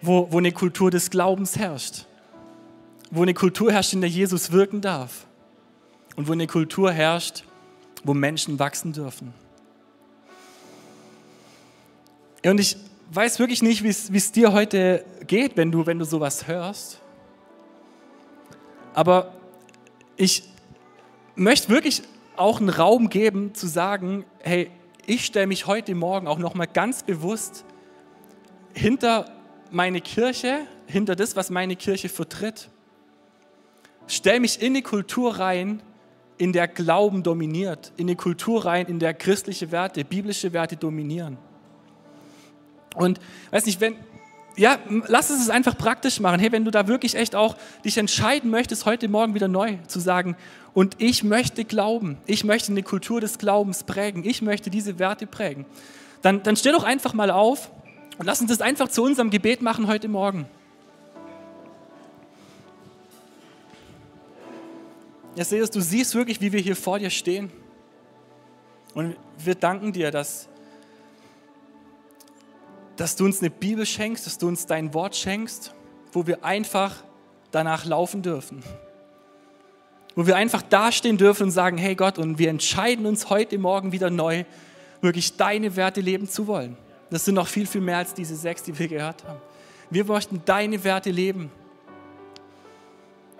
wo, 0.00 0.30
wo 0.30 0.38
eine 0.38 0.52
Kultur 0.52 0.90
des 0.90 1.10
Glaubens 1.10 1.56
herrscht. 1.56 2.06
Wo 3.10 3.22
eine 3.22 3.34
Kultur 3.34 3.72
herrscht, 3.72 3.92
in 3.92 4.00
der 4.00 4.10
Jesus 4.10 4.52
wirken 4.52 4.80
darf. 4.80 5.26
Und 6.16 6.28
wo 6.28 6.32
eine 6.32 6.46
Kultur 6.46 6.92
herrscht, 6.92 7.44
wo 8.04 8.14
Menschen 8.14 8.58
wachsen 8.58 8.92
dürfen. 8.92 9.32
Und 12.44 12.60
ich 12.60 12.76
weiß 13.10 13.38
wirklich 13.38 13.62
nicht, 13.62 13.82
wie 13.82 13.88
es 13.88 14.32
dir 14.32 14.52
heute 14.52 15.04
geht, 15.26 15.56
wenn 15.56 15.72
du, 15.72 15.86
wenn 15.86 15.98
du 15.98 16.04
sowas 16.04 16.46
hörst. 16.46 17.00
Aber 18.94 19.32
ich 20.16 20.44
möchte 21.34 21.68
wirklich 21.68 22.02
auch 22.36 22.60
einen 22.60 22.68
Raum 22.68 23.08
geben, 23.08 23.54
zu 23.54 23.66
sagen, 23.66 24.24
hey, 24.40 24.70
ich 25.06 25.24
stelle 25.24 25.46
mich 25.46 25.66
heute 25.66 25.94
Morgen 25.94 26.28
auch 26.28 26.38
nochmal 26.38 26.66
ganz 26.66 27.02
bewusst 27.02 27.64
hinter 28.74 29.26
meine 29.70 30.00
Kirche, 30.00 30.66
hinter 30.86 31.16
das, 31.16 31.36
was 31.36 31.50
meine 31.50 31.76
Kirche 31.76 32.08
vertritt. 32.08 32.68
Stell 34.06 34.40
mich 34.40 34.62
in 34.62 34.74
die 34.74 34.82
Kultur 34.82 35.38
rein, 35.38 35.82
in 36.38 36.52
der 36.52 36.68
Glauben 36.68 37.22
dominiert, 37.22 37.92
in 37.96 38.06
die 38.06 38.14
Kultur 38.14 38.64
rein, 38.64 38.86
in 38.86 38.98
der 38.98 39.12
christliche 39.12 39.70
Werte, 39.70 40.04
biblische 40.04 40.52
Werte 40.52 40.76
dominieren. 40.76 41.36
Und 42.94 43.20
weiß 43.50 43.66
nicht, 43.66 43.80
wenn, 43.80 43.96
ja, 44.56 44.78
lass 45.06 45.30
es 45.30 45.50
einfach 45.50 45.76
praktisch 45.76 46.20
machen. 46.20 46.40
Hey, 46.40 46.50
wenn 46.52 46.64
du 46.64 46.70
da 46.70 46.88
wirklich 46.88 47.14
echt 47.14 47.34
auch 47.34 47.56
dich 47.84 47.98
entscheiden 47.98 48.50
möchtest, 48.50 48.86
heute 48.86 49.08
Morgen 49.08 49.34
wieder 49.34 49.48
neu 49.48 49.78
zu 49.86 50.00
sagen, 50.00 50.36
und 50.74 50.96
ich 50.98 51.24
möchte 51.24 51.64
glauben, 51.64 52.18
ich 52.26 52.44
möchte 52.44 52.72
eine 52.72 52.82
Kultur 52.82 53.20
des 53.20 53.38
Glaubens 53.38 53.84
prägen, 53.84 54.24
ich 54.24 54.42
möchte 54.42 54.70
diese 54.70 54.98
Werte 54.98 55.26
prägen, 55.26 55.66
dann, 56.22 56.42
dann 56.42 56.56
steh 56.56 56.72
doch 56.72 56.84
einfach 56.84 57.14
mal 57.14 57.30
auf 57.30 57.70
und 58.18 58.26
lass 58.26 58.40
uns 58.40 58.50
das 58.50 58.60
einfach 58.60 58.88
zu 58.88 59.04
unserem 59.04 59.30
Gebet 59.30 59.62
machen 59.62 59.86
heute 59.86 60.08
Morgen. 60.08 60.46
Ja, 65.36 65.44
Seus, 65.44 65.70
du 65.70 65.80
siehst 65.80 66.16
wirklich, 66.16 66.40
wie 66.40 66.52
wir 66.52 66.58
hier 66.58 66.74
vor 66.74 66.98
dir 66.98 67.10
stehen. 67.10 67.52
Und 68.92 69.16
wir 69.38 69.54
danken 69.54 69.92
dir, 69.92 70.10
dass, 70.10 70.48
dass 72.96 73.14
du 73.14 73.24
uns 73.24 73.38
eine 73.40 73.50
Bibel 73.50 73.86
schenkst, 73.86 74.26
dass 74.26 74.36
du 74.36 74.48
uns 74.48 74.66
dein 74.66 74.92
Wort 74.94 75.14
schenkst, 75.14 75.72
wo 76.10 76.26
wir 76.26 76.44
einfach 76.44 77.04
danach 77.52 77.84
laufen 77.84 78.22
dürfen. 78.22 78.64
Wo 80.16 80.26
wir 80.26 80.34
einfach 80.34 80.62
dastehen 80.62 81.18
dürfen 81.18 81.44
und 81.44 81.50
sagen, 81.52 81.78
hey 81.78 81.94
Gott, 81.94 82.18
und 82.18 82.40
wir 82.40 82.50
entscheiden 82.50 83.06
uns 83.06 83.30
heute 83.30 83.58
Morgen 83.58 83.92
wieder 83.92 84.10
neu, 84.10 84.42
wirklich 85.02 85.36
deine 85.36 85.76
Werte 85.76 86.00
leben 86.00 86.28
zu 86.28 86.48
wollen. 86.48 86.76
Das 87.10 87.24
sind 87.24 87.34
noch 87.34 87.48
viel, 87.48 87.66
viel 87.66 87.80
mehr 87.80 87.98
als 87.98 88.14
diese 88.14 88.36
sechs, 88.36 88.62
die 88.62 88.78
wir 88.78 88.88
gehört 88.88 89.24
haben. 89.24 89.38
Wir 89.90 90.04
möchten 90.04 90.42
deine 90.44 90.82
Werte 90.84 91.10
leben. 91.10 91.50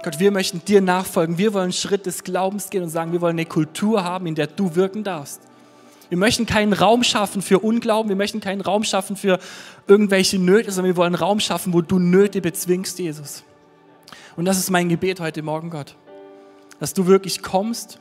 Gott, 0.02 0.18
wir 0.18 0.30
möchten 0.30 0.64
dir 0.64 0.80
nachfolgen. 0.80 1.38
Wir 1.38 1.52
wollen 1.52 1.64
einen 1.64 1.72
Schritt 1.72 2.06
des 2.06 2.24
Glaubens 2.24 2.70
gehen 2.70 2.82
und 2.82 2.88
sagen, 2.88 3.12
wir 3.12 3.20
wollen 3.20 3.36
eine 3.36 3.46
Kultur 3.46 4.04
haben, 4.04 4.26
in 4.26 4.34
der 4.34 4.46
du 4.46 4.74
wirken 4.74 5.04
darfst. 5.04 5.42
Wir 6.08 6.16
möchten 6.16 6.46
keinen 6.46 6.72
Raum 6.72 7.02
schaffen 7.02 7.42
für 7.42 7.58
Unglauben, 7.58 8.08
wir 8.08 8.16
möchten 8.16 8.40
keinen 8.40 8.62
Raum 8.62 8.82
schaffen 8.82 9.14
für 9.16 9.38
irgendwelche 9.86 10.38
Nöte, 10.38 10.70
sondern 10.70 10.94
wir 10.94 10.96
wollen 10.96 11.14
einen 11.14 11.22
Raum 11.22 11.38
schaffen, 11.38 11.74
wo 11.74 11.82
du 11.82 11.98
Nöte 11.98 12.40
bezwingst, 12.40 12.98
Jesus. 12.98 13.44
Und 14.36 14.46
das 14.46 14.58
ist 14.58 14.70
mein 14.70 14.88
Gebet 14.88 15.20
heute 15.20 15.42
Morgen, 15.42 15.68
Gott. 15.68 15.96
Dass 16.80 16.94
du 16.94 17.06
wirklich 17.06 17.42
kommst, 17.42 17.98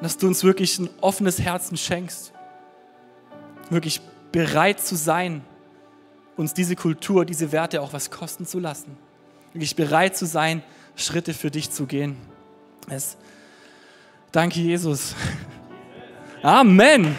dass 0.00 0.16
du 0.16 0.26
uns 0.26 0.42
wirklich 0.42 0.78
ein 0.78 0.88
offenes 1.02 1.40
Herzen 1.40 1.76
schenkst. 1.76 2.32
Wirklich 3.68 4.00
bereit 4.32 4.80
zu 4.80 4.96
sein, 4.96 5.42
uns 6.36 6.54
diese 6.54 6.76
Kultur, 6.76 7.24
diese 7.24 7.52
Werte 7.52 7.82
auch 7.82 7.92
was 7.92 8.10
kosten 8.10 8.46
zu 8.46 8.58
lassen. 8.58 8.96
Wirklich 9.52 9.76
bereit 9.76 10.16
zu 10.16 10.26
sein, 10.26 10.62
Schritte 10.96 11.34
für 11.34 11.50
dich 11.50 11.70
zu 11.70 11.86
gehen. 11.86 12.16
Es, 12.88 13.16
danke, 14.32 14.60
Jesus. 14.60 15.14
Amen. 16.42 17.16